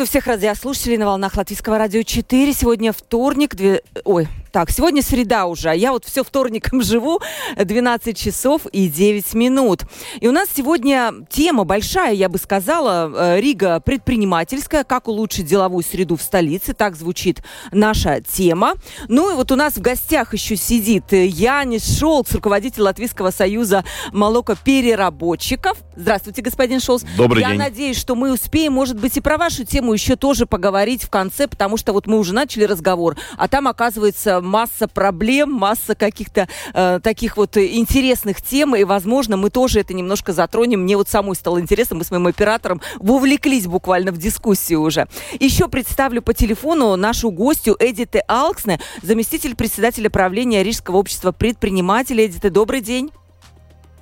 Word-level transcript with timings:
Приветствую 0.00 0.22
всех 0.22 0.32
радиослушателей 0.32 0.96
на 0.96 1.04
волнах 1.04 1.36
Латвийского 1.36 1.76
радио 1.76 2.02
4. 2.02 2.54
Сегодня 2.54 2.90
вторник, 2.90 3.54
две... 3.54 3.82
ой, 4.04 4.28
так, 4.50 4.70
сегодня 4.70 5.02
среда 5.02 5.46
уже, 5.46 5.70
а 5.70 5.74
я 5.74 5.92
вот 5.92 6.04
все 6.04 6.24
вторником 6.24 6.82
живу, 6.82 7.20
12 7.56 8.16
часов 8.16 8.66
и 8.66 8.88
9 8.88 9.34
минут. 9.34 9.82
И 10.20 10.28
у 10.28 10.32
нас 10.32 10.48
сегодня 10.54 11.12
тема 11.30 11.64
большая, 11.64 12.14
я 12.14 12.28
бы 12.28 12.38
сказала, 12.38 13.10
э, 13.14 13.40
Рига 13.40 13.80
предпринимательская, 13.80 14.84
как 14.84 15.08
улучшить 15.08 15.46
деловую 15.46 15.84
среду 15.84 16.16
в 16.16 16.22
столице, 16.22 16.74
так 16.74 16.96
звучит 16.96 17.42
наша 17.70 18.20
тема. 18.20 18.74
Ну 19.08 19.30
и 19.32 19.34
вот 19.34 19.52
у 19.52 19.56
нас 19.56 19.74
в 19.74 19.80
гостях 19.80 20.32
еще 20.34 20.56
сидит 20.56 21.12
Янис 21.12 21.98
Шолц, 21.98 22.32
руководитель 22.32 22.82
Латвийского 22.82 23.30
союза 23.30 23.84
молокопереработчиков. 24.12 25.78
Здравствуйте, 25.94 26.42
господин 26.42 26.80
Шолц. 26.80 27.04
Добрый 27.16 27.42
я 27.42 27.50
день. 27.50 27.58
Я 27.58 27.64
надеюсь, 27.64 27.98
что 27.98 28.14
мы 28.14 28.32
успеем, 28.32 28.72
может 28.72 28.98
быть, 28.98 29.16
и 29.16 29.20
про 29.20 29.38
вашу 29.38 29.64
тему 29.64 29.92
еще 29.92 30.16
тоже 30.16 30.46
поговорить 30.46 31.04
в 31.04 31.10
конце, 31.10 31.46
потому 31.46 31.76
что 31.76 31.92
вот 31.92 32.06
мы 32.06 32.18
уже 32.18 32.34
начали 32.34 32.64
разговор, 32.64 33.16
а 33.36 33.48
там, 33.48 33.68
оказывается, 33.68 34.39
масса 34.40 34.88
проблем, 34.88 35.52
масса 35.52 35.94
каких-то 35.94 36.48
э, 36.74 37.00
таких 37.02 37.36
вот 37.36 37.56
интересных 37.56 38.42
тем, 38.42 38.74
и, 38.76 38.84
возможно, 38.84 39.36
мы 39.36 39.50
тоже 39.50 39.80
это 39.80 39.94
немножко 39.94 40.32
затронем. 40.32 40.82
Мне 40.82 40.96
вот 40.96 41.08
самой 41.08 41.36
стало 41.36 41.60
интересно, 41.60 41.96
мы 41.96 42.04
с 42.04 42.10
моим 42.10 42.26
оператором 42.26 42.80
вовлеклись 42.98 43.66
буквально 43.66 44.12
в 44.12 44.18
дискуссию 44.18 44.82
уже. 44.82 45.06
Еще 45.38 45.68
представлю 45.68 46.22
по 46.22 46.34
телефону 46.34 46.96
нашу 46.96 47.30
гостью 47.30 47.76
Эдите 47.78 48.20
Алксне, 48.28 48.80
заместитель 49.02 49.54
председателя 49.54 50.10
правления 50.10 50.62
Рижского 50.62 50.96
общества 50.96 51.32
предпринимателей. 51.32 52.26
Эдите, 52.26 52.50
добрый 52.50 52.80
день. 52.80 53.10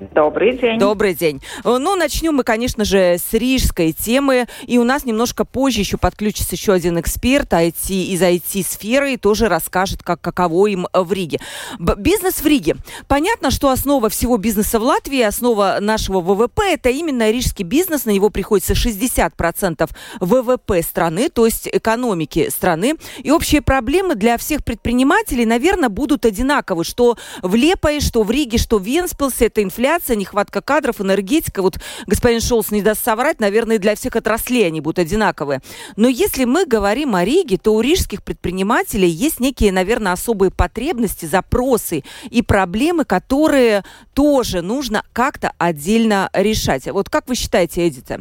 Добрый 0.01 0.57
день. 0.57 0.79
Добрый 0.79 1.15
день. 1.15 1.43
Ну, 1.65 1.97
начнем 1.97 2.35
мы, 2.35 2.45
конечно 2.45 2.85
же, 2.85 3.17
с 3.19 3.33
рижской 3.33 3.93
темы. 3.93 4.47
И 4.65 4.79
у 4.79 4.85
нас 4.85 5.05
немножко 5.05 5.45
позже 5.45 5.81
еще 5.81 5.97
подключится 5.97 6.55
еще 6.55 6.73
один 6.73 7.01
эксперт 7.01 7.53
IT, 7.53 7.91
из 7.91 8.23
IT-сферы 8.23 9.15
и 9.15 9.17
тоже 9.17 9.49
расскажет, 9.49 10.05
как, 10.05 10.21
каково 10.21 10.69
им 10.69 10.87
в 10.93 11.13
Риге. 11.13 11.41
Б- 11.81 11.97
бизнес 11.99 12.35
в 12.35 12.47
Риге. 12.47 12.77
Понятно, 13.09 13.51
что 13.51 13.71
основа 13.71 14.09
всего 14.09 14.37
бизнеса 14.37 14.79
в 14.79 14.85
Латвии, 14.85 15.21
основа 15.21 15.79
нашего 15.81 16.21
ВВП, 16.21 16.75
это 16.75 16.91
именно 16.91 17.33
рижский 17.33 17.65
бизнес. 17.65 18.05
На 18.05 18.11
него 18.11 18.31
приходится 18.31 18.75
60% 18.75 19.91
ВВП 20.21 20.83
страны, 20.83 21.29
то 21.29 21.45
есть 21.45 21.69
экономики 21.73 22.51
страны. 22.51 22.95
И 23.19 23.33
общие 23.33 23.63
проблемы 23.63 24.15
для 24.15 24.39
всех 24.39 24.65
предпринимателей, 24.65 25.45
наверное, 25.45 25.89
будут 25.89 26.25
одинаковы. 26.25 26.85
Что 26.85 27.17
в 27.43 27.57
Лепое, 27.57 27.99
что 27.99 28.23
в 28.23 28.31
Риге, 28.31 28.59
что 28.59 28.79
в 28.79 28.85
Венспилсе. 28.85 29.47
Это 29.47 29.61
инфляция 29.65 29.88
инфляция, 29.89 30.17
нехватка 30.17 30.61
кадров, 30.61 31.01
энергетика. 31.01 31.63
Вот 31.63 31.77
господин 32.07 32.41
Шолс 32.41 32.71
не 32.71 32.83
даст 32.83 33.03
соврать, 33.03 33.41
наверное, 33.41 33.79
для 33.79 33.95
всех 33.95 34.17
отраслей 34.17 34.67
они 34.67 34.81
будут 34.81 34.99
одинаковые. 34.99 35.61
Но 35.97 36.09
если 36.09 36.45
мы 36.45 36.67
говорим 36.67 37.15
о 37.15 37.25
Риге, 37.25 37.57
то 37.57 37.75
у 37.75 37.81
рижских 37.81 38.23
предпринимателей 38.23 39.09
есть 39.09 39.41
некие, 39.41 39.73
наверное, 39.73 40.13
особые 40.13 40.51
потребности, 40.51 41.25
запросы 41.25 42.05
и 42.31 42.43
проблемы, 42.43 43.05
которые 43.05 43.83
тоже 44.15 44.61
нужно 44.61 45.03
как-то 45.13 45.53
отдельно 45.59 46.29
решать. 46.35 46.87
Вот 46.87 47.09
как 47.09 47.27
вы 47.29 47.35
считаете, 47.35 47.89
Эдита? 47.89 48.21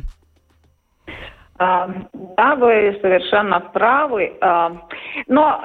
А, 1.59 1.89
да, 2.37 2.55
вы 2.55 2.97
совершенно 3.01 3.59
правы. 3.59 4.37
А, 4.39 4.71
но 5.27 5.61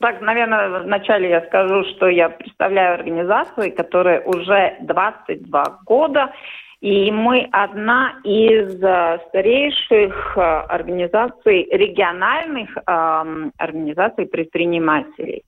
так, 0.00 0.20
наверное, 0.20 0.80
вначале 0.80 1.30
я 1.30 1.40
скажу, 1.46 1.84
что 1.84 2.08
я 2.08 2.28
представляю 2.28 2.94
организацию, 2.94 3.74
которая 3.74 4.20
уже 4.22 4.76
22 4.80 5.78
года, 5.84 6.32
и 6.80 7.10
мы 7.10 7.48
одна 7.50 8.14
из 8.22 8.80
uh, 8.82 9.18
старейших 9.28 10.36
uh, 10.36 10.62
организаций, 10.68 11.66
региональных 11.72 12.76
uh, 12.76 13.50
организаций 13.58 14.26
предпринимателей. 14.26 15.42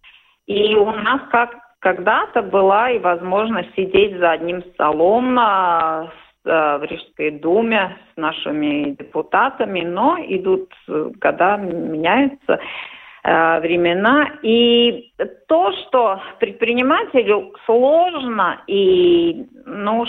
И 0.46 0.74
у 0.74 0.90
нас 0.90 1.20
как 1.30 1.56
когда-то 1.78 2.42
была 2.42 2.90
и 2.90 2.98
возможность 2.98 3.74
сидеть 3.74 4.18
за 4.18 4.32
одним 4.32 4.62
столом 4.74 5.38
с 5.38 6.10
в 6.44 6.86
Рижской 6.88 7.32
думе 7.32 7.96
с 8.12 8.16
нашими 8.16 8.96
депутатами, 8.98 9.82
но 9.82 10.16
идут 10.20 10.72
года, 10.86 11.58
меняются 11.58 12.54
э, 12.54 12.58
времена. 13.22 14.30
И 14.42 15.12
то, 15.46 15.72
что 15.72 16.20
предпринимателю 16.38 17.52
сложно 17.66 18.62
и, 18.66 19.46
ну, 19.66 20.06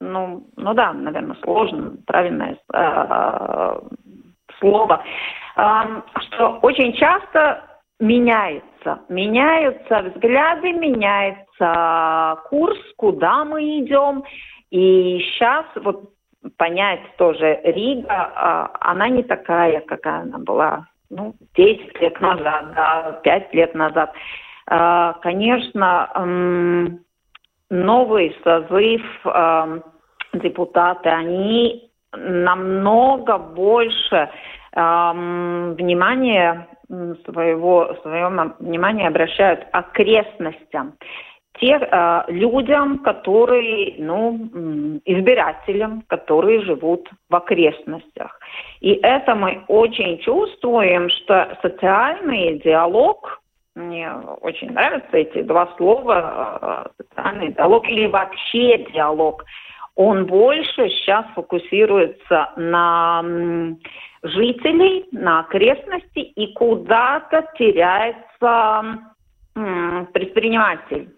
ну, 0.00 0.46
ну 0.56 0.74
да, 0.74 0.92
наверное, 0.92 1.36
сложно, 1.42 1.96
правильное 2.06 2.56
э, 2.72 3.80
слово, 4.58 5.04
э, 5.56 5.62
что 6.20 6.58
очень 6.62 6.92
часто 6.94 7.64
меняется, 8.00 9.00
меняются 9.08 10.02
взгляды, 10.02 10.72
меняется 10.72 12.40
курс, 12.48 12.78
куда 12.96 13.44
мы 13.44 13.80
идем. 13.80 14.24
И 14.70 15.18
сейчас 15.20 15.66
вот 15.76 16.10
понять 16.56 17.00
тоже 17.16 17.60
Рига, 17.64 18.70
она 18.80 19.08
не 19.08 19.22
такая, 19.22 19.80
какая 19.80 20.22
она 20.22 20.38
была 20.38 20.86
ну, 21.10 21.34
10 21.54 22.00
лет 22.00 22.20
назад, 22.20 22.74
да, 22.74 23.20
5 23.22 23.54
лет 23.54 23.74
назад. 23.74 24.12
Конечно, 25.22 26.10
новый 27.70 28.36
созыв 28.44 29.02
депутаты, 30.34 31.08
они 31.08 31.90
намного 32.12 33.38
больше 33.38 34.30
внимания 34.72 36.68
своего, 36.88 37.94
своего 38.02 38.54
внимания 38.58 39.08
обращают 39.08 39.66
окрестностям 39.72 40.94
тех 41.60 41.82
э, 41.82 42.22
людям, 42.28 42.98
которые, 42.98 43.94
ну, 43.98 45.00
избирателям, 45.04 46.02
которые 46.08 46.62
живут 46.62 47.08
в 47.28 47.36
окрестностях. 47.36 48.38
И 48.80 48.92
это 49.02 49.34
мы 49.34 49.64
очень 49.68 50.18
чувствуем, 50.18 51.10
что 51.10 51.58
социальный 51.62 52.58
диалог, 52.60 53.40
мне 53.74 54.10
очень 54.40 54.72
нравятся 54.72 55.16
эти 55.16 55.42
два 55.42 55.68
слова, 55.76 56.86
э, 56.98 57.02
социальный 57.02 57.52
диалог 57.52 57.88
или 57.88 58.06
вообще 58.06 58.78
диалог, 58.92 59.44
он 59.94 60.26
больше 60.26 60.90
сейчас 60.90 61.26
фокусируется 61.34 62.50
на 62.56 63.24
жителей, 64.22 65.06
на 65.10 65.40
окрестности 65.40 66.20
и 66.20 66.52
куда-то 66.54 67.48
теряется 67.58 69.00
предприниматель. 70.12 71.08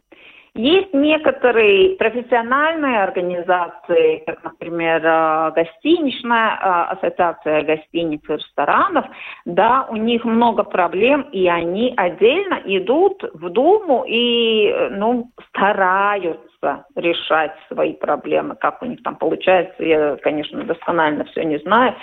Есть 0.54 0.92
некоторые 0.92 1.96
профессиональные 1.96 3.02
организации, 3.02 4.22
как, 4.26 4.42
например, 4.42 5.52
гостиничная 5.52 6.86
ассоциация 6.90 7.62
гостиниц 7.62 8.20
и 8.28 8.32
ресторанов, 8.32 9.06
да, 9.44 9.86
у 9.88 9.96
них 9.96 10.24
много 10.24 10.64
проблем, 10.64 11.22
и 11.32 11.46
они 11.48 11.94
отдельно 11.96 12.60
идут 12.64 13.22
в 13.32 13.48
Думу 13.50 14.04
и, 14.08 14.88
ну, 14.90 15.30
стараются 15.48 16.84
решать 16.96 17.52
свои 17.68 17.92
проблемы. 17.94 18.56
Как 18.56 18.82
у 18.82 18.86
них 18.86 19.02
там 19.02 19.16
получается, 19.16 19.82
я, 19.84 20.16
конечно, 20.16 20.62
досконально 20.64 21.24
все 21.26 21.44
не 21.44 21.58
знаю, 21.58 21.94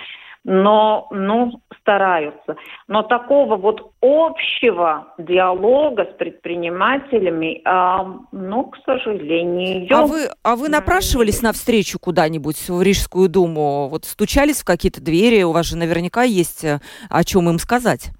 но 0.49 1.07
ну, 1.11 1.61
стараются. 1.81 2.55
Но 2.87 3.03
такого 3.03 3.57
вот 3.57 3.91
общего 4.01 5.13
диалога 5.17 6.05
с 6.05 6.17
предпринимателями, 6.17 7.61
э, 7.65 8.19
ну, 8.31 8.63
к 8.63 8.77
сожалению... 8.85 9.87
А 9.93 10.05
вы, 10.05 10.29
а 10.43 10.55
вы 10.55 10.69
напрашивались 10.69 11.41
на 11.41 11.51
встречу 11.51 11.99
куда-нибудь 11.99 12.69
в 12.69 12.81
Рижскую 12.81 13.27
думу? 13.27 13.89
Вот 13.89 14.05
стучались 14.05 14.61
в 14.61 14.65
какие-то 14.65 15.03
двери? 15.03 15.43
У 15.43 15.51
вас 15.51 15.65
же 15.65 15.75
наверняка 15.75 16.23
есть 16.23 16.63
э, 16.63 16.79
о 17.09 17.25
чем 17.25 17.49
им 17.49 17.59
сказать. 17.59 18.11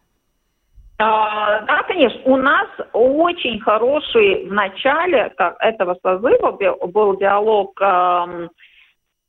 А, 1.00 1.62
да, 1.62 1.84
конечно. 1.84 2.20
У 2.26 2.36
нас 2.36 2.68
очень 2.92 3.62
хороший 3.62 4.48
в 4.50 4.52
начале 4.52 5.32
этого 5.60 5.96
созыва 6.04 6.52
был 6.88 7.18
диалог 7.18 7.80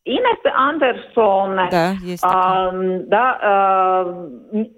Инесса 0.08 0.52
Андерсона. 0.54 1.68
Да, 1.70 1.90
есть 2.00 2.24
а, 2.24 2.70
Да, 2.72 3.38
а, 3.42 4.28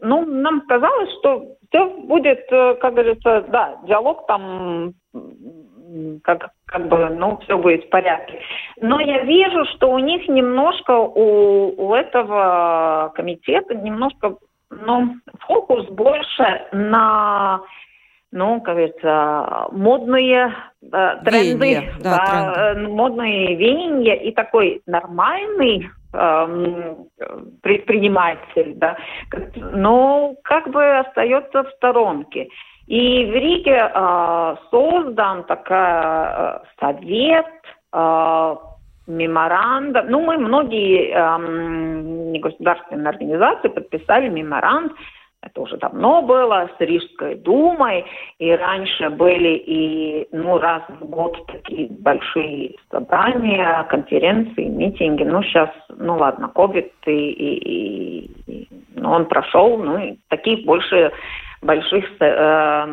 ну, 0.03 0.27
нам 0.27 0.62
казалось, 0.62 1.11
что 1.21 1.56
все 1.69 1.87
будет, 1.87 2.41
э, 2.50 2.75
как 2.81 2.94
говорится, 2.94 3.44
да, 3.49 3.77
диалог 3.87 4.27
там 4.27 4.94
как, 6.23 6.50
как 6.67 6.88
бы, 6.88 7.11
ну, 7.11 7.38
все 7.44 7.56
будет 7.59 7.85
в 7.85 7.91
порядке. 7.91 8.41
Но 8.81 9.00
я 9.00 9.23
вижу, 9.23 9.65
что 9.75 9.91
у 9.93 9.99
них 9.99 10.29
немножко, 10.29 10.99
у, 10.99 11.75
у 11.77 11.94
этого 11.94 13.12
комитета 13.15 13.75
немножко, 13.75 14.37
ну, 14.71 15.15
фокус 15.41 15.87
больше 15.91 16.67
на, 16.73 17.61
ну, 18.32 18.61
как 18.61 18.77
говорится, 18.77 19.69
модные 19.73 20.55
э, 20.82 21.17
тренды, 21.25 21.67
веяния, 21.67 21.93
да, 22.00 22.17
да, 22.17 22.75
тренды. 22.75 22.93
модные 22.93 23.56
веяния 23.56 24.15
и 24.15 24.32
такой 24.32 24.82
нормальный 24.87 25.91
эм, 26.12 27.09
предприниматель, 27.62 28.75
да, 28.77 28.97
но 29.56 30.35
как 30.44 30.69
бы 30.71 30.99
остается 30.99 31.65
в 31.65 31.71
сторонке. 31.71 32.49
И 32.87 33.25
в 33.27 33.35
Риге 33.35 33.91
э, 33.93 34.56
создан 34.71 35.44
такой 35.44 35.77
э, 35.77 36.59
совет, 36.81 37.47
э, 37.93 38.56
меморандум. 39.11 40.06
Ну, 40.09 40.21
мы 40.21 40.38
многие 40.38 41.11
э, 41.11 42.32
негосударственные 42.32 43.09
организации 43.09 43.69
подписали 43.69 44.29
меморандум. 44.29 44.97
Это 45.43 45.63
уже 45.63 45.79
давно 45.79 46.21
было 46.21 46.69
с 46.77 46.81
Рижской 46.81 47.35
думой, 47.37 48.05
и 48.39 48.51
раньше 48.53 49.09
были 49.09 49.57
и 49.57 50.29
ну 50.33 50.59
раз 50.59 50.83
в 50.89 51.07
год 51.07 51.47
такие 51.47 51.89
большие 51.89 52.75
собрания, 52.91 53.85
конференции, 53.85 54.65
митинги. 54.65 55.23
Ну 55.23 55.43
сейчас, 55.43 55.71
ну 55.89 56.19
ладно, 56.19 56.49
ковид 56.49 56.93
и, 57.07 57.31
и, 57.31 58.31
и 58.47 58.69
ну, 58.97 59.13
он 59.13 59.27
прошел, 59.27 59.79
ну 59.79 59.97
и 59.97 60.19
таких 60.29 60.67
больше 60.67 61.11
больших 61.63 62.05
э, 62.21 62.85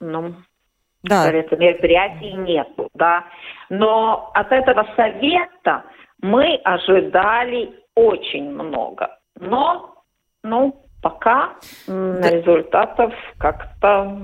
ну, 0.00 0.34
да. 1.02 1.30
мероприятий 1.30 2.32
нет, 2.32 2.68
да. 2.94 3.24
Но 3.70 4.30
от 4.34 4.52
этого 4.52 4.86
совета 4.96 5.84
мы 6.20 6.60
ожидали 6.64 7.72
очень 7.94 8.50
много. 8.50 9.16
Но, 9.40 9.94
ну, 10.42 10.83
пока 11.04 11.52
да. 11.86 12.30
результатов 12.30 13.12
как-то 13.38 14.18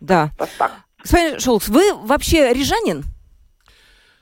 да. 0.00 0.30
так. 0.58 0.72
Господин 1.02 1.40
Шолц, 1.40 1.68
вы 1.68 1.94
вообще 1.94 2.52
рижанин? 2.52 3.04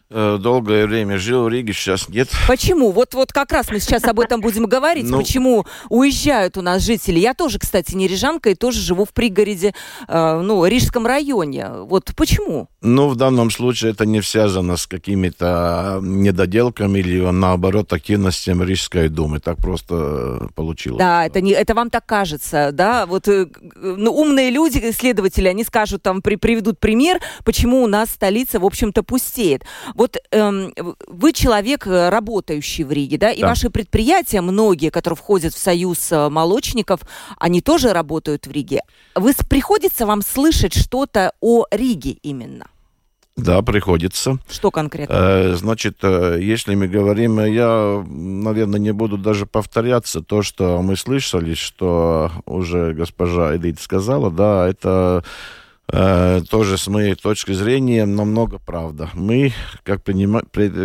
Э, 0.09 0.39
долгое 0.41 0.87
время 0.87 1.19
жил 1.19 1.45
в 1.45 1.49
Риге, 1.49 1.73
сейчас 1.73 2.09
нет. 2.09 2.29
Почему? 2.47 2.93
Вот, 2.93 3.15
вот 3.15 3.33
как 3.33 3.51
раз 3.51 3.71
мы 3.73 3.81
сейчас 3.81 4.05
об 4.05 4.21
этом 4.21 4.41
будем 4.41 4.67
говорить. 4.67 5.07
Ну, 5.17 5.19
Почему 5.19 5.65
уезжают 5.89 6.57
у 6.57 6.63
нас 6.63 6.83
жители? 6.83 7.19
Я 7.19 7.33
тоже, 7.33 7.59
кстати, 7.59 7.95
не 7.95 8.07
рижанка 8.07 8.51
и 8.51 8.55
тоже 8.55 8.81
живу 8.81 9.05
в 9.05 9.13
пригороде, 9.13 9.75
э, 10.07 10.41
ну, 10.41 10.65
Рижском 10.65 11.07
районе. 11.07 11.69
Вот 11.71 12.13
почему? 12.17 12.69
Ну, 12.87 13.09
в 13.09 13.17
данном 13.17 13.51
случае 13.51 13.91
это 13.91 14.07
не 14.07 14.23
связано 14.23 14.77
с 14.77 14.87
какими-то 14.87 15.99
недоделками 16.03 17.01
или, 17.01 17.19
наоборот, 17.33 17.93
активностями 17.93 18.65
Рижской 18.65 19.09
думы. 19.09 19.41
Так 19.41 19.57
просто 19.59 20.49
получилось. 20.55 20.99
Да, 20.99 21.27
это, 21.27 21.41
не, 21.41 21.51
это 21.51 21.75
вам 21.75 21.91
так 21.91 22.07
кажется, 22.07 22.71
да? 22.73 23.07
Вот 23.07 23.27
э, 23.27 23.47
ну, 23.75 24.13
умные 24.13 24.51
люди, 24.51 24.79
исследователи, 24.85 25.49
они 25.49 25.65
скажут, 25.65 26.03
там, 26.03 26.23
при, 26.23 26.37
приведут 26.37 26.79
пример, 26.79 27.21
почему 27.45 27.83
у 27.83 27.89
нас 27.89 28.11
столица, 28.11 28.61
в 28.61 28.65
общем-то, 28.65 29.03
пустеет. 29.03 29.65
Вот 29.95 30.17
эм, 30.31 30.73
вы 31.09 31.33
человек, 31.33 31.89
э, 31.89 32.09
работающий 32.09 32.85
в 32.85 32.93
Риге, 32.93 33.19
да, 33.19 33.33
и 33.33 33.41
да. 33.41 33.49
ваши 33.49 33.69
предприятия, 33.69 34.41
многие, 34.41 34.91
которые 34.91 35.17
входят 35.17 35.55
в 35.55 35.59
союз 35.59 36.13
э, 36.13 36.29
молочников, 36.29 37.01
они 37.39 37.61
тоже 37.61 37.93
работают 37.93 38.47
в 38.47 38.53
Риге. 38.53 38.83
Вы 39.17 39.33
приходится 39.51 40.07
вам 40.07 40.23
слышать 40.23 40.75
что-то 40.75 41.33
о 41.41 41.65
Риге 41.73 42.13
именно? 42.23 42.69
Да, 43.37 43.61
приходится. 43.61 44.39
Что 44.49 44.71
конкретно? 44.71 45.15
Э, 45.15 45.55
значит, 45.55 45.99
э, 46.03 46.39
если 46.41 46.75
мы 46.75 46.89
говорим, 46.89 47.39
я, 47.41 48.03
наверное, 48.09 48.81
не 48.81 48.93
буду 48.93 49.19
даже 49.19 49.45
повторяться 49.45 50.23
то, 50.23 50.43
что 50.43 50.81
мы 50.81 50.97
слышали, 50.97 51.53
что 51.53 52.31
уже 52.47 52.95
госпожа 52.95 53.55
Эдит 53.55 53.79
сказала, 53.79 54.31
да, 54.31 54.67
это 54.67 55.23
Э, 55.93 56.43
тоже 56.51 56.79
с 56.79 56.89
моей 56.89 57.15
точки 57.15 57.53
зрения 57.53 58.07
намного 58.07 58.59
правда. 58.59 59.09
Мы, 59.15 59.53
как, 59.85 60.03
принима, 60.03 60.43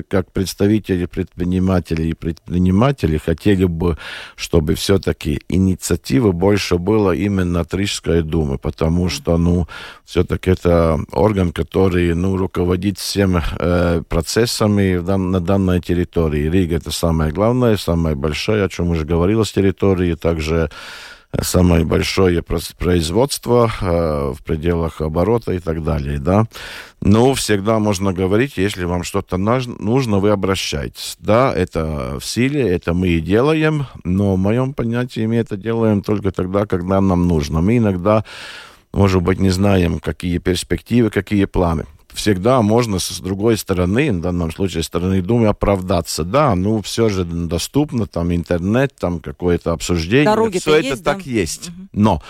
как 0.08 0.32
представители 0.32 1.08
предпринимателей 1.08 2.10
и 2.12 2.14
предпринимателей, 2.14 3.18
хотели 3.18 3.66
бы, 3.66 3.98
чтобы 4.36 4.76
все-таки 4.76 5.42
инициатива 5.50 6.32
больше 6.32 6.78
была 6.78 7.16
именно 7.16 7.62
от 7.62 7.74
Рижской 7.74 8.22
думы, 8.22 8.60
потому 8.60 9.10
что, 9.10 9.38
ну, 9.38 9.68
все-таки 10.06 10.52
это 10.52 11.00
орган, 11.12 11.52
который, 11.52 12.14
ну, 12.14 12.38
руководит 12.38 13.00
всеми 13.00 13.42
э, 13.58 14.04
процессами 14.08 15.00
дан, 15.00 15.32
на 15.32 15.40
данной 15.40 15.82
территории. 15.82 16.48
Рига 16.48 16.76
это 16.76 16.92
самое 16.92 17.32
главное, 17.32 17.76
самое 17.78 18.16
большое, 18.16 18.66
о 18.66 18.70
чем 18.70 18.90
уже 18.90 19.04
говорилось, 19.06 19.52
территории, 19.52 20.14
также 20.14 20.70
самое 21.40 21.86
большое 21.86 22.44
производство 22.44 23.72
э, 23.82 24.34
в 24.34 24.44
пределах 24.44 25.02
оборота 25.02 25.54
и 25.54 25.60
так 25.60 25.84
далее, 25.84 26.20
да. 26.20 26.46
Но 27.02 27.34
всегда 27.34 27.80
можно 27.80 28.14
говорить, 28.14 28.58
если 28.58 28.84
вам 28.84 29.04
что-то 29.04 29.38
нужно, 29.38 30.20
вы 30.20 30.30
обращаетесь. 30.30 31.18
Да, 31.20 31.54
это 31.54 32.20
в 32.20 32.26
силе, 32.26 32.68
это 32.68 32.94
мы 32.94 33.10
и 33.10 33.22
делаем, 33.22 33.88
но 34.04 34.36
в 34.36 34.38
моем 34.38 34.74
понятии 34.74 35.26
мы 35.26 35.38
это 35.38 35.58
делаем 35.58 36.02
только 36.02 36.32
тогда, 36.32 36.66
когда 36.66 37.02
нам 37.02 37.28
нужно. 37.28 37.62
Мы 37.62 37.78
иногда, 37.78 38.24
может 38.94 39.22
быть, 39.22 39.40
не 39.40 39.50
знаем, 39.50 40.00
какие 40.00 40.38
перспективы, 40.38 41.10
какие 41.10 41.46
планы 41.46 41.86
всегда 42.14 42.62
можно 42.62 43.00
с 43.00 43.20
другой 43.20 43.58
стороны, 43.58 44.12
в 44.12 44.22
данном 44.22 44.52
случае 44.52 44.84
стороны 44.84 45.22
Думы, 45.22 45.48
оправдаться. 45.48 46.24
Да, 46.24 46.56
ну 46.56 46.82
все 46.82 47.10
же 47.10 47.24
доступно, 47.26 48.08
там 48.08 48.34
интернет, 48.34 48.94
там 48.98 49.20
какое-то 49.20 49.72
обсуждение. 49.72 50.26
Дороги 50.26 50.60
все 50.60 50.76
это 50.76 50.88
есть, 50.88 51.04
так 51.04 51.26
есть. 51.26 51.70
Угу. 51.70 51.76
Но 51.94 52.22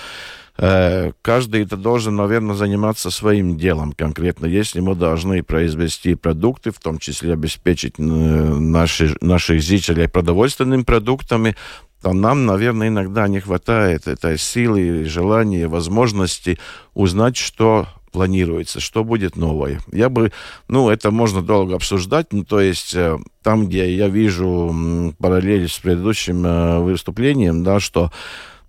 э, 0.57 1.11
каждый 1.21 1.63
это 1.63 1.77
должен, 1.77 2.15
наверное, 2.15 2.55
заниматься 2.55 3.11
своим 3.11 3.57
делом 3.57 3.93
конкретно. 3.93 4.45
Если 4.45 4.79
мы 4.79 4.95
должны 4.95 5.43
произвести 5.43 6.15
продукты, 6.15 6.71
в 6.71 6.79
том 6.79 6.99
числе 6.99 7.33
обеспечить 7.33 7.95
э, 7.97 8.01
наши, 8.01 9.15
наших 9.21 9.61
зрителей 9.61 10.07
продовольственными 10.07 10.83
продуктами, 10.83 11.55
то 12.01 12.13
нам, 12.13 12.45
наверное, 12.45 12.87
иногда 12.87 13.27
не 13.27 13.39
хватает 13.39 14.07
этой 14.07 14.37
силы, 14.37 15.05
желания, 15.05 15.67
возможности 15.67 16.57
узнать, 16.95 17.37
что 17.37 17.87
планируется, 18.11 18.79
что 18.79 19.03
будет 19.03 19.35
новое. 19.35 19.79
Я 19.91 20.09
бы, 20.09 20.31
ну, 20.67 20.89
это 20.89 21.11
можно 21.11 21.41
долго 21.41 21.75
обсуждать, 21.75 22.33
ну, 22.33 22.43
то 22.43 22.59
есть 22.59 22.93
э, 22.93 23.17
там, 23.41 23.67
где 23.67 23.93
я 23.93 24.07
вижу 24.07 25.13
параллель 25.19 25.67
с 25.67 25.79
предыдущим 25.79 26.45
э, 26.45 26.79
выступлением, 26.79 27.63
да, 27.63 27.79
что 27.79 28.11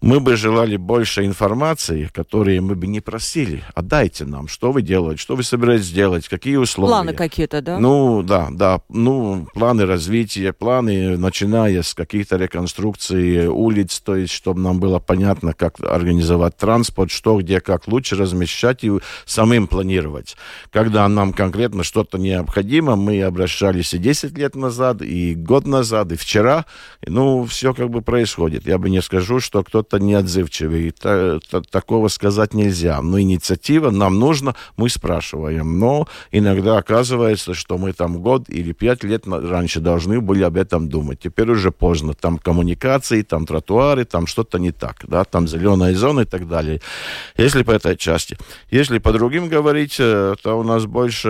мы 0.02 0.18
бы 0.18 0.36
желали 0.36 0.76
больше 0.76 1.24
информации, 1.24 2.10
которые 2.12 2.60
мы 2.60 2.74
бы 2.74 2.88
не 2.88 3.00
просили. 3.00 3.62
Отдайте 3.74 4.24
нам, 4.24 4.48
что 4.48 4.72
вы 4.72 4.82
делаете, 4.82 5.22
что 5.22 5.36
вы 5.36 5.44
собираетесь 5.44 5.90
делать, 5.90 6.28
какие 6.28 6.56
условия. 6.56 6.90
Планы 6.90 7.14
какие-то, 7.14 7.62
да? 7.62 7.78
Ну, 7.78 8.22
да, 8.22 8.48
да. 8.50 8.80
Ну, 8.88 9.46
планы 9.54 9.86
развития, 9.86 10.52
планы, 10.52 11.16
начиная 11.16 11.82
с 11.82 11.94
каких-то 11.94 12.36
реконструкций 12.36 13.46
улиц, 13.46 14.00
то 14.00 14.16
есть, 14.16 14.32
чтобы 14.32 14.60
нам 14.60 14.80
было 14.80 14.98
понятно, 14.98 15.54
как 15.54 15.78
организовать 15.80 16.56
транспорт, 16.56 17.12
что, 17.12 17.40
где, 17.40 17.60
как 17.60 17.86
лучше 17.86 18.16
размещать 18.16 18.82
и 18.82 18.90
самим 19.24 19.68
планировать. 19.68 20.36
Когда 20.72 21.08
нам 21.08 21.32
конкретно 21.32 21.84
что-то 21.84 22.18
необходимо, 22.18 22.96
мы 22.96 23.22
обращались 23.22 23.94
и 23.94 23.98
10 23.98 24.36
лет 24.36 24.56
назад, 24.56 25.00
и 25.00 25.36
год 25.36 25.64
назад, 25.64 26.10
и 26.10 26.16
вчера. 26.16 26.66
Ну, 27.06 27.44
все 27.44 27.72
как 27.72 27.88
бы 27.88 28.02
происходит. 28.02 28.66
Я 28.66 28.78
бы 28.78 28.90
не 28.90 29.00
скажу, 29.00 29.38
что 29.38 29.62
кто-то 29.62 29.91
кто-то 29.92 30.04
неотзывчивый. 30.04 30.90
Та, 30.90 31.38
та, 31.50 31.60
такого 31.60 32.08
сказать 32.08 32.54
нельзя. 32.54 33.02
Но 33.02 33.20
инициатива 33.20 33.90
нам 33.90 34.18
нужна, 34.18 34.54
мы 34.76 34.88
спрашиваем. 34.88 35.78
Но 35.78 36.06
иногда 36.30 36.78
оказывается, 36.78 37.54
что 37.54 37.78
мы 37.78 37.92
там 37.92 38.22
год 38.22 38.48
или 38.48 38.72
пять 38.72 39.04
лет 39.04 39.26
раньше 39.26 39.80
должны 39.80 40.20
были 40.20 40.44
об 40.44 40.56
этом 40.56 40.88
думать. 40.88 41.20
Теперь 41.20 41.50
уже 41.50 41.70
поздно. 41.70 42.14
Там 42.14 42.38
коммуникации, 42.38 43.22
там 43.22 43.46
тротуары, 43.46 44.04
там 44.04 44.26
что-то 44.26 44.58
не 44.58 44.72
так. 44.72 45.04
Да? 45.06 45.24
Там 45.24 45.46
зеленая 45.46 45.94
зона 45.94 46.20
и 46.20 46.24
так 46.24 46.48
далее. 46.48 46.80
Если 47.36 47.62
по 47.62 47.72
этой 47.72 47.96
части. 47.96 48.38
Если 48.70 48.98
по 48.98 49.12
другим 49.12 49.48
говорить, 49.48 49.96
э, 49.98 50.34
то 50.42 50.58
у 50.58 50.62
нас 50.62 50.86
больше 50.86 51.28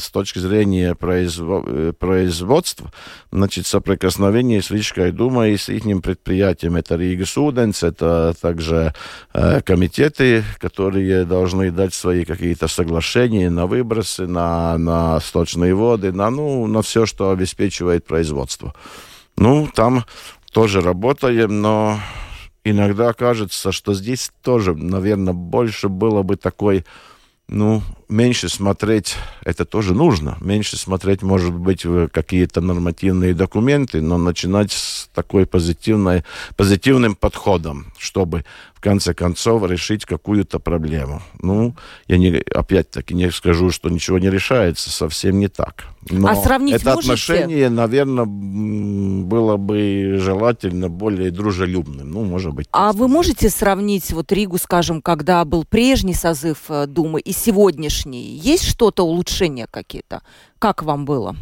с 0.00 0.10
точки 0.10 0.40
зрения 0.40 0.96
э, 1.00 1.92
производства, 1.98 2.90
значит, 3.30 3.66
соприкосновение 3.66 4.60
с 4.60 4.70
Рижской 4.70 5.12
думой 5.12 5.52
и 5.52 5.56
с 5.56 5.68
их 5.68 5.84
предприятием. 6.02 6.76
Это 6.76 6.96
Рига 6.96 7.26
Суда, 7.26 7.59
президент, 7.60 7.82
это 7.82 8.34
также 8.40 8.92
э, 9.32 9.60
комитеты, 9.62 10.44
которые 10.58 11.24
должны 11.24 11.70
дать 11.70 11.94
свои 11.94 12.24
какие-то 12.24 12.68
соглашения 12.68 13.50
на 13.50 13.66
выбросы, 13.66 14.26
на, 14.26 14.78
на 14.78 15.20
сточные 15.20 15.74
воды, 15.74 16.12
на, 16.12 16.30
ну, 16.30 16.66
на 16.66 16.82
все, 16.82 17.06
что 17.06 17.30
обеспечивает 17.30 18.06
производство. 18.06 18.74
Ну, 19.36 19.68
там 19.74 20.04
тоже 20.52 20.80
работаем, 20.80 21.60
но 21.60 21.98
иногда 22.64 23.12
кажется, 23.12 23.72
что 23.72 23.94
здесь 23.94 24.30
тоже, 24.42 24.74
наверное, 24.74 25.34
больше 25.34 25.88
было 25.88 26.22
бы 26.22 26.36
такой 26.36 26.84
ну, 27.52 27.82
меньше 28.08 28.48
смотреть, 28.48 29.16
это 29.44 29.64
тоже 29.64 29.92
нужно. 29.92 30.38
Меньше 30.40 30.76
смотреть, 30.76 31.22
может 31.22 31.52
быть, 31.52 31.84
какие-то 32.12 32.60
нормативные 32.60 33.34
документы, 33.34 34.00
но 34.00 34.18
начинать 34.18 34.70
с 34.70 34.99
такой 35.14 35.46
позитивной, 35.46 36.24
позитивным 36.56 37.14
подходом, 37.14 37.92
чтобы 37.98 38.44
в 38.80 38.82
конце 38.82 39.12
концов 39.12 39.70
решить 39.70 40.06
какую-то 40.06 40.58
проблему. 40.58 41.20
Ну, 41.42 41.74
я 42.08 42.16
не, 42.16 42.42
опять-таки 42.54 43.12
не 43.14 43.30
скажу, 43.30 43.70
что 43.70 43.90
ничего 43.90 44.18
не 44.18 44.30
решается, 44.30 44.90
совсем 44.90 45.38
не 45.38 45.48
так. 45.48 45.84
Но 46.08 46.28
а 46.28 46.34
сравнить 46.34 46.76
это 46.76 46.94
можете? 46.94 47.12
отношение, 47.12 47.68
наверное, 47.68 48.24
было 48.24 49.58
бы 49.58 50.16
желательно 50.18 50.88
более 50.88 51.30
дружелюбным. 51.30 52.10
Ну, 52.10 52.24
может 52.24 52.54
быть. 52.54 52.68
А 52.72 52.92
вы 52.92 53.06
можете 53.06 53.50
сравнить 53.50 54.10
вот 54.12 54.32
Ригу, 54.32 54.56
скажем, 54.56 55.02
когда 55.02 55.44
был 55.44 55.64
прежний 55.64 56.14
созыв 56.14 56.70
э, 56.70 56.86
Думы 56.86 57.20
и 57.20 57.32
сегодняшний? 57.32 58.34
Есть 58.36 58.64
что-то 58.64 59.04
улучшения 59.04 59.66
какие-то? 59.70 60.22
Как 60.58 60.82
вам 60.82 61.04
было? 61.04 61.36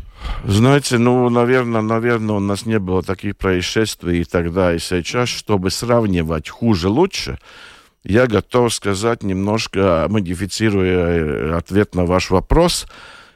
Знаете, 0.44 0.98
ну, 0.98 1.28
наверное, 1.28 1.80
наверное, 1.80 2.36
у 2.36 2.40
нас 2.40 2.66
не 2.66 2.78
было 2.78 3.02
таких 3.02 3.36
происшествий 3.36 4.20
и 4.20 4.24
тогда, 4.24 4.74
и 4.74 4.78
сейчас, 4.78 5.28
чтобы 5.28 5.70
сравнивать 5.70 6.48
хуже-лучше. 6.48 7.38
Я 8.04 8.26
готов 8.26 8.72
сказать 8.72 9.22
немножко, 9.22 10.06
модифицируя 10.08 11.08
э, 11.08 11.56
ответ 11.56 11.94
на 11.94 12.04
ваш 12.04 12.30
вопрос, 12.30 12.86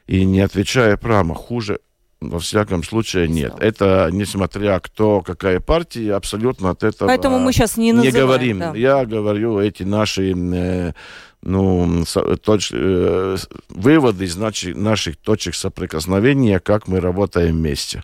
и 0.06 0.24
не 0.24 0.40
отвечая 0.40 0.96
прямо, 0.96 1.34
хуже 1.34 1.80
во 2.28 2.38
всяком 2.38 2.82
случае 2.82 3.28
нет. 3.28 3.54
Это 3.58 4.08
несмотря 4.12 4.80
кто, 4.80 5.20
какая 5.20 5.60
партия, 5.60 6.14
абсолютно 6.14 6.70
от 6.70 6.82
этого 6.82 7.08
Поэтому 7.08 7.38
мы 7.38 7.52
сейчас 7.52 7.76
не, 7.76 7.92
называем, 7.92 8.14
не 8.14 8.20
говорим. 8.20 8.58
Да. 8.58 8.72
Я 8.74 9.04
говорю 9.04 9.58
эти 9.58 9.82
наши 9.82 10.32
э, 10.32 10.92
ну, 11.42 12.04
точ, 12.42 12.70
э, 12.72 13.36
выводы 13.68 14.24
из 14.24 14.36
наших, 14.36 14.76
наших 14.76 15.16
точек 15.16 15.54
соприкосновения, 15.54 16.60
как 16.60 16.88
мы 16.88 17.00
работаем 17.00 17.56
вместе. 17.56 18.02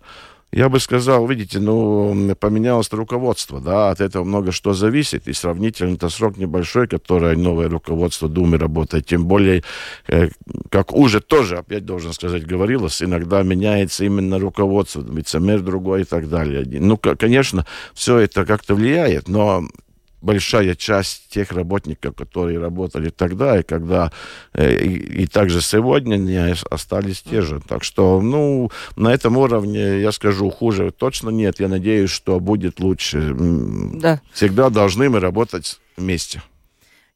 Я 0.51 0.67
бы 0.69 0.79
сказал, 0.79 1.27
видите, 1.27 1.59
ну, 1.59 2.35
поменялось 2.39 2.91
руководство, 2.91 3.61
да, 3.61 3.91
от 3.91 4.01
этого 4.01 4.23
много 4.23 4.51
что 4.51 4.73
зависит, 4.73 5.27
и 5.27 5.33
сравнительно 5.33 5.93
это 5.93 6.09
срок 6.09 6.37
небольшой, 6.37 6.87
который 6.87 7.35
новое 7.35 7.69
руководство 7.69 8.27
Думы 8.27 8.57
работает, 8.57 9.05
тем 9.05 9.25
более, 9.25 9.63
э, 10.07 10.29
как 10.69 10.93
уже 10.93 11.19
тоже, 11.19 11.57
опять 11.57 11.85
должен 11.85 12.13
сказать, 12.13 12.47
говорилось, 12.47 13.03
иногда 13.03 13.43
меняется 13.43 14.05
именно 14.05 14.39
руководство, 14.39 15.01
вице-мэр 15.01 15.61
другой 15.61 16.01
и 16.01 16.05
так 16.05 16.27
далее. 16.29 16.65
Ну, 16.79 16.97
конечно, 16.97 17.65
все 17.93 18.17
это 18.17 18.43
как-то 18.43 18.73
влияет, 18.73 19.27
но 19.27 19.67
большая 20.21 20.75
часть 20.75 21.29
тех 21.29 21.51
работников, 21.51 22.15
которые 22.15 22.59
работали 22.59 23.09
тогда 23.09 23.59
и 23.59 23.63
когда 23.63 24.11
э, 24.53 24.77
и, 24.83 25.23
и 25.23 25.27
также 25.27 25.61
сегодня 25.61 26.15
не 26.15 26.55
остались 26.69 27.21
те 27.21 27.41
же. 27.41 27.61
Так 27.67 27.83
что, 27.83 28.21
ну, 28.21 28.71
на 28.95 29.13
этом 29.13 29.37
уровне 29.37 30.01
я 30.01 30.11
скажу 30.11 30.49
хуже 30.49 30.91
точно 30.91 31.29
нет. 31.29 31.59
Я 31.59 31.67
надеюсь, 31.67 32.09
что 32.09 32.39
будет 32.39 32.79
лучше. 32.79 33.33
Да. 33.37 34.21
Всегда 34.33 34.69
должны 34.69 35.09
мы 35.09 35.19
работать 35.19 35.79
вместе. 35.97 36.41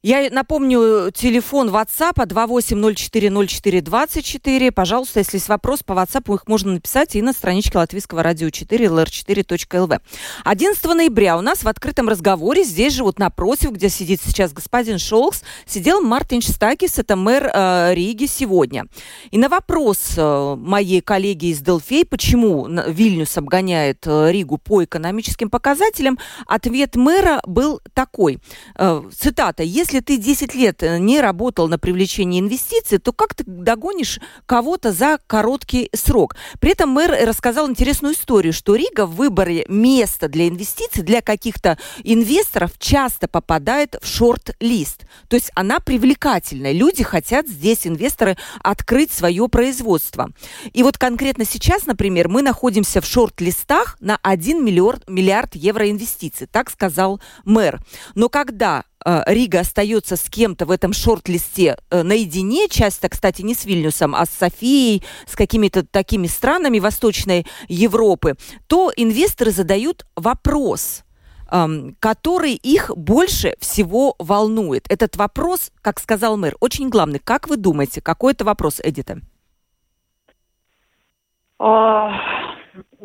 Я 0.06 0.28
напомню, 0.30 1.10
телефон 1.14 1.70
WhatsApp 1.70 2.16
28040424. 2.16 4.70
Пожалуйста, 4.70 5.20
если 5.20 5.38
есть 5.38 5.48
вопрос 5.48 5.82
по 5.82 5.94
WhatsApp, 5.94 6.34
их 6.34 6.46
можно 6.46 6.74
написать 6.74 7.16
и 7.16 7.22
на 7.22 7.32
страничке 7.32 7.78
Латвийского 7.78 8.22
радио 8.22 8.50
4 8.50 8.84
lr4.lv. 8.84 10.02
11 10.44 10.84
ноября 10.84 11.38
у 11.38 11.40
нас 11.40 11.64
в 11.64 11.68
открытом 11.68 12.10
разговоре, 12.10 12.64
здесь 12.64 12.92
же 12.92 13.02
вот 13.02 13.18
напротив, 13.18 13.72
где 13.72 13.88
сидит 13.88 14.20
сейчас 14.22 14.52
господин 14.52 14.98
Шолкс, 14.98 15.42
сидел 15.64 16.02
Мартин 16.02 16.42
Штакис, 16.42 16.98
это 16.98 17.16
мэр 17.16 17.50
э, 17.54 17.94
Риги 17.94 18.26
сегодня. 18.26 18.84
И 19.30 19.38
на 19.38 19.48
вопрос 19.48 20.18
э, 20.18 20.56
моей 20.58 21.00
коллеги 21.00 21.46
из 21.46 21.62
Делфей, 21.62 22.04
почему 22.04 22.68
Вильнюс 22.68 23.38
обгоняет 23.38 24.06
э, 24.06 24.30
Ригу 24.30 24.58
по 24.58 24.84
экономическим 24.84 25.48
показателям, 25.48 26.18
ответ 26.46 26.94
мэра 26.94 27.40
был 27.46 27.80
такой. 27.94 28.38
Э, 28.76 29.02
цитата. 29.18 29.62
«Если 29.62 29.93
если 29.94 30.00
ты 30.00 30.16
10 30.16 30.54
лет 30.56 30.82
э, 30.82 30.98
не 30.98 31.20
работал 31.20 31.68
на 31.68 31.78
привлечение 31.78 32.40
инвестиций, 32.40 32.98
то 32.98 33.12
как 33.12 33.34
ты 33.34 33.44
догонишь 33.46 34.18
кого-то 34.44 34.92
за 34.92 35.18
короткий 35.28 35.88
срок? 35.94 36.34
При 36.58 36.72
этом 36.72 36.90
мэр 36.90 37.16
рассказал 37.24 37.70
интересную 37.70 38.14
историю, 38.14 38.52
что 38.52 38.74
Рига 38.74 39.06
в 39.06 39.14
выборе 39.14 39.64
места 39.68 40.28
для 40.28 40.48
инвестиций 40.48 41.04
для 41.04 41.20
каких-то 41.20 41.78
инвесторов 42.02 42.72
часто 42.78 43.28
попадает 43.28 43.94
в 44.02 44.06
шорт-лист. 44.08 45.06
То 45.28 45.36
есть 45.36 45.52
она 45.54 45.78
привлекательная. 45.78 46.72
Люди 46.72 47.04
хотят 47.04 47.46
здесь, 47.46 47.86
инвесторы, 47.86 48.36
открыть 48.64 49.12
свое 49.12 49.48
производство. 49.48 50.30
И 50.72 50.82
вот 50.82 50.98
конкретно 50.98 51.44
сейчас, 51.44 51.86
например, 51.86 52.28
мы 52.28 52.42
находимся 52.42 53.00
в 53.00 53.06
шорт-листах 53.06 53.96
на 54.00 54.18
1 54.22 54.64
миллиард, 54.64 55.08
миллиард 55.08 55.54
евро 55.54 55.88
инвестиций. 55.88 56.48
Так 56.48 56.68
сказал 56.68 57.20
мэр. 57.44 57.80
Но 58.16 58.28
когда 58.28 58.82
Рига 59.26 59.60
остается 59.60 60.16
с 60.16 60.30
кем-то 60.30 60.66
в 60.66 60.70
этом 60.70 60.92
шорт-листе 60.92 61.76
э, 61.90 62.02
наедине, 62.02 62.68
часто, 62.68 63.08
кстати, 63.08 63.42
не 63.42 63.54
с 63.54 63.64
Вильнюсом, 63.64 64.14
а 64.14 64.24
с 64.24 64.30
Софией, 64.30 65.02
с 65.26 65.36
какими-то 65.36 65.84
такими 65.84 66.26
странами 66.26 66.78
Восточной 66.78 67.46
Европы, 67.68 68.36
то 68.66 68.90
инвесторы 68.96 69.50
задают 69.50 70.06
вопрос, 70.16 71.04
эм, 71.50 71.96
который 72.00 72.54
их 72.54 72.90
больше 72.96 73.56
всего 73.60 74.14
волнует. 74.18 74.86
Этот 74.90 75.16
вопрос, 75.16 75.70
как 75.82 76.00
сказал 76.00 76.36
мэр, 76.36 76.56
очень 76.60 76.88
главный. 76.88 77.18
Как 77.18 77.48
вы 77.48 77.56
думаете, 77.56 78.00
какой 78.00 78.32
это 78.32 78.44
вопрос, 78.44 78.80
Эдита? 78.82 79.20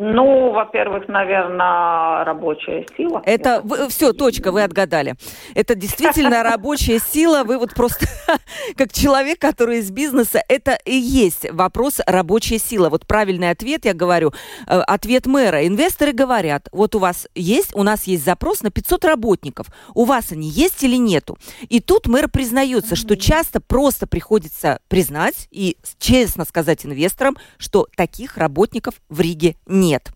Ну, 0.01 0.53
во-первых, 0.53 1.09
наверное, 1.09 2.23
рабочая 2.23 2.85
сила. 2.95 3.21
Это 3.25 3.59
вы, 3.61 3.89
все, 3.89 4.13
точка, 4.13 4.53
вы 4.53 4.63
отгадали. 4.63 5.15
Это 5.55 5.75
действительно 5.75 6.41
рабочая 6.49 6.99
сила. 6.99 7.43
Вы 7.43 7.57
вот 7.57 7.73
просто 7.73 8.05
как 8.77 8.93
человек, 8.93 9.39
который 9.39 9.79
из 9.79 9.91
бизнеса, 9.91 10.41
это 10.47 10.79
и 10.85 10.95
есть 10.95 11.51
вопрос 11.51 11.99
рабочая 12.07 12.59
сила. 12.59 12.89
Вот 12.89 13.05
правильный 13.07 13.49
ответ, 13.49 13.83
я 13.83 13.93
говорю, 13.93 14.31
э, 14.67 14.79
ответ 14.79 15.25
мэра. 15.25 15.67
Инвесторы 15.67 16.13
говорят, 16.13 16.69
вот 16.71 16.95
у 16.95 16.99
вас 16.99 17.27
есть, 17.35 17.75
у 17.75 17.83
нас 17.83 18.05
есть 18.05 18.23
запрос 18.23 18.61
на 18.61 18.71
500 18.71 19.03
работников. 19.03 19.67
У 19.95 20.05
вас 20.05 20.31
они 20.31 20.47
есть 20.47 20.81
или 20.81 20.95
нету? 20.95 21.37
И 21.67 21.81
тут 21.81 22.07
мэр 22.07 22.29
признается, 22.29 22.95
что 22.95 23.17
часто 23.17 23.59
просто 23.59 24.07
приходится 24.07 24.79
признать 24.87 25.49
и 25.51 25.75
честно 25.97 26.45
сказать 26.45 26.85
инвесторам, 26.85 27.35
что 27.57 27.85
таких 27.97 28.37
работников 28.37 28.93
в 29.09 29.19
Риге 29.19 29.57
нет 29.67 29.88
нет. 29.89 30.11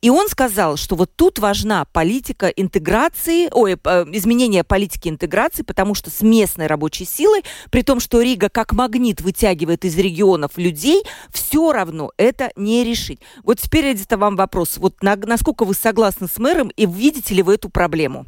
И 0.00 0.10
он 0.10 0.28
сказал, 0.28 0.76
что 0.76 0.96
вот 0.96 1.10
тут 1.16 1.38
важна 1.38 1.84
политика 1.92 2.48
интеграции, 2.48 3.48
ой, 3.52 3.72
э, 3.72 3.76
изменение 4.12 4.64
политики 4.64 5.08
интеграции, 5.08 5.62
потому 5.62 5.94
что 5.94 6.10
с 6.10 6.22
местной 6.22 6.66
рабочей 6.66 7.04
силой, 7.04 7.42
при 7.70 7.82
том, 7.82 8.00
что 8.00 8.22
Рига 8.22 8.48
как 8.48 8.72
магнит 8.72 9.20
вытягивает 9.20 9.84
из 9.84 9.98
регионов 9.98 10.56
людей, 10.56 11.02
все 11.30 11.72
равно 11.72 12.12
это 12.16 12.50
не 12.56 12.84
решить. 12.84 13.20
Вот 13.44 13.58
теперь 13.58 13.86
это 13.86 14.16
вам 14.16 14.36
вопрос. 14.36 14.78
Вот 14.78 15.02
на, 15.02 15.16
насколько 15.16 15.64
вы 15.64 15.74
согласны 15.74 16.28
с 16.28 16.38
мэром 16.38 16.70
и 16.76 16.86
видите 16.86 17.34
ли 17.34 17.42
вы 17.42 17.54
эту 17.54 17.68
проблему? 17.70 18.24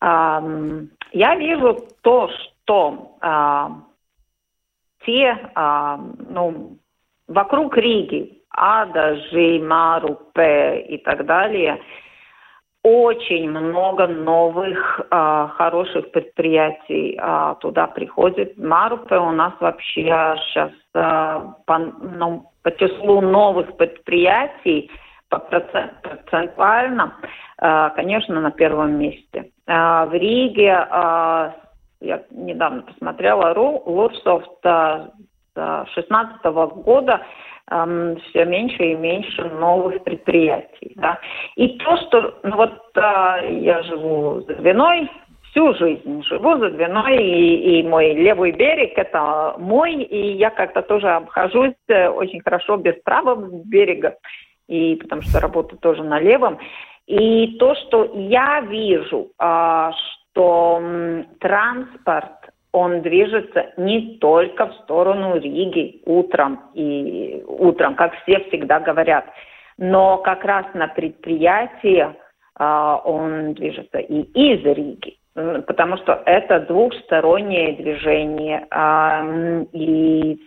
Я 0.00 1.36
вижу 1.36 1.78
то, 2.00 2.28
что 2.28 3.16
uh, 3.22 3.70
те, 5.06 5.50
uh, 5.54 6.16
ну, 6.28 6.78
вокруг 7.28 7.76
Риги 7.76 8.41
Ада, 8.54 9.16
Жима, 9.30 10.00
Рупе 10.00 10.80
и 10.88 10.98
так 10.98 11.26
далее, 11.26 11.80
очень 12.82 13.48
много 13.48 14.08
новых 14.08 15.00
а, 15.10 15.48
хороших 15.56 16.10
предприятий 16.10 17.16
а, 17.20 17.54
туда 17.56 17.86
приходит. 17.86 18.58
Марупе 18.58 19.18
у 19.18 19.30
нас 19.30 19.52
вообще 19.60 20.36
сейчас 20.44 20.72
а, 20.94 21.54
по, 21.66 21.78
ну, 21.78 22.50
по 22.62 22.72
числу 22.72 23.20
новых 23.20 23.76
предприятий 23.76 24.90
по 25.28 25.38
процент, 25.38 25.92
процентуально, 26.02 27.14
а, 27.58 27.90
конечно, 27.90 28.40
на 28.40 28.50
первом 28.50 28.98
месте. 28.98 29.50
А, 29.66 30.06
в 30.06 30.12
Риге 30.12 30.72
а, 30.72 31.54
я 32.00 32.22
недавно 32.30 32.82
посмотрела 32.82 33.54
Лурсофт 33.56 34.50
с 34.62 35.12
2016 35.54 36.44
года 36.84 37.22
все 37.66 38.44
меньше 38.44 38.82
и 38.82 38.94
меньше 38.94 39.44
новых 39.44 40.02
предприятий. 40.04 40.92
Да. 40.96 41.18
И 41.56 41.78
то, 41.78 41.96
что 41.98 42.38
ну, 42.42 42.56
вот 42.56 42.72
э, 42.94 43.58
я 43.60 43.82
живу 43.84 44.40
за 44.42 44.54
Двиной, 44.56 45.10
всю 45.50 45.74
жизнь 45.74 46.22
живу 46.24 46.58
за 46.58 46.70
Двиной, 46.70 47.16
и, 47.16 47.80
и 47.80 47.82
мой 47.82 48.14
левый 48.14 48.52
берег– 48.52 48.92
это 48.96 49.54
мой, 49.58 50.02
и 50.02 50.32
я 50.36 50.50
как-то 50.50 50.82
тоже 50.82 51.08
обхожусь 51.08 51.74
э, 51.88 52.08
очень 52.08 52.40
хорошо 52.40 52.76
без 52.76 52.94
правого 53.04 53.48
берега, 53.64 54.16
и 54.68 54.96
потому 54.96 55.22
что 55.22 55.40
работаю 55.40 55.78
тоже 55.78 56.02
на 56.02 56.18
левом. 56.18 56.58
И 57.06 57.58
то, 57.58 57.74
что 57.74 58.10
я 58.14 58.60
вижу, 58.60 59.32
а, 59.38 59.92
что 60.32 60.82
транспорт 61.40 62.41
он 62.72 63.02
движется 63.02 63.66
не 63.76 64.16
только 64.18 64.66
в 64.66 64.74
сторону 64.82 65.38
Риги 65.38 66.00
утром 66.06 66.60
и 66.74 67.42
утром, 67.46 67.94
как 67.94 68.14
все 68.22 68.40
всегда 68.48 68.80
говорят, 68.80 69.26
но 69.78 70.18
как 70.18 70.44
раз 70.44 70.66
на 70.74 70.88
предприятии 70.88 72.06
а, 72.54 72.96
он 73.04 73.54
движется 73.54 73.98
и 73.98 74.22
из 74.22 74.64
Риги, 74.64 75.16
потому 75.34 75.96
что 75.98 76.22
это 76.24 76.60
двухстороннее 76.60 77.74
движение. 77.74 78.66
А, 78.70 79.22
и 79.72 80.38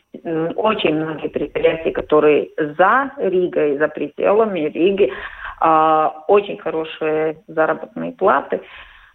очень 0.55 0.96
многие 0.96 1.27
предприятия, 1.27 1.91
которые 1.91 2.50
за 2.58 3.12
Ригой, 3.17 3.77
за 3.77 3.88
пределами 3.88 4.62
Риги, 4.62 5.12
а, 5.60 6.24
очень 6.27 6.58
хорошие 6.58 7.38
заработные 7.48 8.13
платы. 8.13 8.62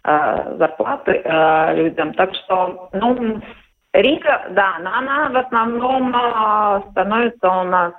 Э, 0.03 0.55
зарплаты 0.57 1.21
э, 1.23 1.75
людям. 1.75 2.13
Так 2.15 2.33
что, 2.33 2.89
ну, 2.91 3.39
Рига, 3.93 4.47
да, 4.49 4.77
она 4.77 5.29
в 5.29 5.37
основном 5.37 6.15
э, 6.15 6.81
становится 6.89 7.47
у 7.47 7.63
нас 7.63 7.93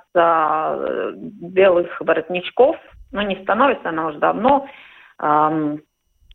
белых 1.13 2.01
воротничков, 2.01 2.75
но 3.13 3.21
не 3.21 3.37
становится 3.43 3.89
она 3.89 4.07
уже 4.07 4.17
давно, 4.17 4.67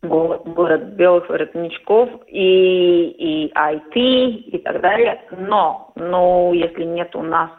город 0.01 0.83
белых 0.95 1.29
воротничков 1.29 2.09
и, 2.27 3.49
и 3.49 3.53
IT 3.53 3.95
и 3.95 4.57
так 4.59 4.81
далее. 4.81 5.21
Но, 5.37 5.91
ну, 5.95 6.53
если 6.53 6.83
нет 6.83 7.15
у 7.15 7.21
нас, 7.21 7.51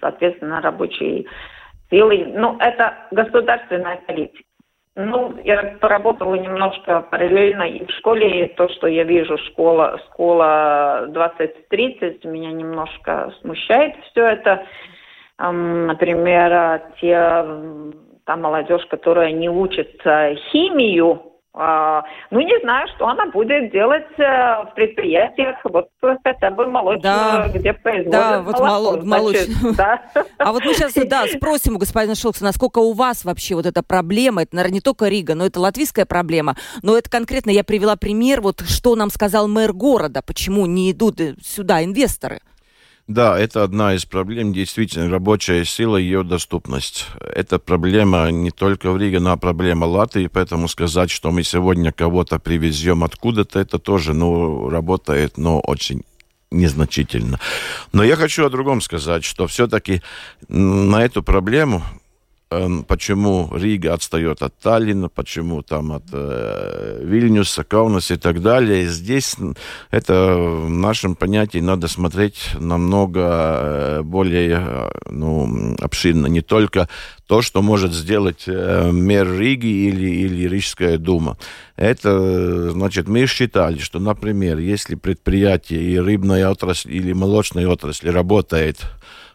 соответственно, 0.00 0.60
рабочей 0.60 1.26
силы, 1.90 2.32
ну, 2.34 2.56
это 2.58 2.92
государственная 3.12 3.98
политика. 4.06 4.42
Ну, 4.98 5.34
я 5.44 5.76
поработала 5.78 6.34
немножко 6.36 7.02
параллельно 7.10 7.64
и 7.64 7.84
в 7.84 7.90
школе, 7.98 8.46
и 8.46 8.54
то, 8.54 8.66
что 8.70 8.86
я 8.86 9.04
вижу, 9.04 9.36
школа, 9.36 10.00
школа 10.06 11.06
20-30, 11.08 12.26
меня 12.26 12.50
немножко 12.50 13.30
смущает 13.42 13.94
все 14.10 14.24
это. 14.24 14.66
Например, 15.38 16.80
те, 16.98 17.44
та 18.24 18.36
молодежь, 18.36 18.86
которая 18.86 19.32
не 19.32 19.50
учит 19.50 20.00
химию, 20.50 21.22
ну, 21.56 22.40
не 22.40 22.60
знаю, 22.60 22.86
что 22.94 23.08
она 23.08 23.26
будет 23.26 23.72
делать 23.72 24.04
э, 24.18 24.22
в 24.22 24.72
предприятиях, 24.74 25.56
вот 25.64 25.88
хотя 26.22 26.50
бы 26.50 26.66
молочную, 26.66 27.02
да. 27.02 27.48
где 27.48 27.72
производят 27.72 28.12
Да, 28.12 28.42
вот 28.42 28.60
молоко, 28.60 29.06
молоч... 29.06 29.36
да. 29.76 30.02
А 30.36 30.52
вот 30.52 30.62
мы 30.66 30.74
сейчас, 30.74 30.92
да, 31.08 31.26
спросим 31.26 31.76
у 31.76 31.78
господина 31.78 32.14
Шелкса, 32.14 32.44
насколько 32.44 32.80
у 32.80 32.92
вас 32.92 33.24
вообще 33.24 33.54
вот 33.54 33.64
эта 33.64 33.82
проблема, 33.82 34.42
это, 34.42 34.54
наверное, 34.54 34.74
не 34.74 34.80
только 34.82 35.08
Рига, 35.08 35.34
но 35.34 35.46
это 35.46 35.58
латвийская 35.58 36.04
проблема, 36.04 36.56
но 36.82 36.98
это 36.98 37.08
конкретно, 37.08 37.48
я 37.48 37.64
привела 37.64 37.96
пример, 37.96 38.42
вот 38.42 38.60
что 38.60 38.94
нам 38.94 39.08
сказал 39.08 39.48
мэр 39.48 39.72
города, 39.72 40.20
почему 40.20 40.66
не 40.66 40.92
идут 40.92 41.20
э, 41.22 41.36
сюда 41.40 41.82
инвесторы. 41.82 42.40
Да, 43.08 43.38
это 43.38 43.62
одна 43.62 43.94
из 43.94 44.04
проблем, 44.04 44.52
действительно, 44.52 45.08
рабочая 45.08 45.64
сила, 45.64 45.96
ее 45.96 46.24
доступность. 46.24 47.06
Это 47.20 47.60
проблема 47.60 48.32
не 48.32 48.50
только 48.50 48.90
в 48.90 48.98
Риге, 48.98 49.20
но 49.20 49.36
проблема 49.36 49.84
Латвии, 49.84 50.26
поэтому 50.26 50.66
сказать, 50.66 51.10
что 51.12 51.30
мы 51.30 51.44
сегодня 51.44 51.92
кого-то 51.92 52.40
привезем 52.40 53.04
откуда-то, 53.04 53.60
это 53.60 53.78
тоже, 53.78 54.12
ну, 54.12 54.68
работает, 54.68 55.38
но 55.38 55.60
очень 55.60 56.02
незначительно. 56.50 57.38
Но 57.92 58.02
я 58.02 58.16
хочу 58.16 58.44
о 58.44 58.50
другом 58.50 58.80
сказать, 58.80 59.22
что 59.24 59.46
все-таки 59.46 60.02
на 60.48 61.04
эту 61.04 61.22
проблему 61.22 61.84
почему 62.48 63.50
Рига 63.52 63.94
отстает 63.94 64.42
от 64.42 64.56
Таллина, 64.58 65.08
почему 65.08 65.62
там 65.62 65.92
от 65.92 66.04
э, 66.12 67.00
Вильнюса, 67.02 67.64
Каунаса 67.64 68.14
и 68.14 68.16
так 68.16 68.40
далее. 68.40 68.86
Здесь 68.86 69.34
это 69.90 70.36
в 70.36 70.70
нашем 70.70 71.16
понятии 71.16 71.58
надо 71.58 71.88
смотреть 71.88 72.50
намного 72.58 73.20
э, 73.20 74.02
более 74.02 74.58
э, 74.60 74.90
ну, 75.10 75.74
обширно. 75.80 76.26
Не 76.28 76.40
только 76.40 76.88
то, 77.26 77.42
что 77.42 77.62
может 77.62 77.92
сделать 77.92 78.44
э, 78.46 78.90
мэр 78.92 79.38
Риги 79.38 79.88
или, 79.88 80.08
или 80.08 80.48
Рижская 80.48 80.98
дума. 80.98 81.36
Это, 81.74 82.70
значит, 82.70 83.08
мы 83.08 83.26
считали, 83.26 83.78
что, 83.78 83.98
например, 83.98 84.58
если 84.58 84.94
предприятие 84.94 85.82
и 85.82 85.98
рыбная 85.98 86.48
отрасль 86.48 86.94
или 86.94 87.12
молочная 87.12 87.66
отрасль 87.66 88.10
работает 88.10 88.78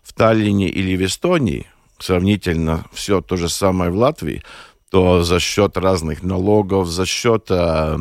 в 0.02 0.14
Таллине 0.14 0.70
или 0.70 0.96
в 0.96 1.06
Эстонии, 1.06 1.68
сравнительно 2.04 2.86
все 2.92 3.22
то 3.22 3.38
же 3.38 3.50
самое 3.50 3.92
в 3.92 3.96
Латвии, 3.96 4.44
то 4.90 5.24
за 5.24 5.40
счет 5.40 5.78
разных 5.78 6.22
налогов, 6.24 6.88
за 6.88 7.06
счет 7.06 7.46
э, 7.50 7.98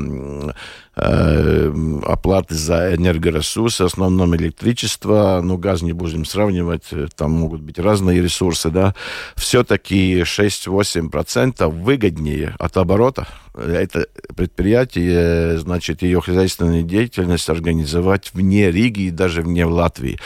оплаты 0.96 2.54
за 2.54 2.94
энергоресурсы, 2.94 3.84
в 3.84 3.86
основном 3.86 4.34
электричество, 4.36 5.40
ну, 5.42 5.56
газ 5.56 5.82
не 5.82 5.92
будем 5.92 6.24
сравнивать, 6.24 6.84
э, 6.90 7.06
там 7.16 7.30
могут 7.32 7.60
быть 7.60 7.78
разные 7.78 8.20
ресурсы, 8.20 8.70
да, 8.70 8.94
все-таки 9.36 10.22
6-8% 10.22 11.68
выгоднее 11.68 12.54
от 12.58 12.76
оборота. 12.76 13.28
Это 13.54 14.06
предприятие, 14.36 15.58
значит, 15.58 16.02
ее 16.02 16.20
хозяйственную 16.20 16.82
деятельность 16.82 17.48
организовать 17.48 18.30
вне 18.32 18.70
Риги 18.70 19.02
и 19.02 19.10
даже 19.10 19.42
вне 19.42 19.64
Латвии. 19.64 20.18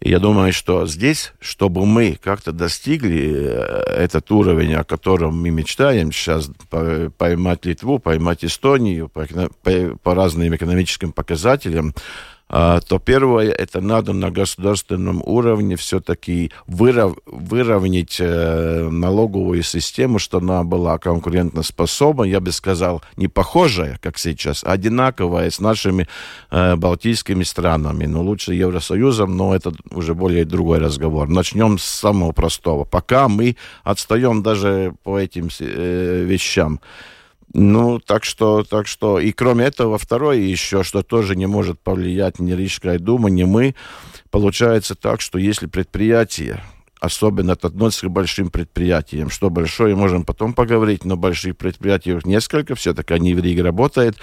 И 0.00 0.10
я 0.10 0.18
думаю, 0.18 0.52
что 0.52 0.86
здесь, 0.86 1.32
чтобы 1.40 1.86
мы 1.86 2.18
как-то 2.22 2.52
достигли 2.52 3.32
э, 3.34 4.04
этот 4.04 4.30
уровень, 4.30 4.74
о 4.74 4.84
котором 4.84 5.40
мы 5.40 5.50
мечтаем 5.50 6.10
сейчас, 6.12 6.50
поймать 7.18 7.64
Литву, 7.64 7.98
поймать 7.98 8.44
Эстонию 8.44 9.10
разным 10.16 10.54
экономическим 10.54 11.12
показателям, 11.12 11.94
а, 12.48 12.80
то 12.80 13.00
первое, 13.00 13.50
это 13.50 13.80
надо 13.80 14.12
на 14.12 14.30
государственном 14.30 15.20
уровне 15.24 15.74
все-таки 15.74 16.52
вырав, 16.68 17.16
выровнять 17.26 18.18
э, 18.20 18.88
налоговую 18.88 19.64
систему, 19.64 20.20
чтобы 20.20 20.44
она 20.44 20.62
была 20.62 20.98
конкурентоспособна, 20.98 22.22
я 22.22 22.38
бы 22.38 22.52
сказал, 22.52 23.02
не 23.16 23.26
похожая, 23.26 23.98
как 24.00 24.16
сейчас, 24.18 24.62
а 24.62 24.72
одинаковая 24.72 25.50
с 25.50 25.58
нашими 25.58 26.06
э, 26.52 26.76
балтийскими 26.76 27.42
странами. 27.42 28.06
Ну, 28.06 28.22
лучше 28.22 28.54
Евросоюзом, 28.54 29.36
но 29.36 29.52
это 29.52 29.72
уже 29.90 30.14
более 30.14 30.44
другой 30.44 30.78
разговор. 30.78 31.28
Начнем 31.28 31.78
с 31.78 31.84
самого 31.84 32.30
простого. 32.30 32.84
Пока 32.84 33.26
мы 33.26 33.56
отстаем 33.82 34.44
даже 34.44 34.94
по 35.02 35.18
этим 35.18 35.48
э, 35.58 36.22
вещам. 36.24 36.78
Ну, 37.58 38.00
так 38.00 38.24
что, 38.24 38.64
так 38.64 38.86
что, 38.86 39.18
и 39.18 39.32
кроме 39.32 39.64
этого, 39.64 39.96
второе 39.96 40.36
еще, 40.36 40.82
что 40.82 41.02
тоже 41.02 41.36
не 41.36 41.46
может 41.46 41.80
повлиять 41.80 42.38
ни 42.38 42.52
Рижская 42.52 42.98
дума, 42.98 43.30
ни 43.30 43.44
мы, 43.44 43.74
получается 44.30 44.94
так, 44.94 45.22
что 45.22 45.38
если 45.38 45.64
предприятие, 45.64 46.62
особенно 47.00 47.52
это 47.52 47.68
относится 47.68 48.08
к 48.08 48.10
большим 48.10 48.50
предприятиям, 48.50 49.30
что 49.30 49.48
большое, 49.48 49.96
можем 49.96 50.24
потом 50.24 50.52
поговорить, 50.52 51.06
но 51.06 51.16
больших 51.16 51.56
предприятий 51.56 52.18
несколько, 52.26 52.74
все-таки 52.74 53.14
они 53.14 53.34
в 53.34 53.42
Риге 53.42 53.62
работают, 53.62 54.18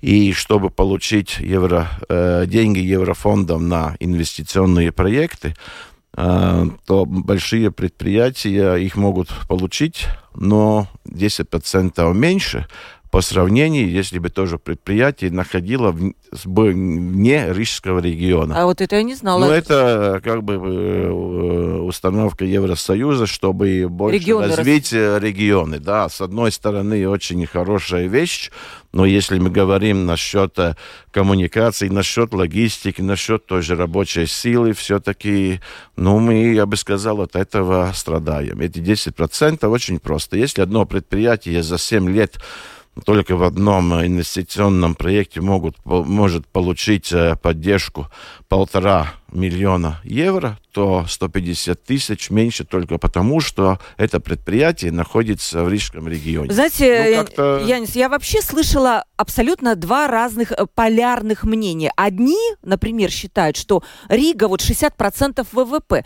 и 0.00 0.32
чтобы 0.32 0.70
получить 0.70 1.40
евро, 1.40 1.88
э, 2.08 2.44
деньги 2.46 2.78
еврофондом 2.78 3.68
на 3.68 3.96
инвестиционные 3.98 4.92
проекты, 4.92 5.56
э, 6.16 6.66
то 6.86 7.04
большие 7.04 7.72
предприятия 7.72 8.76
их 8.76 8.94
могут 8.94 9.30
получить 9.48 10.06
но 10.36 10.86
10% 11.16 12.12
меньше 12.12 12.66
по 13.16 13.22
сравнению, 13.22 13.88
если 13.88 14.18
бы 14.18 14.28
тоже 14.28 14.58
предприятие 14.58 15.30
находило 15.30 15.90
в, 15.90 16.12
вне 16.44 17.46
Рижского 17.50 18.00
региона. 18.00 18.54
А 18.54 18.66
вот 18.66 18.82
это 18.82 18.96
я 18.96 19.02
не 19.02 19.14
знала. 19.14 19.46
Ну, 19.46 19.50
это 19.50 20.20
как 20.22 20.42
бы 20.42 20.52
э, 20.52 21.10
установка 21.80 22.44
Евросоюза, 22.44 23.24
чтобы 23.24 23.86
больше 23.88 24.18
регионы 24.18 24.54
развить 24.54 24.92
рас... 24.92 25.22
регионы. 25.22 25.78
Да, 25.78 26.10
с 26.10 26.20
одной 26.20 26.52
стороны, 26.52 27.08
очень 27.08 27.46
хорошая 27.46 28.06
вещь, 28.06 28.50
но 28.92 29.06
если 29.06 29.38
мы 29.38 29.48
говорим 29.48 30.04
насчет 30.04 30.58
э, 30.58 30.74
коммуникации, 31.10 31.88
насчет 31.88 32.34
логистики, 32.34 33.00
насчет 33.00 33.46
той 33.46 33.62
же 33.62 33.76
рабочей 33.76 34.26
силы, 34.26 34.74
все-таки, 34.74 35.62
ну, 35.96 36.18
мы, 36.18 36.52
я 36.52 36.66
бы 36.66 36.76
сказал, 36.76 37.22
от 37.22 37.34
этого 37.34 37.92
страдаем. 37.94 38.60
Эти 38.60 38.78
10% 38.78 39.66
очень 39.68 40.00
просто. 40.00 40.36
Если 40.36 40.60
одно 40.60 40.84
предприятие 40.84 41.62
за 41.62 41.78
7 41.78 42.10
лет 42.10 42.36
только 43.04 43.36
в 43.36 43.42
одном 43.42 43.92
инвестиционном 43.94 44.94
проекте 44.94 45.40
могут, 45.40 45.76
может 45.84 46.46
получить 46.46 47.12
э, 47.12 47.36
поддержку 47.36 48.08
полтора 48.48 49.12
миллиона 49.32 50.00
евро, 50.04 50.58
100-150 50.76 51.74
тысяч 51.86 52.30
меньше 52.30 52.64
только 52.64 52.98
потому, 52.98 53.40
что 53.40 53.78
это 53.96 54.20
предприятие 54.20 54.92
находится 54.92 55.64
в 55.64 55.68
Рижском 55.68 56.06
регионе. 56.08 56.52
Знаете, 56.52 57.26
ну, 57.36 57.58
Янис, 57.58 57.96
я 57.96 58.08
вообще 58.08 58.42
слышала 58.42 59.04
абсолютно 59.16 59.74
два 59.74 60.06
разных 60.06 60.52
э, 60.52 60.66
полярных 60.74 61.44
мнения. 61.44 61.92
Одни, 61.96 62.38
например, 62.62 63.10
считают, 63.10 63.56
что 63.56 63.82
Рига 64.08 64.48
вот 64.48 64.60
60% 64.60 65.46
ВВП. 65.52 66.04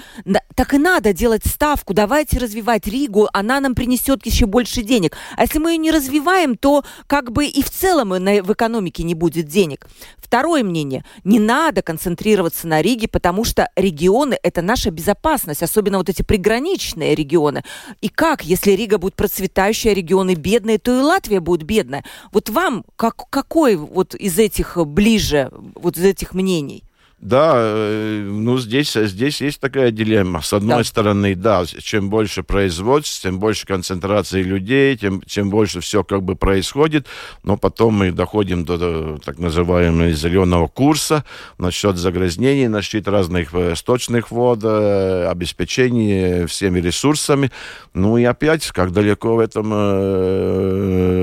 Так 0.55 0.75
и 0.75 0.79
надо 0.79 1.13
делать 1.13 1.45
ставку, 1.47 1.95
давайте 1.95 2.39
развивать 2.39 2.87
Ригу, 2.87 3.29
она 3.33 3.61
нам 3.61 3.75
принесет 3.75 4.27
еще 4.27 4.47
больше 4.47 4.83
денег. 4.83 5.17
А 5.37 5.43
если 5.43 5.59
мы 5.59 5.73
ее 5.73 5.79
не 5.79 5.91
развиваем, 5.91 6.57
то 6.57 6.85
как 7.07 7.33
бы 7.33 7.47
и 7.47 7.63
в 7.63 7.71
целом 7.71 8.11
в 8.11 8.53
экономике 8.53 9.03
не 9.03 9.15
будет 9.15 9.47
денег. 9.47 9.87
Второе 10.19 10.63
мнение. 10.63 11.05
Не 11.25 11.41
надо 11.41 11.83
концентрироваться 11.83 12.69
на 12.69 12.83
Риге, 12.83 13.09
потому 13.09 13.45
что 13.45 13.69
регионы– 13.75 14.39
это 14.43 14.60
наша 14.63 14.91
безопасность, 14.91 15.63
особенно 15.63 15.99
вот 15.99 16.09
эти 16.09 16.23
приграничные 16.23 17.15
регионы. 17.15 17.63
И 18.01 18.09
как, 18.09 18.45
если 18.45 18.73
Рига 18.73 18.99
будет 18.99 19.15
процветающая, 19.15 19.93
регионы 19.93 20.35
бедные, 20.35 20.79
то 20.79 20.99
и 20.99 21.03
Латвия 21.03 21.41
будет 21.41 21.63
бедная. 21.63 22.05
Вот 22.33 22.49
вам 22.51 22.85
как, 22.97 23.29
какой 23.31 23.77
вот 23.77 24.15
из 24.15 24.39
этих 24.39 24.77
ближе, 24.87 25.51
вот 25.75 25.97
из 25.97 26.05
этих 26.05 26.35
мнений? 26.35 26.85
Да, 27.21 27.53
э, 27.55 28.27
ну 28.31 28.57
здесь, 28.57 28.95
здесь 28.95 29.43
есть 29.43 29.61
такая 29.61 29.91
дилемма. 29.91 30.41
С 30.41 30.55
одной 30.55 30.79
да. 30.79 30.85
стороны, 30.85 31.35
да, 31.35 31.67
чем 31.67 32.09
больше 32.09 32.43
производств, 32.43 33.21
тем 33.21 33.39
больше 33.39 33.67
концентрации 33.67 34.43
людей, 34.43 34.97
тем, 34.97 35.21
чем 35.27 35.51
больше 35.51 35.81
все 35.81 36.03
как 36.03 36.23
бы 36.23 36.35
происходит, 36.35 37.07
но 37.43 37.59
потом 37.59 37.99
мы 37.99 38.13
доходим 38.13 38.65
до, 38.65 38.79
до 38.79 39.19
так 39.23 39.39
называемого 39.39 40.13
зеленого 40.13 40.67
курса 40.67 41.27
насчет 41.59 41.99
загрязнений, 41.99 42.69
насчет 42.69 43.07
разных 43.07 43.53
э, 43.53 43.77
сточных 43.77 44.31
вод, 44.31 44.61
э, 44.63 45.29
обеспечения 45.29 46.47
всеми 46.47 46.81
ресурсами. 46.81 47.51
Ну 47.93 48.17
и 48.17 48.25
опять, 48.25 48.67
как 48.69 48.93
далеко 48.93 49.35
в 49.35 49.41
этом 49.41 49.69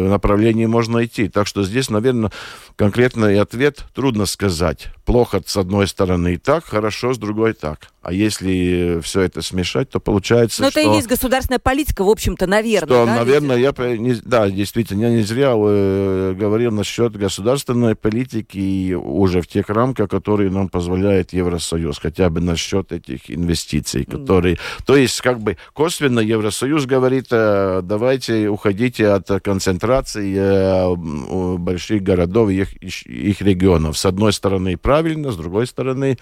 направлении 0.09 0.65
можно 0.67 1.03
идти. 1.05 1.27
Так 1.27 1.47
что 1.47 1.63
здесь, 1.63 1.89
наверное, 1.89 2.31
конкретный 2.75 3.39
ответ 3.39 3.85
трудно 3.95 4.25
сказать. 4.27 4.89
Плохо 5.05 5.41
с 5.45 5.57
одной 5.57 5.86
стороны 5.87 6.33
и 6.33 6.37
так, 6.37 6.65
хорошо 6.65 7.13
с 7.13 7.17
другой 7.17 7.53
так. 7.53 7.91
А 8.07 8.13
если 8.13 9.01
все 9.01 9.23
это 9.23 9.41
смешать, 9.41 9.89
то 9.89 9.99
получается, 9.99 10.61
Но 10.61 10.71
что... 10.71 10.79
это 10.79 10.89
и 10.89 10.95
есть 10.95 11.09
государственная 11.09 11.59
политика, 11.59 12.05
в 12.05 12.09
общем-то, 12.09 12.47
наверное, 12.47 12.87
что, 12.87 13.05
да? 13.05 13.15
наверное, 13.17 13.57
я... 13.57 13.73
Не, 13.97 14.13
да, 14.23 14.49
действительно, 14.49 15.01
я 15.01 15.09
не 15.09 15.23
зря 15.23 15.51
э, 15.53 16.33
говорил 16.33 16.71
насчет 16.71 17.17
государственной 17.17 17.95
политики 17.95 18.93
уже 18.93 19.41
в 19.41 19.47
тех 19.47 19.67
рамках, 19.67 20.09
которые 20.09 20.49
нам 20.49 20.69
позволяет 20.69 21.33
Евросоюз, 21.33 21.99
хотя 21.99 22.29
бы 22.29 22.39
насчет 22.39 22.93
этих 22.93 23.29
инвестиций, 23.29 24.05
которые... 24.05 24.55
Mm. 24.55 24.59
То 24.85 24.95
есть, 24.95 25.19
как 25.19 25.41
бы 25.41 25.57
косвенно 25.73 26.21
Евросоюз 26.21 26.85
говорит, 26.85 27.27
э, 27.31 27.81
давайте 27.83 28.47
уходите 28.47 29.09
от 29.09 29.27
концентрации 29.43 30.33
э, 30.33 31.57
больших 31.57 32.03
городов 32.03 32.51
и 32.51 32.61
их, 32.61 33.05
их 33.05 33.41
регионов. 33.41 33.97
С 33.97 34.05
одной 34.05 34.31
стороны, 34.31 34.77
правильно, 34.77 35.33
с 35.33 35.35
другой 35.35 35.67
стороны, 35.67 36.17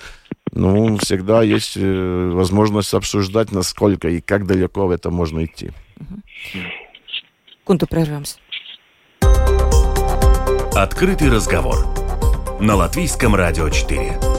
ну, 0.56 0.98
всегда 0.98 1.44
есть 1.44 1.76
э, 1.76 2.30
возможность 2.34 2.94
обсуждать, 2.94 3.52
насколько 3.52 4.08
и 4.08 4.22
как 4.22 4.48
далеко 4.48 4.88
в 4.88 4.92
это 4.92 5.12
можно 5.12 5.44
идти. 5.46 5.72
Кунту 7.66 7.88
прервемся. 7.88 8.38
Открытый 10.74 11.30
разговор 11.30 11.86
на 12.60 12.76
Латвийском 12.76 13.36
радио 13.36 13.70
4. 13.70 14.35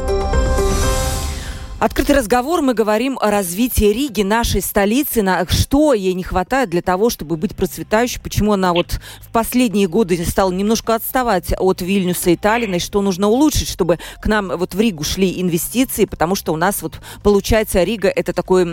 Открытый 1.79 2.17
разговор. 2.17 2.63
Мы 2.63 2.73
говорим 2.73 3.19
о 3.21 3.31
развитии 3.31 3.93
Риги, 3.93 4.23
нашей 4.23 4.63
столицы, 4.63 5.21
на 5.21 5.47
что 5.47 5.93
ей 5.93 6.15
не 6.15 6.23
хватает 6.23 6.71
для 6.71 6.81
того, 6.81 7.11
чтобы 7.11 7.37
быть 7.37 7.55
процветающей, 7.55 8.19
почему 8.19 8.55
она 8.55 8.73
вот 8.73 8.99
в 9.21 9.29
последние 9.31 9.87
годы 9.87 10.25
стала 10.25 10.51
немножко 10.51 10.95
отставать 10.95 11.53
от 11.59 11.83
Вильнюса 11.83 12.31
и 12.31 12.37
Таллина, 12.37 12.77
и 12.77 12.79
что 12.79 13.03
нужно 13.03 13.29
улучшить, 13.29 13.69
чтобы 13.69 13.99
к 14.23 14.27
нам 14.27 14.57
вот 14.57 14.75
в 14.75 14.81
Ригу 14.81 15.05
шли 15.05 15.39
инвестиции, 15.39 16.07
потому 16.07 16.35
что 16.35 16.55
у 16.55 16.57
нас 16.57 16.81
вот 16.81 16.99
получается 17.23 17.83
Рига 17.83 18.09
это 18.09 18.33
такое 18.33 18.65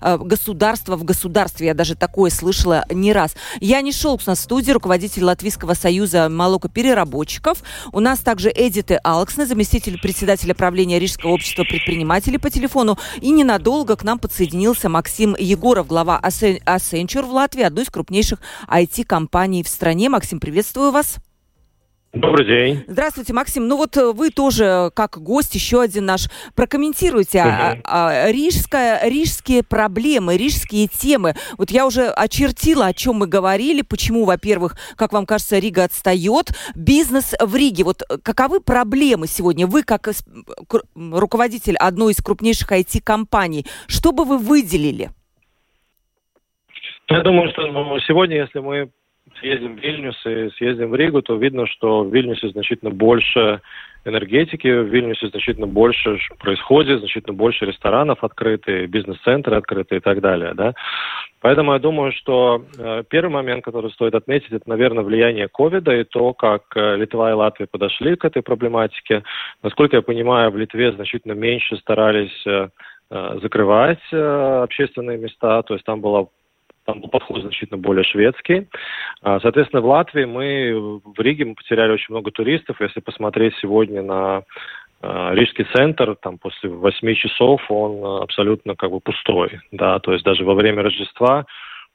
э, 0.00 0.18
государство 0.18 0.96
в 0.96 1.04
государстве. 1.04 1.66
Я 1.66 1.74
даже 1.74 1.96
такое 1.96 2.30
слышала 2.30 2.86
не 2.90 3.12
раз. 3.12 3.36
Я 3.60 3.82
не 3.82 3.92
шел 3.92 4.16
в 4.16 4.34
студии, 4.34 4.72
руководитель 4.72 5.24
Латвийского 5.24 5.74
союза 5.74 6.30
молокопереработчиков. 6.30 7.62
У 7.92 8.00
нас 8.00 8.20
также 8.20 8.50
Эдиты 8.50 8.94
Алксна, 9.04 9.44
заместитель 9.44 10.00
председателя 10.00 10.54
правления 10.54 10.98
Рижского 10.98 11.32
общества 11.32 11.64
предпринимателей 11.64 12.37
по 12.38 12.50
телефону. 12.50 12.98
И 13.20 13.30
ненадолго 13.30 13.96
к 13.96 14.04
нам 14.04 14.18
подсоединился 14.18 14.88
Максим 14.88 15.36
Егоров, 15.38 15.86
глава 15.86 16.20
Accenture 16.22 17.22
в 17.22 17.30
Латвии, 17.30 17.62
одной 17.62 17.84
из 17.84 17.90
крупнейших 17.90 18.40
IT-компаний 18.68 19.62
в 19.62 19.68
стране. 19.68 20.08
Максим, 20.08 20.40
приветствую 20.40 20.90
вас. 20.90 21.18
Добрый 22.14 22.46
день. 22.46 22.84
Здравствуйте, 22.86 23.34
Максим. 23.34 23.68
Ну 23.68 23.76
вот 23.76 23.94
э, 23.98 24.12
вы 24.12 24.30
тоже, 24.30 24.90
как 24.94 25.18
гость, 25.18 25.54
еще 25.54 25.82
один 25.82 26.06
наш, 26.06 26.28
прокомментируйте 26.56 27.40
угу. 27.40 27.48
а, 27.48 27.76
а, 27.84 28.32
рижская, 28.32 29.06
рижские 29.06 29.62
проблемы, 29.62 30.38
рижские 30.38 30.88
темы. 30.88 31.34
Вот 31.58 31.70
я 31.70 31.86
уже 31.86 32.06
очертила, 32.06 32.86
о 32.86 32.94
чем 32.94 33.16
мы 33.16 33.26
говорили, 33.26 33.82
почему, 33.82 34.24
во-первых, 34.24 34.76
как 34.96 35.12
вам 35.12 35.26
кажется, 35.26 35.58
Рига 35.58 35.84
отстает. 35.84 36.52
Бизнес 36.74 37.34
в 37.38 37.54
Риге. 37.54 37.84
Вот 37.84 38.00
э, 38.08 38.16
каковы 38.22 38.60
проблемы 38.60 39.26
сегодня? 39.26 39.66
Вы, 39.66 39.82
как 39.82 40.08
руководитель 40.94 41.76
одной 41.76 42.12
из 42.12 42.22
крупнейших 42.22 42.72
IT-компаний, 42.72 43.66
что 43.86 44.12
бы 44.12 44.24
вы 44.24 44.38
выделили? 44.38 45.10
Я 47.08 47.20
думаю, 47.20 47.50
что 47.52 47.66
ну, 47.66 47.98
сегодня, 48.00 48.38
если 48.38 48.60
мы 48.60 48.90
съездим 49.40 49.76
в 49.76 49.80
Вильнюс 49.80 50.16
и 50.26 50.50
съездим 50.56 50.90
в 50.90 50.94
Ригу, 50.94 51.22
то 51.22 51.36
видно, 51.36 51.66
что 51.66 52.04
в 52.04 52.12
Вильнюсе 52.12 52.48
значительно 52.50 52.90
больше 52.90 53.60
энергетики, 54.04 54.68
в 54.68 54.86
Вильнюсе 54.86 55.28
значительно 55.28 55.66
больше 55.66 56.18
происходит, 56.38 57.00
значительно 57.00 57.34
больше 57.34 57.66
ресторанов 57.66 58.24
открыты, 58.24 58.86
бизнес-центры 58.86 59.56
открыты 59.56 59.96
и 59.96 60.00
так 60.00 60.20
далее. 60.20 60.54
Да? 60.54 60.74
Поэтому 61.40 61.72
я 61.72 61.78
думаю, 61.78 62.12
что 62.12 62.64
э, 62.78 63.04
первый 63.08 63.30
момент, 63.30 63.64
который 63.64 63.90
стоит 63.92 64.14
отметить, 64.14 64.52
это, 64.52 64.68
наверное, 64.68 65.04
влияние 65.04 65.48
ковида 65.48 65.94
и 65.96 66.04
то, 66.04 66.32
как 66.32 66.62
э, 66.74 66.96
Литва 66.96 67.30
и 67.30 67.34
Латвия 67.34 67.66
подошли 67.66 68.16
к 68.16 68.24
этой 68.24 68.42
проблематике. 68.42 69.22
Насколько 69.62 69.96
я 69.96 70.02
понимаю, 70.02 70.50
в 70.50 70.56
Литве 70.56 70.92
значительно 70.92 71.32
меньше 71.32 71.76
старались 71.76 72.46
э, 72.46 72.68
закрывать 73.10 74.02
общественные 74.12 75.16
места, 75.16 75.62
то 75.62 75.72
есть 75.72 75.86
там 75.86 76.02
была 76.02 76.26
там 76.88 77.02
был 77.02 77.10
подход 77.10 77.42
значительно 77.42 77.76
более 77.76 78.02
шведский. 78.02 78.66
А, 79.20 79.40
соответственно, 79.40 79.82
в 79.82 79.86
Латвии 79.86 80.24
мы, 80.24 81.00
в 81.04 81.20
Риге 81.20 81.44
мы 81.44 81.54
потеряли 81.54 81.92
очень 81.92 82.14
много 82.14 82.30
туристов. 82.30 82.80
Если 82.80 83.00
посмотреть 83.00 83.54
сегодня 83.60 84.02
на 84.02 84.42
а, 85.02 85.34
Рижский 85.34 85.66
центр, 85.74 86.16
там 86.16 86.38
после 86.38 86.70
8 86.70 87.14
часов 87.14 87.60
он 87.68 88.22
абсолютно 88.22 88.74
как 88.74 88.90
бы 88.90 89.00
пустой, 89.00 89.60
да, 89.70 89.98
то 89.98 90.14
есть 90.14 90.24
даже 90.24 90.44
во 90.44 90.54
время 90.54 90.82
Рождества 90.82 91.44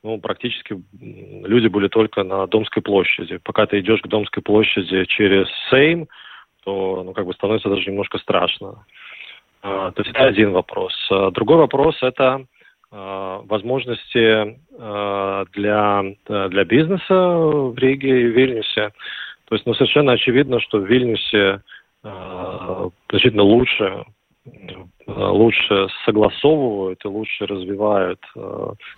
ну, 0.03 0.19
практически 0.19 0.79
люди 1.01 1.67
были 1.67 1.88
только 1.88 2.23
на 2.23 2.45
Домской 2.45 2.84
площади. 2.84 3.38
Пока 3.38 3.65
ты 3.65 3.79
идешь 3.79 4.01
к 4.01 4.08
Домской 4.08 4.43
площади 4.43 5.06
через 5.06 5.47
Сейм, 5.69 6.08
то, 6.65 7.01
ну, 7.03 7.13
как 7.13 7.25
бы 7.25 7.34
становится 7.34 7.69
даже 7.69 7.89
немножко 7.89 8.19
страшно. 8.19 8.86
А, 9.63 9.91
то 9.91 10.03
есть 10.03 10.13
это 10.13 10.25
один 10.25 10.51
вопрос. 10.51 10.93
Другой 11.32 11.58
вопрос– 11.58 11.97
это 12.01 12.45
возможности 12.93 14.58
э, 14.77 15.45
для, 15.53 16.03
э, 16.27 16.49
для 16.49 16.63
бизнеса 16.63 17.13
в 17.13 17.77
Риге 17.77 18.21
и 18.21 18.27
Вильнюсе. 18.27 18.91
То 19.45 19.56
есть 19.56 19.65
ну, 19.65 19.73
совершенно 19.73 20.13
очевидно, 20.13 20.60
что 20.60 20.79
в 20.79 20.86
Вильнюсе 20.86 21.62
значительно 23.10 23.43
лучше 23.43 24.03
лучше 25.08 25.88
согласовывают 26.06 26.99
и 27.06 27.08
лучше 27.08 27.45
развивают 27.45 28.19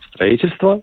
строительство. 0.10 0.82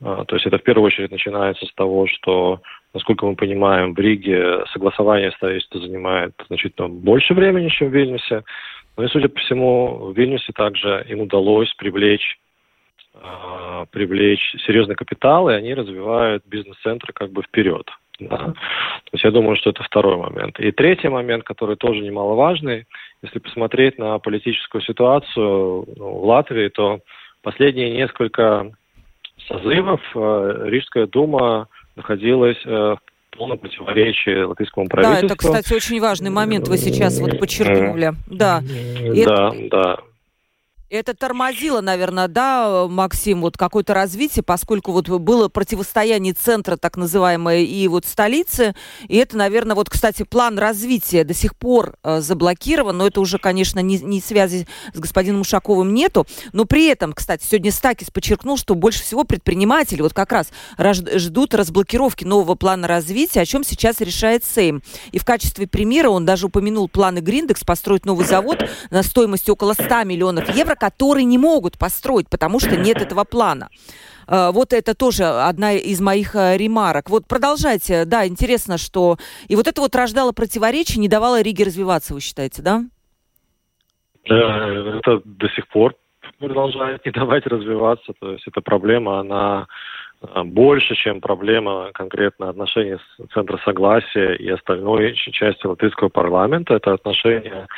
То 0.00 0.26
есть 0.30 0.46
это 0.46 0.58
в 0.58 0.62
первую 0.62 0.86
очередь 0.86 1.10
начинается 1.10 1.66
с 1.66 1.74
того, 1.74 2.06
что, 2.06 2.60
насколько 2.94 3.26
мы 3.26 3.34
понимаем, 3.34 3.94
в 3.94 3.98
Риге 3.98 4.64
согласование 4.72 5.32
строительства 5.32 5.80
занимает 5.80 6.32
значительно 6.46 6.88
больше 6.88 7.34
времени, 7.34 7.68
чем 7.68 7.88
в 7.88 7.94
Вильнюсе. 7.94 8.44
Ну 8.96 9.04
и, 9.04 9.08
судя 9.08 9.28
по 9.28 9.40
всему, 9.40 10.10
в 10.10 10.16
Вильнюсе 10.16 10.52
также 10.52 11.04
им 11.08 11.22
удалось 11.22 11.72
привлечь 11.74 12.38
э, 13.14 13.86
привлечь 13.90 14.54
серьезный 14.66 14.94
капитал, 14.94 15.48
и 15.48 15.54
они 15.54 15.74
развивают 15.74 16.44
бизнес-центры 16.46 17.12
как 17.12 17.32
бы 17.32 17.42
вперед. 17.42 17.88
Да. 18.20 18.36
То 18.36 19.12
есть 19.12 19.24
я 19.24 19.30
думаю, 19.30 19.56
что 19.56 19.70
это 19.70 19.82
второй 19.82 20.16
момент. 20.16 20.58
И 20.58 20.72
третий 20.72 21.08
момент, 21.08 21.44
который 21.44 21.76
тоже 21.76 22.00
немаловажный, 22.00 22.86
если 23.22 23.38
посмотреть 23.38 23.98
на 23.98 24.18
политическую 24.18 24.82
ситуацию 24.82 25.86
ну, 25.96 26.10
в 26.18 26.24
Латвии, 26.24 26.68
то 26.68 27.00
последние 27.42 27.90
несколько 27.90 28.72
созывов 29.46 30.00
э, 30.14 30.62
Рижская 30.66 31.06
дума 31.06 31.68
находилась 31.96 32.58
э, 32.64 32.96
полном 33.38 33.58
противоречии 33.58 34.42
латвийскому 34.42 34.88
правительству. 34.88 35.28
Да, 35.28 35.34
это, 35.34 35.36
кстати, 35.36 35.72
очень 35.72 36.00
важный 36.00 36.30
момент 36.30 36.68
вы 36.68 36.76
сейчас 36.76 37.20
вот 37.20 37.38
подчеркнули. 37.38 38.12
Да. 38.26 38.60
Да, 38.60 39.52
это... 39.54 39.54
да. 39.70 39.96
Это 40.90 41.12
тормозило, 41.12 41.82
наверное, 41.82 42.28
да, 42.28 42.86
Максим, 42.88 43.42
вот 43.42 43.58
какое-то 43.58 43.92
развитие, 43.92 44.42
поскольку 44.42 44.92
вот 44.92 45.06
было 45.10 45.48
противостояние 45.48 46.32
центра, 46.32 46.78
так 46.78 46.96
называемое, 46.96 47.58
и 47.58 47.86
вот 47.88 48.06
столицы, 48.06 48.74
и 49.06 49.16
это, 49.16 49.36
наверное, 49.36 49.76
вот, 49.76 49.90
кстати, 49.90 50.22
план 50.22 50.58
развития 50.58 51.24
до 51.24 51.34
сих 51.34 51.56
пор 51.56 51.96
э, 52.02 52.22
заблокирован, 52.22 52.96
но 52.96 53.06
это 53.06 53.20
уже, 53.20 53.38
конечно, 53.38 53.80
не, 53.80 53.98
не 53.98 54.22
связи 54.22 54.66
с 54.94 54.98
господином 54.98 55.42
Ушаковым 55.42 55.92
нету, 55.92 56.26
но 56.54 56.64
при 56.64 56.86
этом, 56.86 57.12
кстати, 57.12 57.44
сегодня 57.44 57.70
Стакис 57.70 58.10
подчеркнул, 58.10 58.56
что 58.56 58.74
больше 58.74 59.02
всего 59.02 59.24
предприниматели 59.24 60.00
вот 60.00 60.14
как 60.14 60.32
раз 60.32 60.48
ждут 60.78 61.52
разблокировки 61.52 62.24
нового 62.24 62.54
плана 62.54 62.88
развития, 62.88 63.42
о 63.42 63.46
чем 63.46 63.62
сейчас 63.62 64.00
решает 64.00 64.42
Сейм. 64.42 64.82
И 65.12 65.18
в 65.18 65.26
качестве 65.26 65.66
примера 65.66 66.08
он 66.08 66.24
даже 66.24 66.46
упомянул 66.46 66.88
планы 66.88 67.18
Гриндекс 67.18 67.62
построить 67.62 68.06
новый 68.06 68.24
завод 68.24 68.64
на 68.88 69.02
стоимости 69.02 69.50
около 69.50 69.74
100 69.74 70.04
миллионов 70.04 70.48
евро, 70.56 70.77
которые 70.78 71.24
не 71.24 71.38
могут 71.38 71.78
построить, 71.78 72.28
потому 72.28 72.60
что 72.60 72.76
нет 72.76 73.02
этого 73.02 73.24
плана. 73.24 73.68
Э, 74.26 74.50
вот 74.52 74.72
это 74.72 74.94
тоже 74.94 75.24
одна 75.24 75.72
из 75.72 76.00
моих 76.00 76.34
э, 76.34 76.56
ремарок. 76.56 77.10
Вот 77.10 77.26
продолжайте. 77.26 78.04
Да, 78.04 78.26
интересно, 78.26 78.78
что... 78.78 79.16
И 79.48 79.56
вот 79.56 79.66
это 79.66 79.80
вот 79.80 79.94
рождало 79.96 80.32
противоречие, 80.32 80.98
не 80.98 81.08
давало 81.08 81.40
Риге 81.40 81.64
развиваться, 81.64 82.14
вы 82.14 82.20
считаете, 82.20 82.62
да? 82.62 82.84
Это 84.24 85.22
до 85.24 85.48
сих 85.48 85.66
пор 85.68 85.94
продолжает 86.38 87.04
не 87.04 87.12
давать 87.12 87.46
развиваться. 87.46 88.12
То 88.20 88.32
есть 88.32 88.46
эта 88.46 88.60
проблема, 88.60 89.20
она 89.20 89.66
э, 89.66 89.97
больше, 90.20 90.94
чем 90.96 91.20
проблема 91.20 91.90
конкретно 91.94 92.48
отношений 92.48 92.96
Центра 93.32 93.58
Согласия 93.64 94.34
и 94.34 94.48
остальной 94.48 95.14
части 95.14 95.66
латвийского 95.66 96.08
парламента. 96.08 96.74
Это 96.74 96.92
отношения 96.92 97.68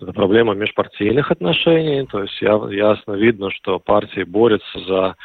это 0.00 0.12
проблема 0.12 0.54
межпартийных 0.54 1.30
отношений, 1.30 2.06
то 2.06 2.22
есть 2.22 2.38
ясно 2.40 3.12
видно, 3.12 3.50
что 3.50 3.78
партии 3.78 4.24
борются 4.24 4.78
за 4.80 5.16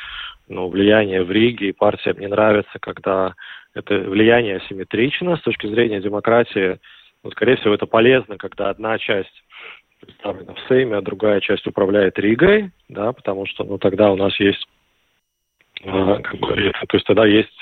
ну, 0.47 0.69
влияние 0.69 1.23
в 1.23 1.31
Риге, 1.31 1.69
и 1.69 1.73
партиям 1.73 2.19
не 2.19 2.27
нравится, 2.27 2.79
когда 2.79 3.36
это 3.73 3.95
влияние 3.95 4.57
асимметрично 4.57 5.36
с 5.36 5.41
точки 5.41 5.67
зрения 5.67 5.99
демократии. 5.99 6.79
Ну, 7.23 7.31
скорее 7.31 7.57
всего, 7.57 7.73
это 7.73 7.86
полезно, 7.86 8.38
когда 8.38 8.69
одна 8.69 8.97
часть 8.97 9.43
представлена 9.99 10.53
в 10.53 10.60
Сейме, 10.67 10.97
а 10.97 11.01
другая 11.01 11.41
часть 11.41 11.67
управляет 11.67 12.17
Ригой, 12.17 12.71
да, 12.89 13.12
потому 13.12 13.45
что 13.45 13.63
ну, 13.63 13.77
тогда 13.77 14.12
у 14.12 14.15
нас 14.15 14.38
есть 14.39 14.65
как 15.84 16.38
бы, 16.38 16.72
то 16.88 16.98
есть 16.98 17.06
тогда 17.06 17.26
есть 17.26 17.62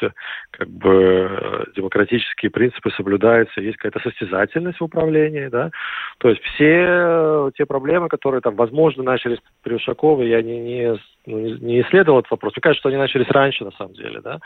как 0.52 0.70
бы 0.70 1.66
демократические 1.76 2.52
принципы 2.52 2.92
соблюдаются, 2.92 3.62
есть 3.62 3.78
какая-то 3.78 4.00
состязательность 4.10 4.80
в 4.80 4.84
управлении, 4.84 5.48
да. 5.48 5.72
То 6.20 6.30
есть 6.30 6.42
все 6.44 7.52
те 7.56 7.66
проблемы, 7.66 8.10
которые 8.10 8.42
там, 8.42 8.56
возможно, 8.56 9.04
начались 9.04 9.40
при 9.64 9.76
Ушакове, 9.76 10.30
я 10.30 10.42
не, 10.42 10.60
не, 10.60 11.00
ну, 11.26 11.40
не 11.40 11.82
исследовал 11.82 12.20
этот 12.20 12.32
вопрос. 12.32 12.54
Мне 12.56 12.62
кажется, 12.62 12.80
что 12.80 12.90
они 12.90 12.98
начались 12.98 13.30
раньше, 13.30 13.64
на 13.64 13.72
самом 13.72 13.94
деле, 13.94 14.22
да. 14.22 14.40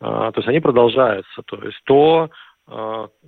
А, 0.00 0.32
то 0.32 0.40
есть 0.40 0.48
они 0.48 0.60
продолжаются. 0.60 1.42
То 1.46 1.56
есть 1.62 1.80
то, 1.84 2.28
а, 2.28 2.28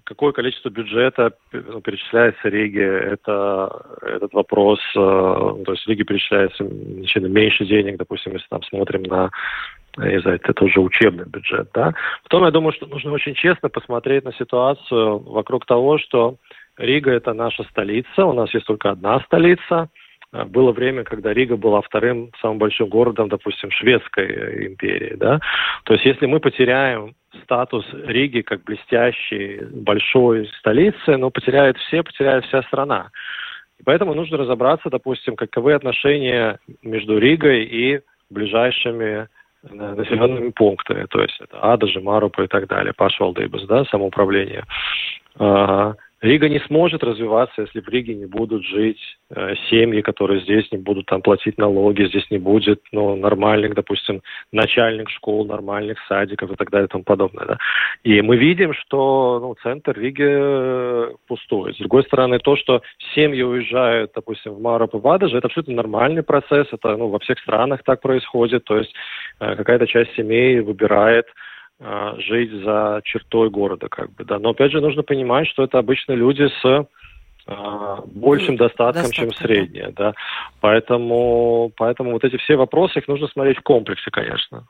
какое 0.04 0.32
количество 0.32 0.68
бюджета 0.68 1.32
ну, 1.52 1.80
перечисляется 1.80 2.48
Риге, 2.48 2.84
это 2.84 3.86
этот 4.02 4.32
вопрос, 4.32 4.80
то 4.94 5.64
есть 5.68 5.86
Риге 5.86 6.04
перечисляется 6.04 6.66
значительно 6.66 7.28
меньше 7.28 7.64
денег, 7.64 7.98
допустим, 7.98 8.32
если 8.32 8.48
там 8.48 8.62
смотрим 8.64 9.04
на 9.04 9.30
не 9.96 10.20
знаю, 10.20 10.38
это 10.42 10.64
уже 10.64 10.80
учебный 10.80 11.24
бюджет, 11.24 11.70
да. 11.74 11.92
Потом 12.22 12.44
я 12.44 12.50
думаю, 12.50 12.72
что 12.72 12.86
нужно 12.86 13.12
очень 13.12 13.34
честно 13.34 13.68
посмотреть 13.68 14.24
на 14.24 14.32
ситуацию 14.32 15.18
вокруг 15.18 15.66
того, 15.66 15.98
что 15.98 16.36
Рига 16.76 17.10
это 17.10 17.32
наша 17.32 17.64
столица, 17.64 18.24
у 18.24 18.32
нас 18.32 18.52
есть 18.54 18.66
только 18.66 18.90
одна 18.90 19.20
столица. 19.20 19.88
А, 20.32 20.44
было 20.44 20.72
время, 20.72 21.04
когда 21.04 21.32
Рига 21.32 21.56
была 21.56 21.80
вторым 21.80 22.30
самым 22.40 22.58
большим 22.58 22.88
городом, 22.88 23.28
допустим, 23.28 23.70
шведской 23.70 24.68
империи, 24.68 25.14
да. 25.16 25.40
То 25.84 25.94
есть 25.94 26.04
если 26.04 26.26
мы 26.26 26.40
потеряем 26.40 27.14
статус 27.44 27.86
Риги 27.92 28.42
как 28.42 28.64
блестящей 28.64 29.60
большой 29.70 30.48
столицы, 30.58 31.16
ну, 31.16 31.30
потеряет 31.30 31.76
все, 31.78 32.02
потеряет 32.02 32.44
вся 32.46 32.62
страна. 32.62 33.10
И 33.78 33.82
поэтому 33.84 34.14
нужно 34.14 34.38
разобраться, 34.38 34.90
допустим, 34.90 35.36
каковы 35.36 35.72
отношения 35.72 36.58
между 36.82 37.18
Ригой 37.18 37.64
и 37.64 38.00
ближайшими 38.28 39.28
населенными 39.62 40.50
пунктами, 40.50 41.06
то 41.10 41.20
есть 41.20 41.36
это 41.40 41.58
Адажи, 41.60 42.00
Марупа 42.00 42.42
и 42.42 42.46
так 42.46 42.68
далее, 42.68 42.92
Пашвалдейбас, 42.94 43.64
да, 43.66 43.84
самоуправление. 43.86 44.64
Рига 46.20 46.48
не 46.48 46.58
сможет 46.60 47.04
развиваться, 47.04 47.62
если 47.62 47.80
в 47.80 47.88
Риге 47.88 48.14
не 48.14 48.26
будут 48.26 48.64
жить 48.64 48.98
э, 49.30 49.54
семьи, 49.70 50.00
которые 50.00 50.40
здесь 50.40 50.70
не 50.72 50.78
будут 50.78 51.06
там 51.06 51.22
платить 51.22 51.58
налоги, 51.58 52.08
здесь 52.08 52.28
не 52.30 52.38
будет 52.38 52.82
ну, 52.90 53.14
нормальных, 53.14 53.74
допустим, 53.74 54.22
начальных 54.50 55.10
школ, 55.10 55.46
нормальных 55.46 55.98
садиков 56.08 56.50
и 56.50 56.56
так 56.56 56.70
далее 56.70 56.86
и 56.86 56.90
тому 56.90 57.04
подобное. 57.04 57.46
Да? 57.46 57.58
И 58.02 58.20
мы 58.20 58.36
видим, 58.36 58.74
что 58.74 59.38
ну, 59.40 59.54
центр 59.62 59.96
Риги 59.96 60.26
э, 60.26 61.12
пустует. 61.28 61.76
С 61.76 61.78
другой 61.78 62.02
стороны, 62.02 62.40
то, 62.40 62.56
что 62.56 62.82
семьи 63.14 63.42
уезжают, 63.42 64.10
допустим, 64.14 64.54
в 64.54 64.60
Мароп 64.60 64.96
и 64.96 64.98
Вадаже, 64.98 65.38
это 65.38 65.46
абсолютно 65.46 65.74
нормальный 65.74 66.24
процесс, 66.24 66.66
это 66.72 66.96
ну, 66.96 67.08
во 67.08 67.20
всех 67.20 67.38
странах 67.38 67.84
так 67.84 68.00
происходит, 68.00 68.64
то 68.64 68.76
есть 68.76 68.92
э, 69.38 69.54
какая-то 69.54 69.86
часть 69.86 70.16
семей 70.16 70.58
выбирает 70.60 71.26
жить 72.18 72.50
за 72.64 73.00
чертой 73.04 73.50
города, 73.50 73.88
как 73.88 74.12
бы, 74.14 74.24
да. 74.24 74.38
Но 74.38 74.50
опять 74.50 74.72
же 74.72 74.80
нужно 74.80 75.02
понимать, 75.02 75.46
что 75.48 75.62
это 75.62 75.78
обычно 75.78 76.12
люди 76.12 76.48
с 76.62 76.86
большим 77.48 78.56
достатком, 78.56 79.04
Достаток, 79.04 79.14
чем 79.14 79.32
среднее, 79.34 79.92
да. 79.96 80.12
Поэтому, 80.60 81.72
поэтому 81.76 82.12
вот 82.12 82.24
эти 82.24 82.36
все 82.36 82.56
вопросы, 82.56 82.98
их 82.98 83.08
нужно 83.08 83.28
смотреть 83.28 83.58
в 83.58 83.62
комплексе, 83.62 84.10
конечно. 84.10 84.66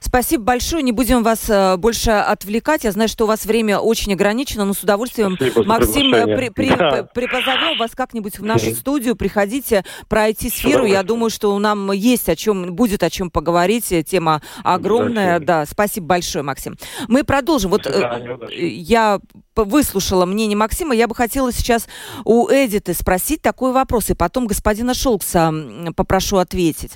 Спасибо 0.00 0.44
большое. 0.44 0.82
Не 0.82 0.92
будем 0.92 1.22
вас 1.22 1.48
э, 1.48 1.76
больше 1.76 2.10
отвлекать. 2.10 2.84
Я 2.84 2.92
знаю, 2.92 3.08
что 3.08 3.24
у 3.24 3.26
вас 3.26 3.46
время 3.46 3.78
очень 3.78 4.12
ограничено, 4.12 4.64
но 4.64 4.74
с 4.74 4.82
удовольствием, 4.82 5.36
Спасибо 5.36 5.64
Максим, 5.64 6.14
э, 6.14 6.36
при, 6.36 6.48
при, 6.50 6.68
да. 6.68 7.08
припозовем 7.14 7.78
вас 7.78 7.92
как-нибудь 7.94 8.38
в 8.38 8.44
нашу 8.44 8.70
студию. 8.72 9.16
Приходите 9.16 9.84
про 10.08 10.28
IT-сферу. 10.28 10.84
Я 10.84 11.02
думаю, 11.02 11.30
что 11.30 11.56
нам 11.58 11.90
есть 11.92 12.28
о 12.28 12.36
чем, 12.36 12.74
будет 12.74 13.02
о 13.02 13.10
чем 13.10 13.30
поговорить. 13.30 13.92
Тема 14.06 14.42
огромная. 14.62 15.40
Да, 15.40 15.66
спасибо 15.66 16.06
большое, 16.06 16.44
Максим. 16.44 16.76
Мы 17.08 17.24
продолжим. 17.24 17.70
Вот 17.70 17.86
э, 17.86 18.48
я 18.52 19.20
выслушала 19.56 20.26
мнение 20.26 20.56
Максима. 20.56 20.94
Я 20.94 21.08
бы 21.08 21.14
хотела 21.14 21.52
сейчас 21.52 21.88
у 22.24 22.48
Эдиты 22.48 22.94
спросить 22.94 23.42
такой 23.42 23.72
вопрос, 23.72 24.10
и 24.10 24.14
потом 24.14 24.46
господина 24.46 24.94
Шолкса 24.94 25.52
попрошу 25.96 26.36
ответить. 26.38 26.92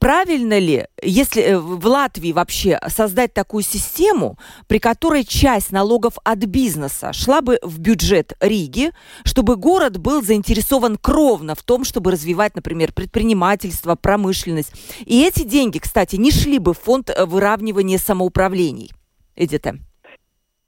Правильно 0.00 0.58
ли, 0.58 0.86
если 1.02 1.42
э, 1.42 1.58
в 1.58 1.86
Латвии 1.86 2.32
вообще 2.32 2.80
создать 2.88 3.34
такую 3.34 3.62
систему, 3.62 4.38
при 4.66 4.78
которой 4.78 5.24
часть 5.24 5.72
налогов 5.72 6.14
от 6.24 6.38
бизнеса 6.38 7.12
шла 7.12 7.42
бы 7.42 7.58
в 7.62 7.78
бюджет 7.78 8.32
Риги, 8.40 8.92
чтобы 9.24 9.56
город 9.56 9.98
был 9.98 10.22
заинтересован 10.22 10.96
кровно 10.96 11.54
в 11.54 11.62
том, 11.62 11.84
чтобы 11.84 12.12
развивать, 12.12 12.54
например, 12.54 12.94
предпринимательство, 12.94 13.94
промышленность. 13.94 14.72
И 15.04 15.22
эти 15.22 15.42
деньги, 15.42 15.78
кстати, 15.78 16.16
не 16.16 16.30
шли 16.30 16.58
бы 16.58 16.72
в 16.72 16.78
фонд 16.78 17.10
э, 17.10 17.26
выравнивания 17.26 17.98
самоуправлений. 17.98 18.90
Эдита. 19.36 19.80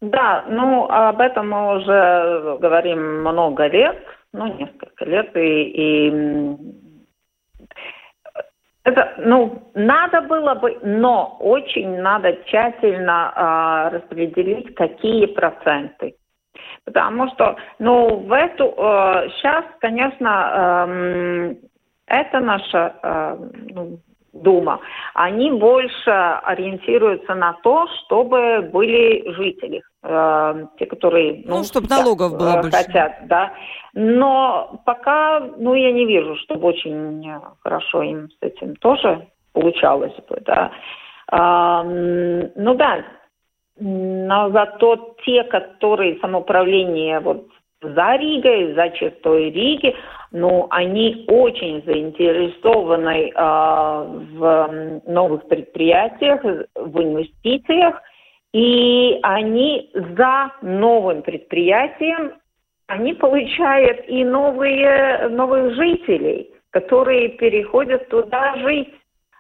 Да, 0.03 0.45
ну 0.49 0.87
об 0.91 1.21
этом 1.21 1.51
мы 1.51 1.77
уже 1.77 2.59
говорим 2.61 3.21
много 3.21 3.69
лет, 3.69 4.05
ну 4.33 4.53
несколько 4.53 5.05
лет, 5.05 5.37
и, 5.37 5.63
и 6.09 6.57
это, 8.83 9.15
ну, 9.19 9.71
надо 9.75 10.23
было 10.23 10.57
бы, 10.57 10.77
но 10.83 11.37
очень 11.39 12.01
надо 12.01 12.33
тщательно 12.47 13.33
э, 13.93 13.97
распределить, 13.97 14.75
какие 14.75 15.27
проценты. 15.27 16.17
Потому 16.85 17.29
что, 17.29 17.55
ну, 17.79 18.17
в 18.17 18.33
эту, 18.33 18.75
э, 18.77 19.29
сейчас, 19.37 19.65
конечно, 19.79 20.89
э, 20.89 21.55
это 22.07 22.41
наша 22.41 22.97
э, 23.05 23.37
ну, 23.71 24.01
Дума, 24.33 24.81
они 25.15 25.51
больше 25.51 26.11
ориентируются 26.11 27.35
на 27.35 27.53
то, 27.63 27.87
чтобы 27.99 28.63
были 28.73 29.31
жители, 29.33 29.83
э, 30.03 30.67
те, 30.79 30.87
которые 30.87 31.43
ну, 31.45 31.59
ну 31.59 31.65
чтобы 31.65 31.87
хотят, 31.87 32.05
налогов 32.05 32.39
было 32.39 32.61
э, 32.61 32.63
хотят, 32.63 32.93
больше. 32.93 33.27
да. 33.27 33.53
Но 33.93 34.81
пока, 34.87 35.41
ну, 35.59 35.75
я 35.75 35.93
не 35.93 36.07
вижу, 36.07 36.37
чтобы 36.37 36.69
очень 36.69 37.31
хорошо 37.61 38.03
им 38.03 38.31
с 38.31 38.37
этим 38.41 38.75
тоже 38.77 39.29
получалось 39.53 40.17
бы, 40.29 40.41
да. 40.47 40.71
Э, 41.31 41.83
ну 41.85 42.75
да, 42.75 43.05
но 43.79 44.51
зато 44.51 45.17
те, 45.25 45.45
которые 45.45 46.19
самоуправление 46.21 47.21
вот 47.21 47.49
за 47.83 48.17
Ригой, 48.17 48.75
за 48.75 48.91
чертой 48.91 49.51
Риги, 49.51 49.95
но 50.31 50.67
они 50.71 51.25
очень 51.29 51.83
заинтересованы 51.85 53.31
э, 53.31 53.33
в 53.35 55.01
новых 55.07 55.47
предприятиях, 55.49 56.43
в 56.75 57.03
инвестициях, 57.03 58.01
и 58.53 59.19
они 59.23 59.91
за 59.95 60.53
новым 60.63 61.23
предприятием, 61.23 62.33
они 62.87 63.15
получают 63.15 64.09
и 64.09 64.25
новые, 64.25 65.29
новых 65.29 65.75
жителей. 65.75 66.53
которые 66.73 67.29
переходят 67.29 68.09
туда 68.09 68.57
жить, 68.57 68.89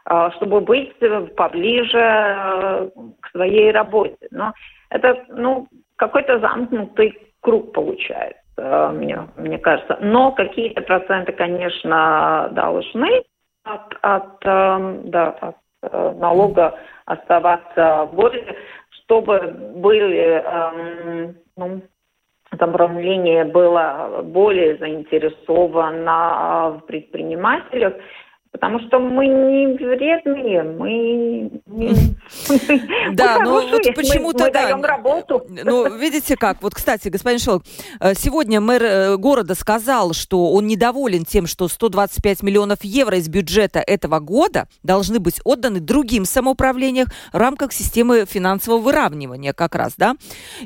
э, 0.09 0.31
чтобы 0.37 0.61
быть 0.61 0.92
поближе 1.35 1.98
э, 1.98 2.90
к 3.20 3.31
своей 3.31 3.72
работе. 3.72 4.28
Но 4.31 4.52
это, 4.90 5.24
ну, 5.28 5.66
какой-то 5.96 6.38
замкнутый 6.40 7.18
круг 7.42 7.72
получается, 7.72 8.92
мне, 8.94 9.28
мне 9.37 9.59
кажется. 9.59 9.98
Но 10.00 10.33
какие-то 10.33 10.81
проценты, 10.83 11.33
конечно, 11.33 12.48
должны 12.52 13.22
от, 13.64 13.94
от, 14.00 14.40
да, 14.40 15.37
от 15.40 15.57
налога 16.18 16.78
оставаться 17.07 18.09
городе, 18.12 18.57
чтобы 18.90 19.38
были 19.76 20.42
эм, 20.44 21.37
ну, 21.57 21.83
направление 22.52 23.44
было 23.44 24.20
более 24.22 24.76
заинтересовано 24.78 26.78
в 26.78 26.87
предпринимателях, 26.87 27.94
Потому 28.52 28.81
что 28.81 29.00
мы 29.00 29.26
не 29.26 29.66
вредные, 29.78 30.62
мы... 30.62 31.50
Да, 33.12 33.38
но 33.40 33.61
вот 33.61 33.82
почему-то, 33.94 34.50
да. 34.50 34.76
работу. 34.76 35.46
Ну, 35.48 35.96
видите 35.96 36.37
как, 36.37 36.62
вот, 36.62 36.74
кстати, 36.74 37.08
господин 37.08 37.38
Шелк, 37.38 37.64
э, 38.00 38.14
сегодня 38.14 38.61
мэр 38.61 38.82
э, 38.82 39.16
города 39.16 39.54
сказал, 39.54 40.12
что 40.12 40.52
он 40.52 40.66
недоволен 40.66 41.24
тем, 41.24 41.46
что 41.46 41.68
125 41.68 42.42
миллионов 42.42 42.78
евро 42.82 43.18
из 43.18 43.28
бюджета 43.28 43.80
этого 43.80 44.18
года 44.18 44.68
должны 44.82 45.18
быть 45.18 45.40
отданы 45.44 45.80
другим 45.80 46.24
самоуправлениям 46.24 47.08
в 47.32 47.37
рамках 47.37 47.72
системы 47.72 48.26
финансового 48.26 48.80
выравнивания 48.80 49.52
как 49.52 49.74
раз, 49.74 49.94
да. 49.96 50.16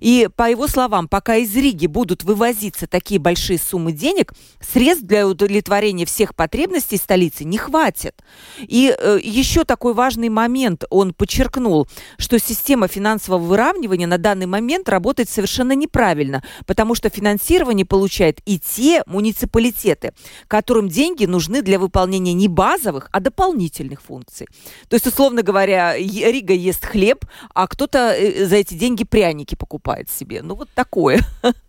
И, 0.00 0.28
по 0.34 0.50
его 0.50 0.68
словам, 0.68 1.08
пока 1.08 1.36
из 1.36 1.54
Риги 1.54 1.86
будут 1.86 2.22
вывозиться 2.24 2.86
такие 2.86 3.20
большие 3.20 3.58
суммы 3.58 3.92
денег, 3.92 4.32
средств 4.60 5.04
для 5.04 5.26
удовлетворения 5.26 6.06
всех 6.06 6.34
потребностей 6.34 6.96
столицы 6.96 7.44
не 7.44 7.58
хватит 7.58 7.76
хватит. 7.76 8.22
И 8.58 8.94
э, 8.96 9.18
еще 9.22 9.64
такой 9.64 9.94
важный 9.94 10.28
момент 10.28 10.84
он 10.96 11.12
подчеркнул, 11.12 11.88
что 12.18 12.38
система 12.38 12.88
финансового 12.88 13.42
выравнивания 13.42 14.06
на 14.06 14.18
данный 14.18 14.46
момент 14.46 14.88
работает 14.88 15.28
совершенно 15.28 15.72
неправильно, 15.72 16.42
потому 16.66 16.94
что 16.94 17.08
финансирование 17.08 17.86
получают 17.86 18.40
и 18.46 18.58
те 18.58 19.02
муниципалитеты, 19.06 20.12
которым 20.48 20.88
деньги 20.88 21.26
нужны 21.26 21.62
для 21.62 21.78
выполнения 21.78 22.32
не 22.32 22.48
базовых, 22.48 23.08
а 23.12 23.20
дополнительных 23.20 24.02
функций. 24.02 24.46
То 24.88 24.94
есть, 24.94 25.06
условно 25.06 25.42
говоря, 25.42 25.96
Рига 25.96 26.54
ест 26.54 26.84
хлеб, 26.84 27.24
а 27.54 27.66
кто-то 27.66 28.14
э, 28.16 28.46
за 28.46 28.56
эти 28.56 28.74
деньги 28.74 29.04
пряники 29.04 29.54
покупает 29.54 30.10
себе. 30.10 30.42
Ну 30.42 30.54
вот 30.54 30.68
такое. 30.74 31.20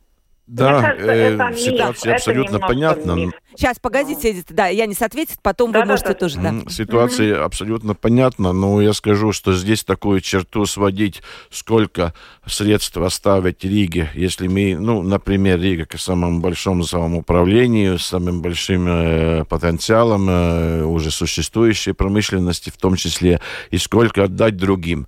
Да, 0.48 0.82
кажется, 0.82 1.12
э, 1.12 1.56
ситуация 1.58 2.12
миф. 2.14 2.18
абсолютно 2.18 2.60
понятна. 2.60 3.12
Миф. 3.12 3.34
Сейчас, 3.54 3.80
погодите, 3.80 4.32
Эдит, 4.32 4.46
да, 4.50 4.68
я 4.68 4.86
не 4.86 4.96
ответит, 4.98 5.40
потом 5.42 5.72
да, 5.72 5.80
вы 5.80 5.86
да, 5.86 5.92
можете 5.92 6.10
да. 6.10 6.14
тоже, 6.14 6.38
да. 6.40 6.54
Ситуация 6.70 7.36
mm-hmm. 7.36 7.44
абсолютно 7.44 7.96
понятна, 7.96 8.54
но 8.54 8.82
я 8.82 8.94
скажу, 8.94 9.34
что 9.34 9.54
здесь 9.54 9.84
такую 9.84 10.22
черту 10.22 10.66
сводить, 10.66 11.22
сколько 11.50 12.14
средств 12.46 12.96
оставить 12.98 13.64
Риге, 13.66 14.10
если 14.14 14.48
мы, 14.48 14.78
ну, 14.80 15.02
например, 15.02 15.60
Рига 15.60 15.86
к 15.86 16.00
самому 16.00 16.40
большому 16.40 16.84
самоуправлению, 16.84 18.00
самым 18.00 18.42
большим 18.42 18.88
э, 18.88 19.46
потенциалом 19.46 20.30
э, 20.30 20.84
уже 20.84 21.12
существующей 21.12 21.92
промышленности 21.92 22.70
в 22.70 22.78
том 22.78 22.96
числе, 22.96 23.42
и 23.72 23.78
сколько 23.78 24.24
отдать 24.24 24.56
другим. 24.56 25.08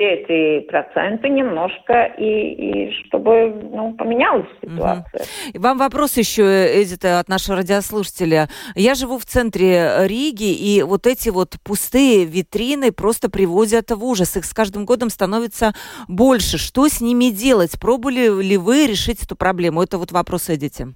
эти 0.00 0.60
проценты 0.66 1.28
немножко 1.28 2.04
и, 2.18 2.24
и 2.24 2.92
чтобы 3.04 3.52
ну, 3.70 3.92
поменялась 3.94 4.46
ситуация. 4.62 5.26
Угу. 5.52 5.60
Вам 5.60 5.78
вопрос 5.78 6.16
еще, 6.16 6.42
Эдита, 6.82 7.20
от 7.20 7.28
нашего 7.28 7.58
радиослушателя. 7.58 8.48
Я 8.74 8.94
живу 8.94 9.18
в 9.18 9.26
центре 9.26 10.06
Риги, 10.06 10.54
и 10.54 10.82
вот 10.82 11.06
эти 11.06 11.28
вот 11.28 11.56
пустые 11.62 12.24
витрины 12.24 12.92
просто 12.92 13.30
приводят 13.30 13.90
в 13.90 14.02
ужас. 14.02 14.36
Их 14.36 14.46
с 14.46 14.54
каждым 14.54 14.86
годом 14.86 15.10
становится 15.10 15.74
больше. 16.08 16.56
Что 16.56 16.88
с 16.88 17.02
ними 17.02 17.26
делать? 17.26 17.78
Пробовали 17.78 18.42
ли 18.42 18.56
вы 18.56 18.86
решить 18.86 19.22
эту 19.22 19.36
проблему? 19.36 19.82
Это 19.82 19.98
вот 19.98 20.12
вопрос 20.12 20.48
Эдите. 20.48 20.94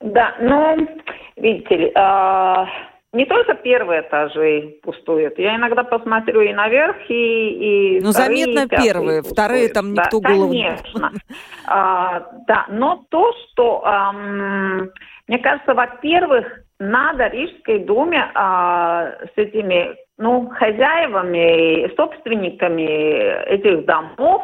Да, 0.00 0.34
ну, 0.40 0.88
видите 1.36 1.76
ли, 1.76 1.92
э, 1.94 2.64
не 3.12 3.26
только 3.26 3.54
первые 3.54 4.00
этажи 4.00 4.76
пустуют. 4.82 5.38
Я 5.38 5.56
иногда 5.56 5.82
посмотрю 5.82 6.40
и 6.40 6.52
наверх, 6.54 6.96
и, 7.08 7.98
и 7.98 8.00
Ну, 8.00 8.12
вторые, 8.12 8.44
заметно 8.46 8.60
и 8.60 8.82
первые, 8.82 9.18
пустуют. 9.22 9.26
вторые 9.26 9.68
там 9.68 9.92
никто 9.92 10.20
да, 10.20 10.28
голову... 10.30 10.52
Конечно. 10.52 11.12
а, 11.66 12.22
да, 12.46 12.66
но 12.68 13.04
то, 13.10 13.32
что, 13.32 13.82
эм, 13.84 14.90
мне 15.28 15.38
кажется, 15.38 15.74
во-первых, 15.74 16.46
надо 16.78 17.26
Рижской 17.26 17.80
думе 17.80 18.30
а, 18.34 19.12
с 19.34 19.36
этими 19.36 19.96
ну, 20.16 20.48
хозяевами, 20.48 21.94
собственниками 21.96 23.44
этих 23.48 23.84
домов 23.84 24.42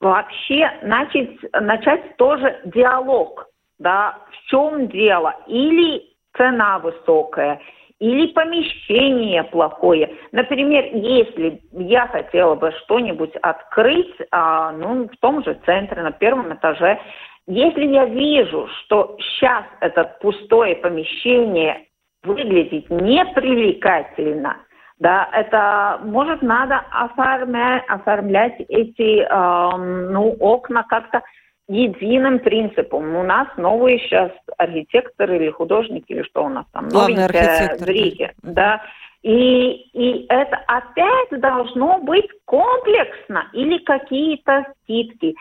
вообще 0.00 0.70
начать, 0.82 1.30
начать 1.52 2.16
тоже 2.16 2.60
диалог 2.64 3.48
да, 3.78 4.18
чем 4.48 4.88
дело? 4.88 5.34
Или 5.46 6.02
цена 6.36 6.78
высокая, 6.78 7.60
или 7.98 8.32
помещение 8.32 9.42
плохое. 9.44 10.14
Например, 10.32 10.84
если 10.92 11.60
я 11.72 12.06
хотела 12.06 12.54
бы 12.54 12.72
что-нибудь 12.84 13.34
открыть, 13.42 14.14
а, 14.30 14.72
ну, 14.72 15.08
в 15.08 15.16
том 15.20 15.42
же 15.42 15.58
центре, 15.66 16.02
на 16.02 16.12
первом 16.12 16.54
этаже, 16.54 16.98
если 17.46 17.86
я 17.86 18.04
вижу, 18.04 18.68
что 18.80 19.16
сейчас 19.18 19.64
это 19.80 20.04
пустое 20.20 20.76
помещение 20.76 21.86
выглядит 22.22 22.88
непривлекательно, 22.90 24.58
да, 24.98 25.28
это 25.32 26.00
может 26.04 26.42
надо 26.42 26.82
оформлять, 26.90 27.84
оформлять 27.88 28.60
эти 28.68 29.22
э, 29.22 29.76
ну, 29.76 30.36
окна 30.40 30.84
как-то 30.88 31.22
единым 31.68 32.38
принципом. 32.38 33.14
У 33.14 33.22
нас 33.22 33.46
новые 33.56 33.98
сейчас 34.00 34.32
архитекторы 34.56 35.36
или 35.36 35.50
художники, 35.50 36.12
или 36.12 36.22
что 36.22 36.44
у 36.44 36.48
нас 36.48 36.66
там, 36.72 36.88
Главный 36.88 37.26
архитектор. 37.26 37.86
в 37.86 37.90
Риге, 37.90 38.34
да. 38.42 38.82
И, 39.22 39.90
и 39.92 40.26
это 40.28 40.56
опять 40.66 41.40
должно 41.40 41.98
быть 41.98 42.28
комплексно 42.44 43.48
или 43.52 43.78
какие-то 43.78 44.64
скидки. 44.84 45.34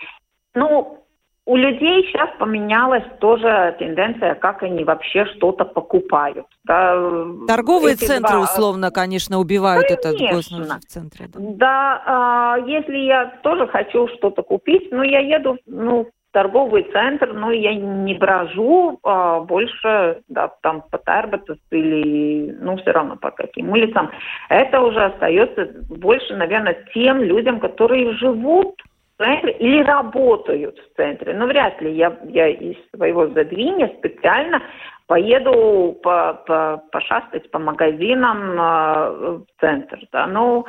Ну, 0.55 1.03
у 1.45 1.55
людей 1.55 2.03
сейчас 2.07 2.30
поменялась 2.39 3.05
тоже 3.21 3.73
тенденция, 3.80 4.36
как 4.36 4.63
они 4.63 4.84
вообще 4.84 5.25
что-то 5.28 5.63
покупают. 5.63 6.45
Да, 6.65 6.93
Торговые 7.47 7.95
центры, 7.95 8.34
два... 8.34 8.41
условно, 8.41 8.91
конечно, 8.91 9.39
убивают 9.39 9.88
конечно. 9.88 10.09
этот 10.09 10.36
госнужд 10.36 10.84
в 10.84 10.88
центре. 10.88 11.28
Да, 11.34 11.39
да 11.39 12.03
а, 12.05 12.57
если 12.67 12.97
я 12.97 13.39
тоже 13.43 13.65
хочу 13.67 14.09
что-то 14.17 14.41
купить, 14.41 14.91
ну, 14.91 15.03
я 15.03 15.19
еду 15.19 15.57
ну, 15.67 16.09
торговый 16.38 16.83
центр, 16.93 17.33
но 17.33 17.51
я 17.51 17.73
не 17.73 18.13
брожу 18.13 18.99
а, 19.01 19.39
больше 19.39 20.21
да, 20.27 20.51
там 20.61 20.83
по 20.91 20.99
Тарбатус 20.99 21.57
или, 21.71 22.55
ну, 22.61 22.77
все 22.77 22.91
равно 22.91 23.15
по 23.15 23.31
каким 23.31 23.71
улицам. 23.71 24.11
Это 24.49 24.81
уже 24.81 25.03
остается 25.03 25.67
больше, 25.89 26.35
наверное, 26.35 26.77
тем 26.93 27.23
людям, 27.23 27.59
которые 27.59 28.13
живут 28.13 28.79
центре 29.17 29.53
или 29.53 29.81
работают 29.81 30.77
в 30.77 30.95
центре. 30.95 31.33
Но 31.33 31.47
вряд 31.47 31.81
ли 31.81 31.91
я, 31.91 32.15
я 32.25 32.49
из 32.49 32.77
своего 32.95 33.27
задвиня 33.27 33.91
специально 33.97 34.61
поеду 35.07 35.97
по, 36.03 36.33
по, 36.45 36.83
пошастать 36.91 37.49
по 37.49 37.59
магазинам 37.59 38.51
э, 38.51 39.09
в 39.39 39.45
центр. 39.59 39.99
Да. 40.11 40.27
Но 40.27 40.65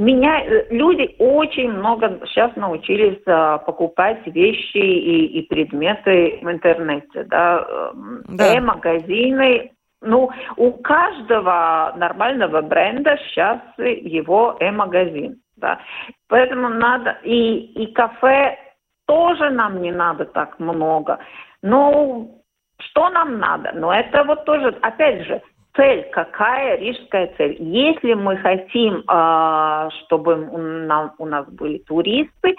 меня 0.00 0.42
люди 0.70 1.14
очень 1.18 1.70
много 1.72 2.20
сейчас 2.26 2.54
научились 2.56 3.20
э, 3.26 3.58
покупать 3.66 4.26
вещи 4.26 4.78
и, 4.78 5.26
и 5.38 5.42
предметы 5.46 6.38
в 6.42 6.50
интернете. 6.50 7.24
Да. 7.24 7.92
Да. 8.28 8.54
Э-магазины 8.54 9.72
ну, 10.02 10.30
у 10.56 10.72
каждого 10.72 11.92
нормального 11.96 12.62
бренда 12.62 13.18
сейчас 13.28 13.60
его 13.76 14.56
э-магазин. 14.60 15.36
Да. 15.56 15.78
Поэтому 16.28 16.68
надо, 16.70 17.18
и, 17.22 17.58
и 17.82 17.92
кафе 17.92 18.58
тоже 19.06 19.50
нам 19.50 19.82
не 19.82 19.92
надо 19.92 20.24
так 20.24 20.58
много. 20.58 21.18
Ну, 21.62 22.42
что 22.78 23.10
нам 23.10 23.38
надо? 23.38 23.72
Ну, 23.74 23.90
это 23.90 24.24
вот 24.24 24.44
тоже, 24.44 24.68
опять 24.80 25.26
же, 25.26 25.42
цель, 25.76 26.08
какая 26.12 26.78
рижская 26.78 27.32
цель? 27.36 27.56
Если 27.58 28.14
мы 28.14 28.36
хотим, 28.38 29.04
э, 29.08 29.88
чтобы 30.04 30.34
у 31.18 31.26
нас 31.26 31.48
были 31.50 31.78
туристы, 31.78 32.56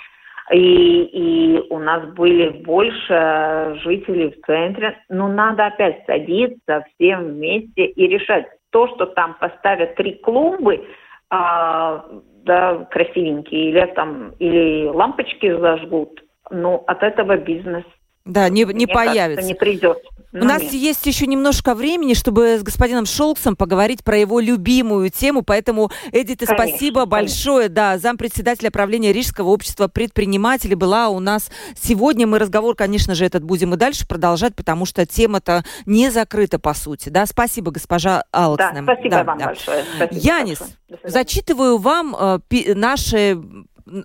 и, 0.51 1.03
и 1.03 1.67
у 1.69 1.79
нас 1.79 2.03
были 2.13 2.49
больше 2.49 3.79
жителей 3.83 4.31
в 4.31 4.45
центре, 4.45 4.97
ну, 5.09 5.27
надо 5.27 5.67
опять 5.67 6.05
садиться 6.05 6.83
всем 6.95 7.25
вместе 7.25 7.85
и 7.85 8.07
решать. 8.07 8.47
То, 8.71 8.87
что 8.87 9.05
там 9.05 9.35
поставят 9.39 9.95
три 9.95 10.15
клумбы, 10.15 10.85
а, 11.29 12.05
да, 12.43 12.87
красивенькие, 12.89 13.69
или 13.69 13.85
там, 13.93 14.31
или 14.39 14.87
лампочки 14.87 15.53
зажгут, 15.57 16.21
ну, 16.49 16.83
от 16.87 17.03
этого 17.03 17.37
бизнес 17.37 17.83
да, 18.25 18.49
не, 18.49 18.63
не 18.65 18.87
появится. 18.87 19.41
Кажется, 19.41 19.47
не 19.47 19.53
придет. 19.55 19.97
У 20.33 20.45
нас 20.45 20.61
нет. 20.61 20.73
есть 20.73 21.05
еще 21.05 21.27
немножко 21.27 21.75
времени, 21.75 22.13
чтобы 22.13 22.57
с 22.57 22.63
господином 22.63 23.05
Шолксом 23.05 23.57
поговорить 23.57 24.01
про 24.03 24.17
его 24.17 24.39
любимую 24.39 25.09
тему, 25.09 25.41
поэтому, 25.41 25.91
Эдита, 26.13 26.45
конечно, 26.45 26.67
спасибо 26.69 27.05
большое. 27.05 27.67
Да, 27.67 27.97
зампредседателя 27.97 28.71
правления 28.71 29.11
Рижского 29.11 29.49
общества 29.49 29.89
предпринимателей 29.89 30.75
была 30.75 31.09
у 31.09 31.19
нас 31.19 31.51
сегодня. 31.77 32.27
Мы 32.27 32.39
разговор, 32.39 32.75
конечно 32.75 33.13
же, 33.13 33.25
этот 33.25 33.43
будем 33.43 33.73
и 33.73 33.77
дальше 33.77 34.07
продолжать, 34.07 34.55
потому 34.55 34.85
что 34.85 35.05
тема-то 35.05 35.65
не 35.85 36.09
закрыта, 36.09 36.59
по 36.59 36.73
сути. 36.73 37.09
Да, 37.09 37.25
спасибо, 37.25 37.71
госпожа 37.71 38.23
Алкснем. 38.31 38.85
Да, 38.85 38.93
спасибо 38.93 39.09
да, 39.09 39.23
вам 39.25 39.37
да. 39.37 39.45
большое. 39.47 39.83
Спасибо 39.97 40.21
Янис, 40.21 40.59
большое. 40.59 41.11
зачитываю 41.11 41.77
вам 41.77 42.15
э, 42.17 42.73
наши... 42.73 43.37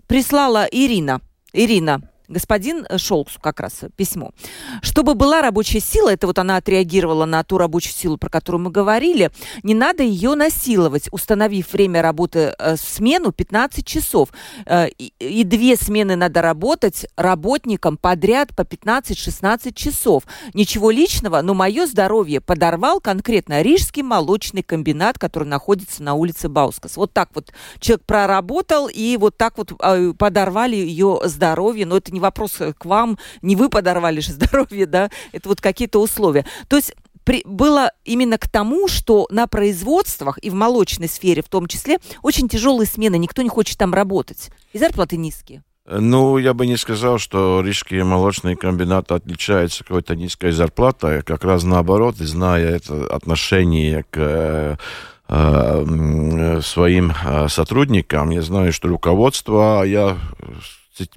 Прислала 0.08 0.66
Ирина. 0.72 1.20
Ирина, 1.52 2.00
господин 2.28 2.86
э, 2.88 2.98
Шолксу 2.98 3.40
как 3.40 3.60
раз 3.60 3.80
письмо. 3.96 4.32
Чтобы 4.82 5.14
была 5.14 5.42
рабочая 5.42 5.80
сила, 5.80 6.10
это 6.10 6.26
вот 6.26 6.38
она 6.38 6.56
отреагировала 6.56 7.24
на 7.24 7.42
ту 7.44 7.58
рабочую 7.58 7.94
силу, 7.94 8.16
про 8.16 8.28
которую 8.28 8.62
мы 8.62 8.70
говорили, 8.70 9.30
не 9.62 9.74
надо 9.74 10.02
ее 10.02 10.34
насиловать, 10.34 11.08
установив 11.12 11.72
время 11.72 12.02
работы 12.02 12.54
э, 12.58 12.76
смену 12.76 13.32
15 13.32 13.86
часов. 13.86 14.30
Э, 14.64 14.88
и 14.88 15.44
две 15.44 15.76
смены 15.76 16.16
надо 16.16 16.42
работать 16.42 17.06
работникам 17.16 17.96
подряд 17.96 18.54
по 18.54 18.62
15-16 18.62 19.72
часов. 19.74 20.24
Ничего 20.54 20.90
личного, 20.90 21.42
но 21.42 21.54
мое 21.54 21.86
здоровье 21.86 22.40
подорвал 22.40 23.00
конкретно 23.00 23.62
Рижский 23.62 24.02
молочный 24.02 24.62
комбинат, 24.62 25.18
который 25.18 25.48
находится 25.48 26.02
на 26.02 26.14
улице 26.14 26.48
Баускас. 26.48 26.96
Вот 26.96 27.12
так 27.12 27.30
вот 27.34 27.52
человек 27.78 28.04
проработал, 28.06 28.88
и 28.88 29.16
вот 29.16 29.36
так 29.36 29.58
вот 29.58 29.72
подорвали 30.18 30.76
ее 30.76 31.20
здоровье, 31.24 31.86
но 31.86 31.96
это 31.96 32.15
не 32.16 32.20
вопрос 32.20 32.58
к 32.78 32.84
вам, 32.84 33.18
не 33.42 33.56
вы 33.56 33.68
подорвали 33.68 34.20
же 34.20 34.32
здоровье, 34.32 34.86
да, 34.86 35.10
это 35.32 35.48
вот 35.48 35.60
какие-то 35.60 36.00
условия. 36.00 36.46
То 36.68 36.76
есть 36.76 36.94
при, 37.24 37.42
было 37.44 37.90
именно 38.04 38.38
к 38.38 38.48
тому, 38.48 38.88
что 38.88 39.26
на 39.30 39.46
производствах 39.46 40.38
и 40.38 40.48
в 40.48 40.54
молочной 40.54 41.08
сфере 41.08 41.42
в 41.42 41.48
том 41.48 41.66
числе 41.66 41.98
очень 42.22 42.48
тяжелые 42.48 42.86
смены, 42.86 43.18
никто 43.18 43.42
не 43.42 43.48
хочет 43.48 43.76
там 43.78 43.92
работать, 43.92 44.50
и 44.72 44.78
зарплаты 44.78 45.16
низкие. 45.16 45.62
Ну, 45.88 46.38
я 46.38 46.54
бы 46.54 46.66
не 46.66 46.76
сказал, 46.76 47.18
что 47.18 47.62
рижские 47.64 48.02
молочные 48.04 48.56
комбинаты 48.56 49.14
отличаются 49.14 49.84
какой-то 49.84 50.16
низкой 50.16 50.50
зарплатой, 50.50 51.22
как 51.22 51.44
раз 51.44 51.62
наоборот, 51.62 52.20
и 52.20 52.24
зная 52.24 52.76
это 52.76 53.06
отношение 53.06 54.04
к 54.10 54.16
э, 54.16 54.76
э, 55.28 56.60
своим 56.62 57.12
э, 57.12 57.48
сотрудникам, 57.48 58.30
я 58.30 58.42
знаю, 58.42 58.72
что 58.72 58.88
руководство, 58.88 59.84
я 59.84 60.18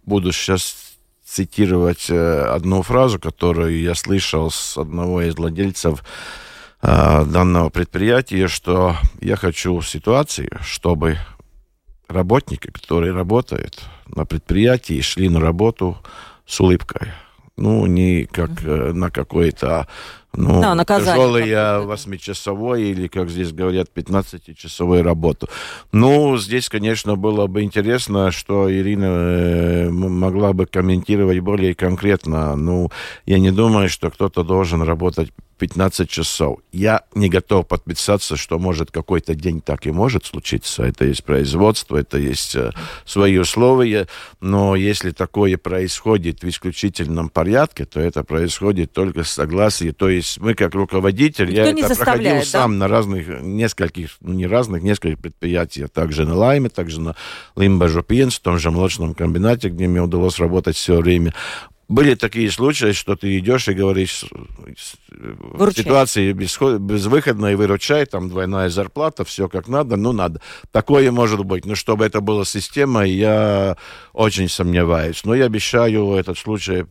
буду 0.05 0.31
сейчас 0.31 0.88
цитировать 1.29 2.09
э, 2.09 2.41
одну 2.41 2.81
фразу, 2.81 3.19
которую 3.19 3.79
я 3.79 3.93
слышал 3.93 4.49
с 4.49 4.77
одного 4.77 5.21
из 5.21 5.35
владельцев 5.35 6.03
э, 6.81 7.25
данного 7.25 7.69
предприятия, 7.69 8.47
что 8.47 8.95
я 9.21 9.35
хочу 9.35 9.79
ситуации, 9.81 10.49
чтобы 10.61 11.17
работники, 12.07 12.71
которые 12.71 13.13
работают 13.13 13.83
на 14.07 14.25
предприятии, 14.25 15.01
шли 15.01 15.29
на 15.29 15.39
работу 15.39 15.97
с 16.47 16.59
улыбкой. 16.59 17.11
Ну, 17.57 17.85
не 17.85 18.25
как 18.25 18.49
э, 18.63 18.91
на 18.93 19.11
какой-то 19.11 19.87
ну, 20.33 20.61
да, 20.61 20.85
тяжелый 20.85 21.85
восьмичасовой 21.85 22.83
или, 22.83 23.07
как 23.07 23.29
здесь 23.29 23.51
говорят, 23.51 23.87
15-часовой 23.93 25.01
работу. 25.01 25.49
Ну, 25.91 26.37
здесь, 26.37 26.69
конечно, 26.69 27.15
было 27.15 27.47
бы 27.47 27.63
интересно, 27.63 28.31
что 28.31 28.71
Ирина 28.71 29.05
э, 29.05 29.89
могла 29.89 30.53
бы 30.53 30.65
комментировать 30.65 31.39
более 31.39 31.73
конкретно. 31.73 32.55
Ну, 32.55 32.91
я 33.25 33.39
не 33.39 33.51
думаю, 33.51 33.89
что 33.89 34.11
кто-то 34.11 34.43
должен 34.43 34.81
работать 34.83 35.31
15 35.59 36.09
часов. 36.09 36.59
Я 36.71 37.03
не 37.13 37.29
готов 37.29 37.67
подписаться, 37.67 38.37
что 38.37 38.57
может 38.57 38.91
какой-то 38.91 39.35
день 39.35 39.61
так 39.61 39.85
и 39.85 39.91
может 39.91 40.25
случиться. 40.25 40.83
Это 40.83 41.05
есть 41.05 41.23
производство, 41.23 41.97
это 41.97 42.17
есть 42.17 42.55
э, 42.55 42.71
свои 43.05 43.37
условия. 43.37 44.07
Но 44.39 44.75
если 44.75 45.11
такое 45.11 45.57
происходит 45.57 46.41
в 46.41 46.49
исключительном 46.49 47.29
порядке, 47.29 47.85
то 47.85 47.99
это 47.99 48.23
происходит 48.23 48.93
только 48.93 49.23
с 49.23 49.31
согласия. 49.31 49.91
То 49.91 50.09
есть 50.09 50.39
мы 50.39 50.53
как 50.55 50.73
руководитель, 50.73 51.47
Никто 51.47 51.61
я 51.61 51.69
это 51.71 51.95
проходил 51.95 52.35
да? 52.35 52.45
сам 52.45 52.77
на 52.77 52.87
разных, 52.87 53.41
нескольких, 53.41 54.17
ну 54.21 54.33
не 54.33 54.47
разных, 54.47 54.81
нескольких 54.81 55.19
предприятиях. 55.19 55.89
Также 55.89 56.25
на 56.25 56.35
Лайме, 56.35 56.69
также 56.69 57.01
на 57.01 57.15
Лимбажу 57.57 58.01
Пьенс, 58.01 58.35
в 58.35 58.41
том 58.41 58.57
же 58.57 58.71
молочном 58.71 59.13
комбинате, 59.13 59.69
где 59.69 59.87
мне 59.87 60.01
удалось 60.01 60.39
работать 60.39 60.77
все 60.77 60.97
время. 60.97 61.33
Были 61.89 62.13
такие 62.13 62.51
случаи, 62.51 62.91
что 62.91 63.15
ты 63.15 63.39
идешь 63.39 63.67
и 63.67 63.73
говоришь, 63.73 64.23
в 65.09 65.71
ситуации 65.71 66.33
безвыходной, 66.33 67.55
выручай, 67.55 68.05
там 68.05 68.29
двойная 68.29 68.69
зарплата, 68.69 69.25
все 69.25 69.49
как 69.49 69.67
надо, 69.67 69.95
ну 69.95 70.11
надо. 70.11 70.39
Такое 70.71 71.11
может 71.11 71.43
быть. 71.43 71.65
Но 71.65 71.73
чтобы 71.73 72.05
это 72.05 72.21
была 72.21 72.45
система, 72.45 73.05
я 73.05 73.75
очень 74.13 74.49
сомневаюсь. 74.49 75.21
Но 75.25 75.33
я 75.33 75.45
обещаю 75.45 76.13
этот 76.13 76.37
случай 76.37 76.85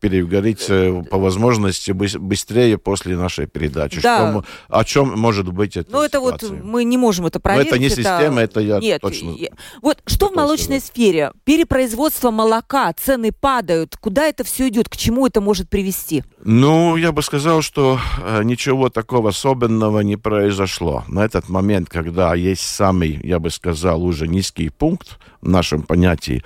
переговорить 0.00 0.66
э, 0.68 1.02
по 1.10 1.16
возможности 1.18 1.92
быстрее 1.92 2.76
после 2.76 3.16
нашей 3.16 3.46
передачи. 3.46 4.02
Да. 4.02 4.30
Что, 4.30 4.44
о 4.68 4.84
чем 4.84 5.18
может 5.18 5.50
быть 5.50 5.78
это 5.78 5.90
Ну, 5.92 6.02
это 6.02 6.20
вот 6.20 6.42
мы 6.42 6.84
не 6.84 6.98
можем 6.98 7.24
это 7.24 7.40
проверить. 7.40 7.70
Но 7.70 7.76
это 7.76 7.82
не 7.82 7.88
система, 7.88 8.42
это, 8.42 8.60
это 8.60 8.60
я 8.60 8.78
Нет, 8.80 9.00
точно... 9.00 9.30
Я... 9.30 9.48
Вот 9.80 10.02
что 10.04 10.28
в 10.28 10.34
молочной 10.34 10.80
сказать. 10.80 10.84
сфере? 10.84 11.32
Перепроизводство 11.44 12.30
молока, 12.30 12.92
цены 12.92 13.32
падают, 13.32 13.96
Куда 14.10 14.26
это 14.26 14.42
все 14.42 14.66
идет? 14.66 14.88
К 14.88 14.96
чему 14.96 15.24
это 15.24 15.40
может 15.40 15.68
привести? 15.68 16.24
Ну, 16.42 16.96
я 16.96 17.12
бы 17.12 17.22
сказал, 17.22 17.62
что 17.62 18.00
э, 18.20 18.42
ничего 18.42 18.88
такого 18.88 19.28
особенного 19.28 20.00
не 20.00 20.16
произошло. 20.16 21.04
На 21.06 21.24
этот 21.24 21.48
момент, 21.48 21.88
когда 21.88 22.34
есть 22.34 22.62
самый, 22.62 23.20
я 23.22 23.38
бы 23.38 23.50
сказал, 23.50 24.02
уже 24.02 24.26
низкий 24.26 24.68
пункт 24.68 25.20
в 25.40 25.48
нашем 25.48 25.82
понятии, 25.82 26.42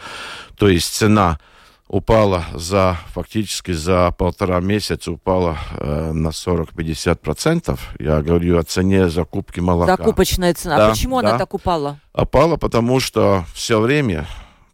то 0.58 0.68
есть 0.68 0.92
цена 0.92 1.38
упала 1.88 2.44
за 2.52 2.98
фактически 3.14 3.72
за 3.72 4.10
полтора 4.10 4.60
месяца 4.60 5.10
упала 5.10 5.56
э, 5.70 6.12
на 6.12 6.28
40-50%. 6.28 7.78
Я 7.98 8.20
говорю 8.20 8.58
о 8.58 8.62
цене 8.64 9.08
закупки 9.08 9.60
молока. 9.60 9.96
Закупочная 9.96 10.52
цена. 10.52 10.76
Да, 10.76 10.86
а 10.88 10.90
почему 10.90 11.22
да. 11.22 11.30
она 11.30 11.38
так 11.38 11.54
упала? 11.54 11.98
Упала, 12.12 12.58
потому 12.58 13.00
что 13.00 13.46
все 13.54 13.80
время, 13.80 14.26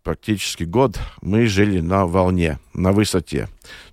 практически 0.03 0.64
год, 0.64 0.98
мы 1.22 1.46
жили 1.46 1.80
на 1.80 2.07
волне, 2.07 2.59
на 2.74 2.92
высоте. 2.92 3.48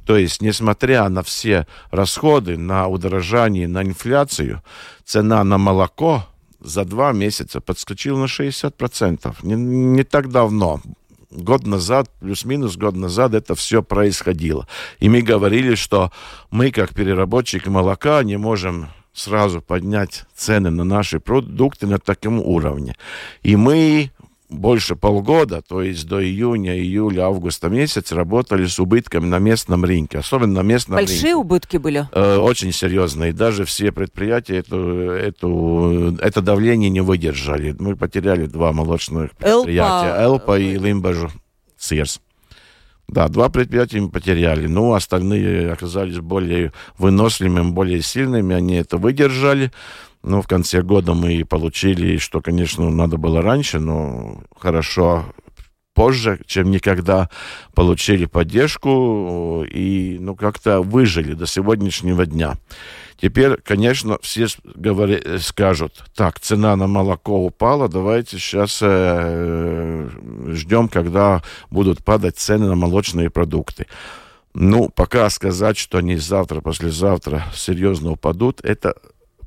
То 0.05 0.18
есть, 0.18 0.41
несмотря 0.41 1.10
на 1.10 1.22
все 1.22 1.68
расходы, 1.91 2.58
на 2.58 2.88
удорожание, 2.88 3.68
на 3.68 3.84
инфляцию, 3.84 4.64
цена 5.03 5.43
на 5.43 5.58
молоко 5.58 6.26
за 6.60 6.86
два 6.86 7.12
месяца 7.12 7.62
подскочила 7.62 8.18
на 8.20 8.26
60%. 8.26 9.36
Не, 9.43 9.55
не 9.55 10.03
так 10.03 10.30
давно, 10.30 10.82
год 11.30 11.66
назад, 11.66 12.10
плюс-минус 12.20 12.78
год 12.78 12.95
назад 12.95 13.34
это 13.34 13.55
все 13.55 13.84
происходило. 13.84 14.68
И 14.99 15.10
мы 15.10 15.22
говорили, 15.22 15.76
что 15.76 16.12
мы, 16.51 16.72
как 16.72 16.93
переработчик 16.93 17.68
молока, 17.68 18.24
не 18.24 18.38
можем 18.38 18.88
сразу 19.14 19.62
поднять 19.62 20.26
цены 20.36 20.70
на 20.70 20.84
наши 20.84 21.20
продукты 21.20 21.88
на 21.88 21.97
таком 21.97 22.39
уровне. 22.39 22.95
И 23.41 23.55
мы 23.55 24.12
больше 24.50 24.95
полгода, 24.95 25.62
то 25.62 25.82
есть 25.82 26.08
до 26.08 26.24
июня, 26.24 26.78
июля, 26.78 27.24
августа 27.26 27.68
месяца 27.70 28.16
работали 28.16 28.66
с 28.66 28.80
убытками 28.80 29.26
на 29.26 29.39
местном 29.39 29.84
рынке, 29.84 30.20
особенно 30.20 30.62
на 30.62 30.62
местном 30.62 30.95
Большие 30.95 31.22
рынке. 31.22 31.36
убытки 31.36 31.78
были? 31.78 32.08
Э, 32.14 32.38
Очень 32.38 32.72
серьезные. 32.72 33.34
Даже 33.34 33.66
все 33.66 33.91
предприятия 33.91 34.58
эту, 34.58 34.78
эту, 35.12 36.16
это 36.22 36.41
давление 36.41 36.89
не 36.89 37.02
выдержали. 37.02 37.76
Мы 37.78 37.95
потеряли 37.95 38.45
два 38.45 38.72
молочных 38.72 39.32
Элпа. 39.41 39.64
предприятия. 39.66 40.24
Элпа 40.24 40.58
и 40.60 40.78
Лимбажу 40.78 41.30
Сирс. 41.78 42.22
Да, 43.10 43.30
два 43.30 43.48
предприятия 43.50 44.02
мы 44.02 44.10
потеряли. 44.10 44.68
Ну, 44.68 44.93
остальные 44.93 45.72
оказались 45.72 46.20
более 46.20 46.74
выносливыми, 46.98 47.72
более 47.72 48.02
сильными. 48.02 48.54
Они 48.54 48.76
это 48.76 48.98
выдержали. 48.98 49.72
Ну, 50.24 50.41
в 50.41 50.47
конце 50.47 50.82
года 50.82 51.13
мы 51.13 51.45
получили, 51.45 52.18
что, 52.18 52.41
конечно, 52.41 52.89
надо 52.89 53.18
было 53.18 53.41
раньше, 53.41 53.80
но 53.80 54.41
хорошо 54.59 55.26
позже, 55.97 56.39
чем 56.45 56.70
никогда, 56.70 57.28
получили 57.74 58.26
поддержку 58.26 59.65
и, 59.68 60.18
ну, 60.20 60.36
как-то 60.36 60.82
выжили 60.82 61.34
до 61.34 61.47
сегодняшнего 61.47 62.28
дня. 62.28 62.53
Теперь, 63.20 63.57
конечно, 63.57 64.20
все 64.22 64.45
говори, 64.63 65.39
скажут, 65.39 66.03
так, 66.15 66.39
цена 66.39 66.76
на 66.76 66.86
молоко 66.86 67.43
упала, 67.43 67.89
давайте 67.89 68.38
сейчас 68.38 68.78
э, 68.84 70.07
ждем, 70.49 70.88
когда 70.88 71.41
будут 71.72 72.05
падать 72.05 72.38
цены 72.38 72.68
на 72.68 72.76
молочные 72.76 73.32
продукты. 73.32 73.88
Ну, 74.53 74.89
пока 74.89 75.28
сказать, 75.32 75.78
что 75.78 75.97
они 75.97 76.15
завтра, 76.18 76.61
послезавтра 76.61 77.43
серьезно 77.55 78.11
упадут, 78.11 78.61
это 78.63 78.95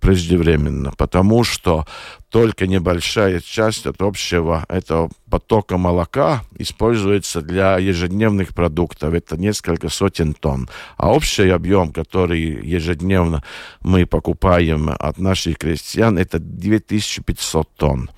преждевременно, 0.01 0.93
потому 0.97 1.45
что 1.45 1.87
только 2.31 2.67
небольшая 2.67 3.41
часть 3.41 3.87
от 3.87 4.01
общего 4.03 4.65
этого 4.69 5.11
потока 5.29 5.79
молока 5.79 6.43
используется 6.59 7.43
для 7.43 7.79
ежедневных 7.79 8.55
продуктов. 8.55 9.15
Это 9.15 9.37
несколько 9.37 9.89
сотен 9.89 10.35
тонн. 10.35 10.69
А 10.97 11.13
общий 11.13 11.49
объем, 11.49 11.93
который 11.93 12.41
ежедневно 12.41 13.43
мы 13.83 14.07
покупаем 14.07 14.91
от 14.91 15.19
наших 15.19 15.59
крестьян, 15.59 16.19
это 16.19 16.39
2500 16.39 17.69
тонн. 17.77 18.11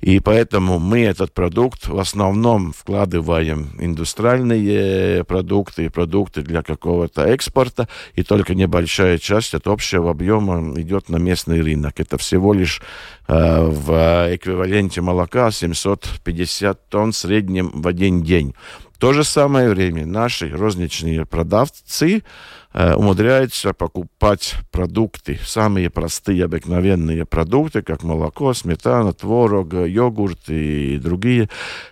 И 0.00 0.20
поэтому 0.20 0.78
мы 0.78 1.00
этот 1.00 1.34
продукт 1.34 1.88
в 1.88 1.98
основном 1.98 2.72
вкладываем 2.72 3.64
в 3.64 3.82
индустриальные 3.82 5.24
продукты, 5.24 5.90
продукты 5.90 6.42
для 6.42 6.62
какого-то 6.62 7.24
экспорта, 7.24 7.88
и 8.14 8.22
только 8.22 8.54
небольшая 8.54 9.18
часть 9.18 9.54
от 9.54 9.66
общего 9.66 10.10
объема 10.10 10.80
идет 10.80 11.08
на 11.08 11.16
местный 11.16 11.60
рынок. 11.62 11.98
Это 11.98 12.16
всего 12.16 12.52
лишь 12.52 12.80
э, 13.26 13.60
в 13.64 14.34
эквиваленте 14.34 15.00
молока 15.00 15.50
750 15.50 16.88
тонн 16.88 17.10
в 17.10 17.16
среднем 17.16 17.70
в 17.74 17.88
один 17.88 18.22
день. 18.22 18.54
В 18.98 19.00
то 19.00 19.12
же 19.12 19.22
самое 19.22 19.68
время 19.68 20.06
наши 20.06 20.48
розничные 20.48 21.24
продавцы 21.24 22.22
э, 22.72 22.94
умудряются 22.94 23.72
покупать 23.72 24.54
продукты, 24.70 25.38
самые 25.44 25.90
простые, 25.90 26.44
обыкновенные 26.44 27.24
продукты, 27.24 27.82
как 27.82 28.02
молоко, 28.02 28.54
сметана, 28.54 29.12
творог, 29.12 29.72
йогурт 29.72 30.48
и 30.48 30.98
другие 30.98 31.48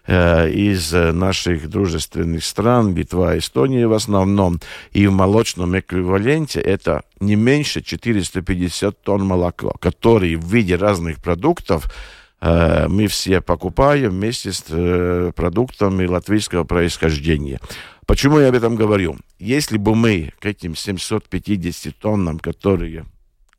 э, 0.07 0.51
из 0.51 0.93
наших 0.93 1.69
дружественных 1.69 2.45
стран, 2.45 2.95
Литва, 2.95 3.39
Эстония 3.39 3.87
в 3.87 3.93
основном. 3.93 4.61
И 4.93 5.07
в 5.07 5.13
молочном 5.13 5.79
эквиваленте 5.79 6.61
это 6.61 7.03
не 7.21 7.37
меньше 7.37 7.83
450 7.83 9.03
тонн 9.03 9.25
молока, 9.25 9.71
которые 9.81 10.37
в 10.37 10.45
виде 10.45 10.77
разных 10.77 11.23
продуктов 11.23 11.93
э, 12.41 12.87
мы 12.89 13.07
все 13.07 13.41
покупаем 13.41 14.11
вместе 14.11 14.53
с 14.53 15.33
продуктами 15.35 16.07
латвийского 16.07 16.65
происхождения. 16.65 17.61
Почему 18.07 18.39
я 18.39 18.49
об 18.49 18.55
этом 18.55 18.77
говорю? 18.77 19.17
Если 19.39 19.79
бы 19.79 19.95
мы 19.97 20.33
к 20.39 20.47
этим 20.47 20.77
750 20.77 21.97
тоннам, 21.97 22.39
которые 22.39 23.05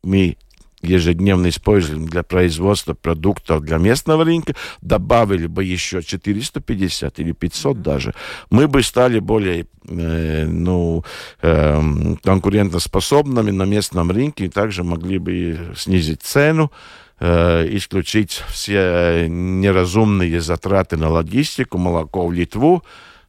мы 0.03 0.37
ежедневно 0.81 1.49
используем 1.49 2.07
для 2.07 2.23
производства 2.23 2.93
продуктов 2.93 3.63
для 3.63 3.77
местного 3.77 4.23
рынка, 4.23 4.55
добавили 4.81 5.47
бы 5.47 5.63
еще 5.63 6.01
450 6.01 7.19
или 7.19 7.31
500 7.33 7.81
даже, 7.81 8.13
мы 8.49 8.67
бы 8.67 8.83
стали 8.83 9.19
более 9.19 9.65
э, 9.87 10.45
ну, 10.45 11.03
э, 11.41 12.15
конкурентоспособными 12.23 13.51
на 13.51 13.63
местном 13.63 14.11
рынке 14.11 14.45
и 14.45 14.49
также 14.49 14.83
могли 14.83 15.17
бы 15.17 15.73
снизить 15.75 16.21
цену, 16.21 16.71
э, 17.19 17.67
исключить 17.71 18.43
все 18.49 19.25
неразумные 19.27 20.39
затраты 20.39 20.95
на 20.95 21.09
логистику, 21.09 21.79
молоко 21.79 22.27
в 22.27 22.31
Литву, 22.31 22.83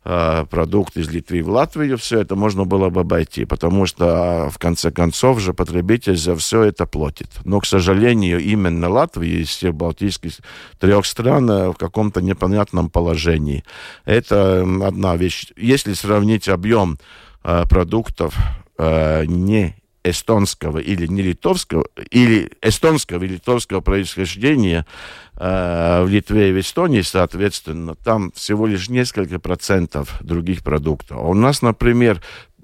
э, 0.09 0.47
продукт 0.49 0.97
из 0.97 1.11
Литвы 1.11 1.43
в 1.43 1.51
Латвию, 1.51 1.99
все 1.99 2.21
это 2.21 2.35
можно 2.35 2.65
было 2.65 2.89
бы 2.89 3.03
обойти, 3.03 3.45
потому 3.45 3.85
что 3.87 4.49
в 4.51 4.59
конце 4.59 4.91
концов 4.91 5.39
же 5.41 5.53
потребитель 5.53 6.17
за 6.17 6.35
все 6.35 6.63
это 6.63 6.87
платит. 6.87 7.29
Но, 7.45 7.61
к 7.61 7.67
сожалению, 7.67 8.41
именно 8.41 8.89
Латвия 8.89 9.43
из 9.43 9.49
всех 9.49 9.75
балтийских 9.75 10.33
трех 10.81 11.05
стран 11.05 11.51
э, 11.51 11.69
в 11.71 11.75
каком-то 11.75 12.23
непонятном 12.23 12.89
положении. 12.89 13.65
Это 14.07 14.63
одна 14.83 15.17
вещь. 15.17 15.53
Если 15.57 15.93
сравнить 15.93 16.49
объем 16.49 16.99
э, 17.45 17.65
продуктов 17.69 18.35
э, 18.79 19.27
не 19.27 19.77
эстонского 20.05 20.79
или 20.79 21.07
не 21.07 21.23
литовского, 21.23 21.87
или 22.11 22.51
эстонского 22.63 23.23
и 23.25 23.29
литовского 23.29 23.81
происхождения 23.81 24.87
в 25.39 26.07
Литве 26.09 26.51
и 26.51 26.53
в 26.53 26.61
Эстонии, 26.61 27.01
соответственно, 27.03 27.95
там 27.95 28.33
всего 28.33 28.67
лишь 28.67 28.89
несколько 28.89 29.39
процентов 29.39 30.17
других 30.21 30.63
продуктов. 30.63 31.17
А 31.17 31.21
у 31.21 31.35
нас, 31.35 31.63
например, 31.63 32.21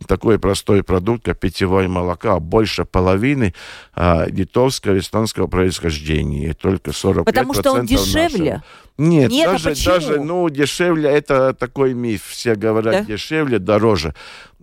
такой 0.08 0.38
простой 0.38 0.82
продукт, 0.82 1.24
как 1.24 1.38
питьевое 1.38 1.88
молоко, 1.88 2.40
больше 2.40 2.84
половины 2.84 3.54
э, 3.94 4.28
литовского 4.28 4.98
эстонского 4.98 5.46
происхождения, 5.46 6.50
и 6.50 6.52
только 6.52 6.90
45% 6.90 7.24
Потому 7.24 7.54
что 7.54 7.72
он 7.72 7.78
нашего. 7.82 7.98
дешевле? 7.98 8.62
Нет, 8.96 9.30
Нет, 9.30 9.48
а 9.48 9.52
даже, 9.52 9.70
почему? 9.70 9.94
даже, 9.94 10.20
ну, 10.20 10.48
дешевле, 10.48 11.10
это 11.10 11.52
такой 11.52 11.94
миф. 11.94 12.24
Все 12.28 12.54
говорят, 12.54 12.92
Да? 12.94 13.04
дешевле, 13.04 13.58
дороже. 13.58 14.14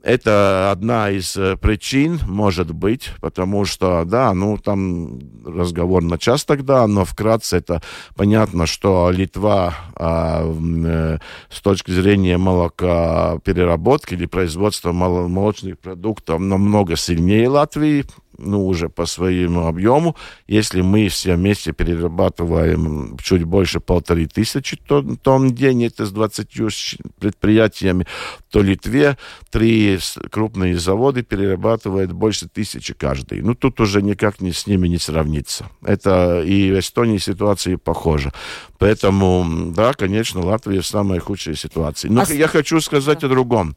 Это 0.04 0.72
одна 0.72 1.12
из 1.12 1.38
э, 1.38 1.58
причин, 1.58 2.20
может 2.28 2.72
быть, 2.72 3.12
потому 3.22 3.66
что, 3.66 4.04
да, 4.04 4.34
ну, 4.34 4.58
там 4.58 5.20
разговор 5.46 6.02
на 6.02 6.18
час 6.18 6.44
тогда, 6.44 6.88
но 6.88 7.06
вкратце 7.06 7.58
это 7.58 7.84
понятно, 8.16 8.66
что 8.66 9.12
Литва 9.12 9.76
а, 9.96 10.44
э, 10.44 11.18
с 11.52 11.62
точки 11.62 11.92
зрения 11.92 12.40
молока 12.40 13.38
переработки 13.44 14.16
или 14.16 14.26
производства 14.26 14.92
мол- 14.92 15.28
молочных 15.28 15.78
продуктов 15.78 16.40
намного 16.40 16.96
сильнее 16.96 17.48
Латвии, 17.48 18.06
ну, 18.42 18.66
уже 18.68 18.90
по 18.90 19.06
своему 19.06 19.68
объему. 19.68 20.16
Если 20.48 20.82
мы 20.82 21.08
все 21.08 21.36
вместе 21.36 21.72
перерабатываем 21.72 23.18
чуть 23.22 23.44
больше 23.44 23.80
полторы 23.80 24.26
тысячи 24.28 24.76
тонн, 24.78 25.18
тонн 25.18 25.50
в 25.50 25.56
день, 25.56 25.86
это 25.86 26.06
с 26.06 26.12
20 26.12 26.72
щ- 26.72 26.98
предприятиями, 27.20 28.06
то 28.50 28.62
Литве 28.62 29.18
три 29.50 30.00
крупные 30.32 30.78
заводы 30.78 31.24
перерабатывают 31.24 32.12
больше 32.12 32.48
тысячи 32.48 32.94
каждый. 32.94 33.42
Ну, 33.42 33.56
тут 33.56 33.80
уже 33.80 34.02
никак 34.02 34.42
не, 34.42 34.52
с 34.52 34.68
ними 34.68 34.88
не 34.88 34.98
сравнится. 34.98 35.70
Это 35.84 36.42
и 36.42 36.72
в 36.72 36.80
Эстонии 36.80 37.18
ситуация 37.18 37.78
похожа. 37.78 38.32
Поэтому, 38.78 39.72
да, 39.76 39.94
конечно, 39.94 40.42
Латвия 40.46 40.82
в 40.82 40.88
самой 40.88 41.20
худшей 41.20 41.56
ситуации. 41.56 42.10
Но 42.10 42.24
А 42.28 42.34
я 42.34 42.48
хочу 42.48 42.82
сказать 42.82 43.24
о 43.24 43.30
другом 43.30 43.76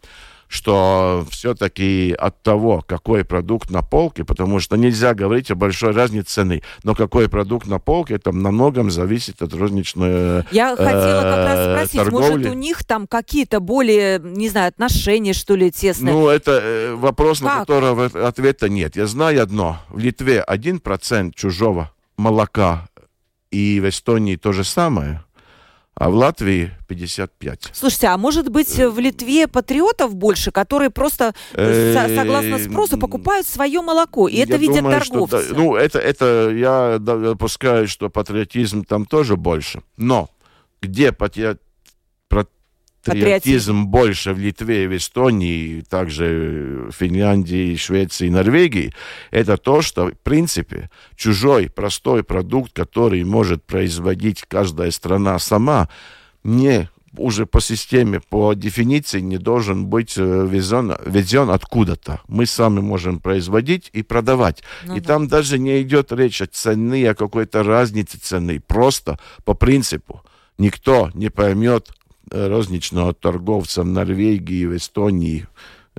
что 0.54 1.26
все-таки 1.30 2.14
от 2.16 2.40
того, 2.44 2.80
какой 2.86 3.24
продукт 3.24 3.70
на 3.70 3.82
полке, 3.82 4.24
потому 4.24 4.60
что 4.60 4.76
нельзя 4.76 5.12
говорить 5.12 5.50
о 5.50 5.56
большой 5.56 5.90
разнице 5.90 6.34
цены, 6.34 6.62
но 6.84 6.94
какой 6.94 7.28
продукт 7.28 7.66
на 7.66 7.80
полке, 7.80 8.14
это 8.14 8.30
на 8.30 8.52
многом 8.52 8.88
зависит 8.88 9.42
от 9.42 9.52
розничной 9.52 10.44
Я 10.52 10.74
э, 10.74 10.76
хотела 10.76 11.22
как 11.22 11.46
раз 11.46 11.74
спросить, 11.74 12.00
торговли. 12.00 12.34
может, 12.34 12.46
у 12.46 12.52
них 12.54 12.84
там 12.84 13.08
какие-то 13.08 13.58
более, 13.58 14.20
не 14.20 14.48
знаю, 14.48 14.68
отношения, 14.68 15.32
что 15.32 15.56
ли, 15.56 15.72
тесные? 15.72 16.14
Ну, 16.14 16.28
это 16.28 16.60
э, 16.62 16.94
вопрос, 16.94 17.40
как? 17.40 17.48
на 17.48 17.60
который 17.60 18.06
ответа 18.24 18.68
нет. 18.68 18.94
Я 18.94 19.08
знаю 19.08 19.42
одно. 19.42 19.80
В 19.88 19.98
Литве 19.98 20.44
1% 20.46 21.32
чужого 21.34 21.90
молока 22.16 22.86
и 23.50 23.80
в 23.80 23.88
Эстонии 23.88 24.36
то 24.36 24.52
же 24.52 24.62
самое– 24.62 25.23
а 25.94 26.10
в 26.10 26.14
Латвии 26.14 26.72
55. 26.88 27.70
Слушайте, 27.72 28.08
а 28.08 28.16
может 28.16 28.48
быть 28.48 28.76
в 28.76 28.98
Литве 28.98 29.46
патриотов 29.46 30.14
больше, 30.14 30.50
которые 30.50 30.90
просто 30.90 31.34
э, 31.52 32.14
согласно 32.16 32.58
спросу 32.58 32.98
покупают 32.98 33.46
свое 33.46 33.80
молоко, 33.80 34.28
и 34.28 34.36
это 34.36 34.56
видят 34.56 34.82
торговцы? 34.82 35.54
Ну, 35.54 35.76
это, 35.76 35.98
это 35.98 36.50
я 36.50 36.98
допускаю, 36.98 37.88
что 37.88 38.10
патриотизм 38.10 38.84
там 38.84 39.06
тоже 39.06 39.36
больше. 39.36 39.82
Но 39.96 40.30
где 40.80 41.12
патриотизм 41.12 41.60
патриотизм 43.04 43.86
больше 43.86 44.32
в 44.32 44.38
Литве, 44.38 44.88
в 44.88 44.96
Эстонии, 44.96 45.82
также 45.82 46.88
в 46.88 46.92
Финляндии, 46.92 47.76
Швеции, 47.76 48.28
Норвегии, 48.28 48.92
это 49.30 49.56
то, 49.56 49.82
что, 49.82 50.06
в 50.06 50.18
принципе, 50.22 50.90
чужой 51.16 51.70
простой 51.70 52.24
продукт, 52.24 52.72
который 52.72 53.22
может 53.24 53.64
производить 53.64 54.44
каждая 54.48 54.90
страна 54.90 55.38
сама, 55.38 55.88
не 56.42 56.88
уже 57.16 57.46
по 57.46 57.60
системе, 57.60 58.20
по 58.20 58.54
дефиниции 58.54 59.20
не 59.20 59.38
должен 59.38 59.86
быть 59.86 60.14
э, 60.16 60.46
везен, 60.50 60.96
везен 61.06 61.50
откуда-то. 61.50 62.20
Мы 62.28 62.46
сами 62.46 62.80
можем 62.80 63.20
производить 63.20 63.90
и 63.92 64.02
продавать. 64.02 64.62
Ну, 64.84 64.96
и 64.96 65.00
да. 65.00 65.06
там 65.06 65.28
даже 65.28 65.58
не 65.58 65.82
идет 65.82 66.12
речь 66.12 66.42
о 66.42 66.46
цене, 66.46 67.10
о 67.10 67.14
какой-то 67.14 67.62
разнице 67.62 68.18
цены. 68.18 68.60
Просто 68.60 69.18
по 69.44 69.54
принципу 69.54 70.22
никто 70.58 71.10
не 71.14 71.30
поймет 71.30 71.90
розничного 72.30 73.14
торговца 73.14 73.82
в 73.82 73.86
Норвегии, 73.86 74.66
в 74.66 74.76
Эстонии, 74.76 75.46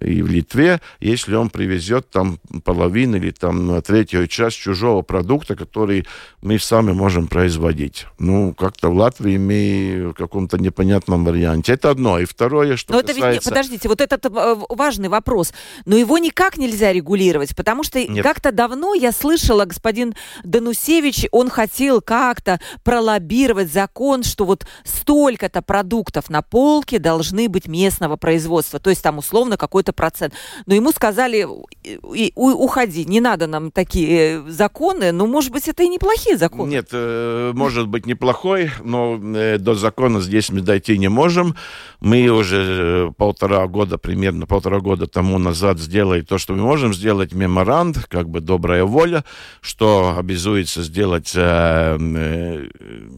и 0.01 0.21
в 0.21 0.27
Литве, 0.27 0.81
если 0.99 1.35
он 1.35 1.49
привезет 1.49 2.09
там 2.09 2.39
половину 2.63 3.15
или 3.17 3.31
там 3.31 3.81
третью 3.81 4.27
часть 4.27 4.57
чужого 4.57 5.03
продукта, 5.03 5.55
который 5.55 6.05
мы 6.41 6.59
сами 6.59 6.91
можем 6.91 7.27
производить. 7.27 8.05
Ну, 8.19 8.53
как-то 8.53 8.89
в 8.89 8.95
Латвии 8.95 9.37
мы 9.37 10.09
в 10.09 10.13
каком-то 10.13 10.57
непонятном 10.57 11.23
варианте. 11.23 11.73
Это 11.73 11.91
одно. 11.91 12.19
И 12.19 12.25
второе, 12.25 12.75
что 12.75 12.93
Но 12.93 13.01
касается... 13.01 13.25
это 13.25 13.33
ведь, 13.33 13.43
подождите, 13.43 13.87
вот 13.87 14.01
этот 14.01 14.25
э, 14.25 14.55
важный 14.69 15.07
вопрос. 15.07 15.53
Но 15.85 15.95
его 15.95 16.17
никак 16.17 16.57
нельзя 16.57 16.91
регулировать, 16.91 17.55
потому 17.55 17.83
что 17.83 18.05
как-то 18.21 18.51
давно 18.51 18.93
я 18.95 19.13
слышала, 19.13 19.63
господин 19.63 20.13
Данусевич, 20.43 21.27
он 21.31 21.49
хотел 21.49 22.01
как-то 22.01 22.59
пролоббировать 22.83 23.71
закон, 23.71 24.23
что 24.23 24.45
вот 24.45 24.67
столько-то 24.83 25.61
продуктов 25.61 26.29
на 26.29 26.41
полке 26.41 26.99
должны 26.99 27.47
быть 27.47 27.67
местного 27.67 28.17
производства. 28.17 28.79
То 28.79 28.89
есть 28.89 29.01
там 29.01 29.19
условно 29.19 29.55
какой 29.55 29.84
какой-то 29.85 29.93
процент. 29.93 30.33
Но 30.65 30.75
ему 30.75 30.91
сказали, 30.91 31.47
уходи, 32.35 33.05
не 33.05 33.21
надо 33.21 33.47
нам 33.47 33.71
такие 33.71 34.39
э, 34.39 34.41
законы. 34.49 35.11
Ну, 35.11 35.27
может 35.27 35.51
быть, 35.51 35.67
это 35.67 35.83
и 35.83 35.87
неплохие 35.87 36.37
законы. 36.37 36.71
Нет, 36.71 36.89
э, 36.91 37.51
может 37.53 37.87
быть, 37.87 38.05
неплохой, 38.05 38.71
но 38.83 39.19
э, 39.35 39.57
до 39.57 39.75
закона 39.75 40.21
здесь 40.21 40.49
мы 40.51 40.61
дойти 40.61 40.97
не 40.97 41.09
можем. 41.09 41.55
Мы 42.01 42.29
уже 42.29 43.11
полтора 43.17 43.67
года, 43.67 43.97
примерно 43.97 44.45
полтора 44.45 44.79
года 44.79 45.07
тому 45.07 45.37
назад 45.39 45.79
сделали 45.79 46.21
то, 46.21 46.37
что 46.37 46.53
мы 46.53 46.61
можем 46.61 46.93
сделать, 46.93 47.33
меморанд, 47.33 48.05
как 48.09 48.29
бы 48.29 48.39
добрая 48.39 48.83
воля, 48.83 49.23
что 49.61 50.15
обязуется 50.17 50.83
сделать 50.83 51.31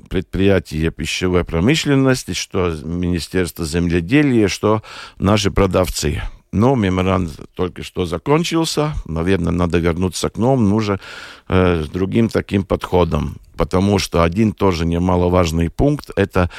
предприятие 0.09 0.91
пищевой 0.91 1.43
промышленности, 1.43 2.33
что 2.33 2.75
Министерство 2.83 3.65
земледелия, 3.65 4.47
что 4.47 4.81
наши 5.19 5.51
продавцы. 5.51 6.21
Но 6.51 6.75
меморанд 6.75 7.31
только 7.55 7.83
что 7.83 8.05
закончился. 8.05 8.93
Наверное, 9.05 9.51
надо 9.51 9.79
вернуться 9.79 10.29
к 10.29 10.37
новым, 10.37 10.73
уже 10.73 10.99
э, 11.47 11.83
с 11.83 11.89
другим 11.89 12.29
таким 12.29 12.63
подходом. 12.63 13.37
Потому 13.57 13.99
что 13.99 14.23
один 14.23 14.53
тоже 14.53 14.85
немаловажный 14.85 15.69
пункт, 15.69 16.09
это 16.15 16.49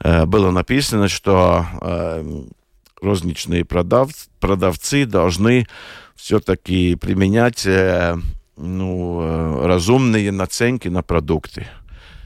э, 0.00 0.26
было 0.26 0.50
написано, 0.50 1.08
что 1.08 1.66
э, 1.80 2.42
розничные 3.00 3.64
продав, 3.64 4.10
продавцы 4.40 5.06
должны 5.06 5.66
все-таки 6.16 6.96
применять 6.96 7.64
э, 7.66 8.18
ну, 8.56 9.20
э, 9.22 9.66
разумные 9.66 10.30
наценки 10.32 10.88
на 10.88 11.02
продукты. 11.02 11.66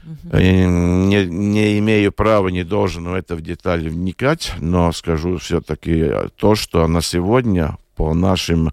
Не, 0.05 1.25
не 1.25 1.79
имею 1.79 2.11
права, 2.11 2.49
не 2.49 2.63
должен 2.63 3.07
в 3.07 3.13
это 3.13 3.35
в 3.35 3.41
детали 3.41 3.89
вникать, 3.89 4.53
но 4.59 4.91
скажу 4.91 5.37
все-таки 5.37 6.11
то, 6.37 6.55
что 6.55 6.87
на 6.87 7.01
сегодня 7.01 7.77
по 7.95 8.13
нашим 8.13 8.71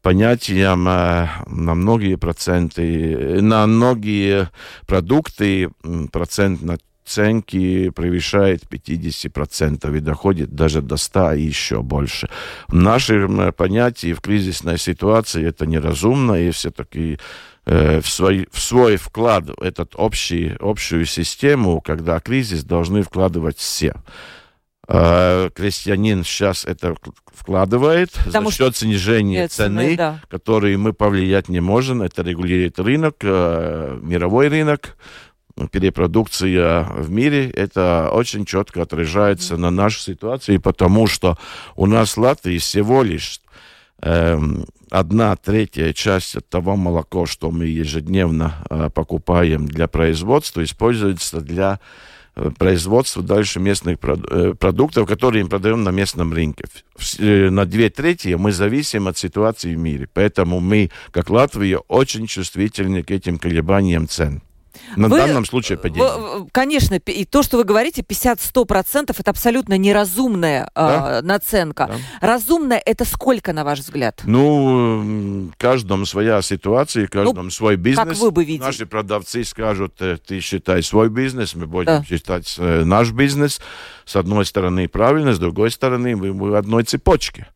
понятиям 0.00 0.88
э, 0.88 1.28
на 1.46 1.74
многие 1.74 2.16
проценты, 2.16 3.40
на 3.40 3.66
многие 3.66 4.50
продукты 4.86 5.70
процент 6.10 6.62
наценки 7.04 7.90
превышает 7.90 8.62
50% 8.64 9.96
и 9.96 10.00
доходит 10.00 10.54
даже 10.54 10.82
до 10.82 10.96
100 10.96 11.32
и 11.34 11.42
еще 11.42 11.82
больше. 11.82 12.28
В 12.68 12.74
нашем 12.74 13.52
понятии 13.52 14.12
в 14.12 14.20
кризисной 14.20 14.78
ситуации 14.78 15.46
это 15.46 15.66
неразумно, 15.66 16.34
и 16.34 16.50
все-таки 16.50 17.18
Э, 17.64 18.00
в 18.00 18.08
свой, 18.08 18.48
в 18.50 18.60
свой 18.60 18.96
вклад 18.96 19.44
в 19.44 19.62
этот 19.62 19.94
общий, 19.96 20.56
общую 20.58 21.06
систему, 21.06 21.80
когда 21.80 22.18
кризис, 22.18 22.64
должны 22.64 23.02
вкладывать 23.02 23.58
все. 23.58 23.94
Э, 24.88 25.48
крестьянин 25.54 26.24
сейчас 26.24 26.64
это 26.64 26.96
вкладывает 27.32 28.10
Потому 28.24 28.50
за 28.50 28.56
счет 28.56 28.76
снижения 28.76 29.46
цены, 29.46 29.82
цены 29.82 29.96
да. 29.96 30.20
который 30.28 30.76
мы 30.76 30.92
повлиять 30.92 31.48
не 31.48 31.60
можем. 31.60 32.02
Это 32.02 32.22
регулирует 32.22 32.80
рынок, 32.80 33.18
э, 33.22 33.96
мировой 34.02 34.48
рынок, 34.48 34.96
перепродукция 35.70 36.84
в 36.84 37.10
мире, 37.10 37.50
это 37.50 38.10
очень 38.12 38.44
четко 38.44 38.82
отражается 38.82 39.56
на 39.56 39.70
нашу 39.70 40.00
ситуацию, 40.00 40.60
потому 40.60 41.06
что 41.06 41.38
у 41.76 41.86
нас 41.86 42.16
в 42.16 42.20
Латвии 42.20 42.58
всего 42.58 43.02
лишь 43.02 43.40
эм, 44.00 44.66
одна 44.90 45.36
третья 45.36 45.92
часть 45.92 46.36
от 46.36 46.48
того 46.48 46.76
молока, 46.76 47.26
что 47.26 47.50
мы 47.50 47.66
ежедневно 47.66 48.64
э, 48.68 48.90
покупаем 48.94 49.66
для 49.66 49.88
производства, 49.88 50.62
используется 50.62 51.40
для 51.40 51.80
э, 52.34 52.50
производства 52.58 53.22
дальше 53.22 53.60
местных 53.60 53.98
э, 54.02 54.54
продуктов, 54.54 55.08
которые 55.08 55.44
мы 55.44 55.50
продаем 55.50 55.82
на 55.82 55.90
местном 55.90 56.32
рынке. 56.32 56.64
Э, 57.18 57.50
на 57.50 57.64
две 57.64 57.90
трети 57.90 58.34
мы 58.34 58.52
зависим 58.52 59.08
от 59.08 59.16
ситуации 59.16 59.74
в 59.74 59.78
мире. 59.78 60.08
Поэтому 60.12 60.60
мы, 60.60 60.90
как 61.10 61.30
Латвия, 61.30 61.78
очень 61.78 62.26
чувствительны 62.26 63.02
к 63.02 63.10
этим 63.10 63.38
колебаниям 63.38 64.08
цен. 64.08 64.42
На 64.96 65.08
вы, 65.08 65.18
данном 65.18 65.44
случае 65.44 65.78
падение. 65.78 66.46
Конечно, 66.52 66.94
и 66.94 67.24
то, 67.24 67.42
что 67.42 67.56
вы 67.56 67.64
говорите, 67.64 68.02
50-100% 68.02 69.14
это 69.18 69.30
абсолютно 69.30 69.78
неразумная 69.78 70.70
да? 70.74 71.18
э, 71.18 71.22
наценка. 71.22 71.90
Да. 72.20 72.28
Разумная 72.34 72.82
это 72.84 73.04
сколько, 73.04 73.52
на 73.52 73.64
ваш 73.64 73.80
взгляд? 73.80 74.22
Ну, 74.24 75.50
каждому 75.58 76.06
своя 76.06 76.42
ситуация, 76.42 77.06
каждому 77.06 77.44
ну, 77.44 77.50
свой 77.50 77.76
бизнес. 77.76 78.08
Как 78.08 78.16
вы 78.16 78.30
бы 78.30 78.44
видели? 78.44 78.64
Наши 78.64 78.86
продавцы 78.86 79.44
скажут, 79.44 80.00
«Э, 80.00 80.16
ты 80.16 80.40
считай 80.40 80.82
свой 80.82 81.08
бизнес, 81.08 81.54
мы 81.54 81.66
будем 81.66 81.86
да. 81.86 82.04
считать 82.04 82.54
э, 82.58 82.84
наш 82.84 83.12
бизнес. 83.12 83.60
С 84.04 84.16
одной 84.16 84.44
стороны 84.44 84.88
правильно, 84.88 85.32
с 85.34 85.38
другой 85.38 85.70
стороны 85.70 86.16
мы 86.16 86.32
в 86.32 86.54
одной 86.54 86.84
цепочке. 86.84 87.48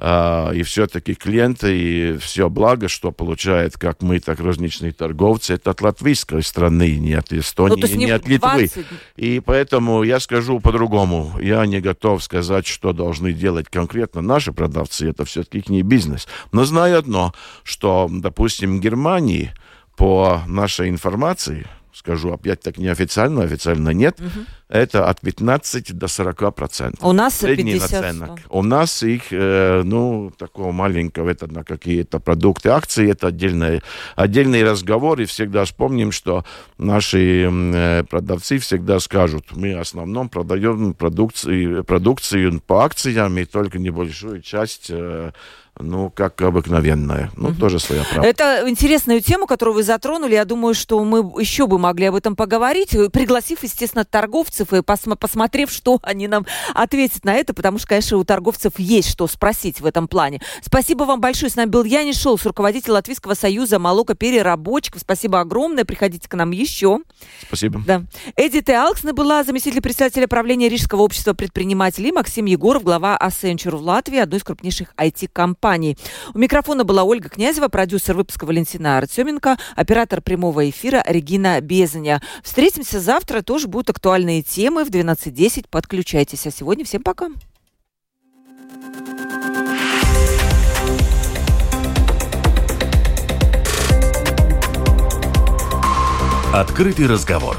Uh, 0.00 0.54
и 0.54 0.62
все-таки 0.62 1.16
клиенты 1.16 1.76
и 1.76 2.18
все 2.18 2.48
благо, 2.48 2.86
что 2.86 3.10
получает 3.10 3.76
как 3.76 4.00
мы, 4.00 4.20
так 4.20 4.38
розничные 4.38 4.92
торговцы, 4.92 5.54
это 5.54 5.72
от 5.72 5.80
латвийской 5.80 6.44
страны, 6.44 6.98
не 6.98 7.14
от 7.14 7.32
Эстонии, 7.32 7.84
ну, 7.84 7.96
не 7.96 8.10
от 8.12 8.28
Литвы. 8.28 8.68
20... 8.68 8.86
И 9.16 9.40
поэтому 9.40 10.04
я 10.04 10.20
скажу 10.20 10.60
по-другому. 10.60 11.32
Я 11.40 11.66
не 11.66 11.80
готов 11.80 12.22
сказать, 12.22 12.64
что 12.64 12.92
должны 12.92 13.32
делать 13.32 13.68
конкретно 13.68 14.20
наши 14.20 14.52
продавцы. 14.52 15.10
Это 15.10 15.24
все-таки 15.24 15.72
не 15.72 15.82
бизнес. 15.82 16.28
Но 16.52 16.64
знаю 16.64 16.98
одно, 16.98 17.34
что, 17.64 18.08
допустим, 18.08 18.78
в 18.78 18.80
Германии 18.80 19.52
по 19.96 20.42
нашей 20.46 20.90
информации, 20.90 21.66
скажу 21.98 22.32
опять 22.32 22.60
так 22.60 22.78
неофициально, 22.78 23.42
официально 23.42 23.90
нет, 23.90 24.20
угу. 24.20 24.44
это 24.68 25.08
от 25.08 25.20
15 25.20 25.92
до 25.98 26.06
40 26.06 26.54
процентов. 26.54 27.04
У 27.04 27.12
нас 27.12 27.38
50 27.38 27.90
наценок. 27.90 28.40
У 28.50 28.62
нас 28.62 29.02
их, 29.02 29.32
э, 29.32 29.82
ну, 29.84 30.32
такого 30.38 30.70
маленького, 30.70 31.28
это 31.28 31.52
на 31.52 31.64
какие-то 31.64 32.20
продукты, 32.20 32.68
акции, 32.68 33.10
это 33.10 33.26
отдельный, 33.26 33.82
отдельный 34.14 34.62
разговор, 34.62 35.20
и 35.20 35.24
всегда 35.24 35.64
вспомним, 35.64 36.12
что 36.12 36.44
наши 36.78 37.50
э, 37.50 38.04
продавцы 38.04 38.58
всегда 38.58 39.00
скажут, 39.00 39.46
мы 39.56 39.76
в 39.76 39.80
основном 39.80 40.28
продаем 40.28 40.94
продукцию, 40.94 41.82
продукцию 41.82 42.60
по 42.60 42.84
акциям, 42.84 43.36
и 43.38 43.44
только 43.44 43.78
небольшую 43.78 44.40
часть 44.42 44.86
э, 44.90 45.32
ну, 45.80 46.10
как 46.10 46.40
обыкновенная. 46.42 47.30
Ну, 47.36 47.50
угу. 47.50 47.58
тоже 47.58 47.78
своя 47.78 48.02
правда. 48.04 48.28
Это 48.28 48.68
интересную 48.68 49.20
тему, 49.20 49.46
которую 49.46 49.74
вы 49.74 49.82
затронули. 49.82 50.34
Я 50.34 50.44
думаю, 50.44 50.74
что 50.74 51.02
мы 51.04 51.18
еще 51.40 51.66
бы 51.66 51.78
могли 51.78 52.06
об 52.06 52.14
этом 52.14 52.36
поговорить, 52.36 52.90
пригласив, 53.12 53.62
естественно, 53.62 54.04
торговцев 54.04 54.72
и 54.72 54.82
пос 54.82 55.02
посмотрев, 55.18 55.70
что 55.70 56.00
они 56.02 56.26
нам 56.26 56.46
ответят 56.74 57.24
на 57.24 57.34
это, 57.34 57.54
потому 57.54 57.78
что, 57.78 57.88
конечно, 57.88 58.18
у 58.18 58.24
торговцев 58.24 58.72
есть 58.78 59.10
что 59.10 59.26
спросить 59.26 59.80
в 59.80 59.86
этом 59.86 60.08
плане. 60.08 60.40
Спасибо 60.62 61.04
вам 61.04 61.20
большое. 61.20 61.50
С 61.50 61.56
нами 61.56 61.70
был 61.70 61.84
Янис 61.84 62.20
Шолс, 62.20 62.44
руководитель 62.44 62.92
Латвийского 62.92 63.34
союза 63.34 63.78
молокопереработчиков. 63.78 65.00
Спасибо 65.00 65.40
огромное. 65.40 65.84
Приходите 65.84 66.28
к 66.28 66.34
нам 66.34 66.50
еще. 66.50 66.98
Спасибо. 67.46 67.82
Да. 67.86 68.02
Эдита 68.36 68.84
Алксна 68.84 69.12
была 69.12 69.44
заместитель 69.44 69.80
председателя 69.80 70.26
правления 70.26 70.68
Рижского 70.68 71.02
общества 71.02 71.34
предпринимателей. 71.34 72.12
Максим 72.12 72.46
Егоров, 72.46 72.82
глава 72.82 73.18
Accenture 73.20 73.76
в 73.76 73.82
Латвии, 73.82 74.18
одной 74.18 74.40
из 74.40 74.44
крупнейших 74.44 74.94
IT-компаний 74.96 75.67
компаний. 75.68 75.98
У 76.34 76.38
микрофона 76.38 76.84
была 76.84 77.04
Ольга 77.04 77.28
Князева, 77.28 77.68
продюсер 77.68 78.16
выпуска 78.16 78.46
Валентина 78.46 78.96
Артеменко, 78.96 79.58
оператор 79.76 80.22
прямого 80.22 80.68
эфира 80.70 81.04
Регина 81.06 81.60
Безаня. 81.60 82.22
Встретимся 82.42 83.00
завтра, 83.00 83.42
тоже 83.42 83.68
будут 83.68 83.90
актуальные 83.90 84.42
темы 84.42 84.84
в 84.84 84.88
12.10. 84.88 85.66
Подключайтесь. 85.68 86.46
А 86.46 86.50
сегодня 86.50 86.86
всем 86.86 87.02
пока. 87.02 87.28
Открытый 96.54 97.06
разговор. 97.06 97.58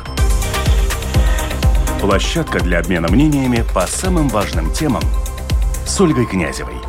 Площадка 2.02 2.60
для 2.60 2.80
обмена 2.80 3.08
мнениями 3.10 3.64
по 3.76 3.86
самым 3.86 4.30
важным 4.30 4.74
темам 4.74 5.04
с 5.86 6.02
Ольгой 6.02 6.26
Князевой 6.26 6.89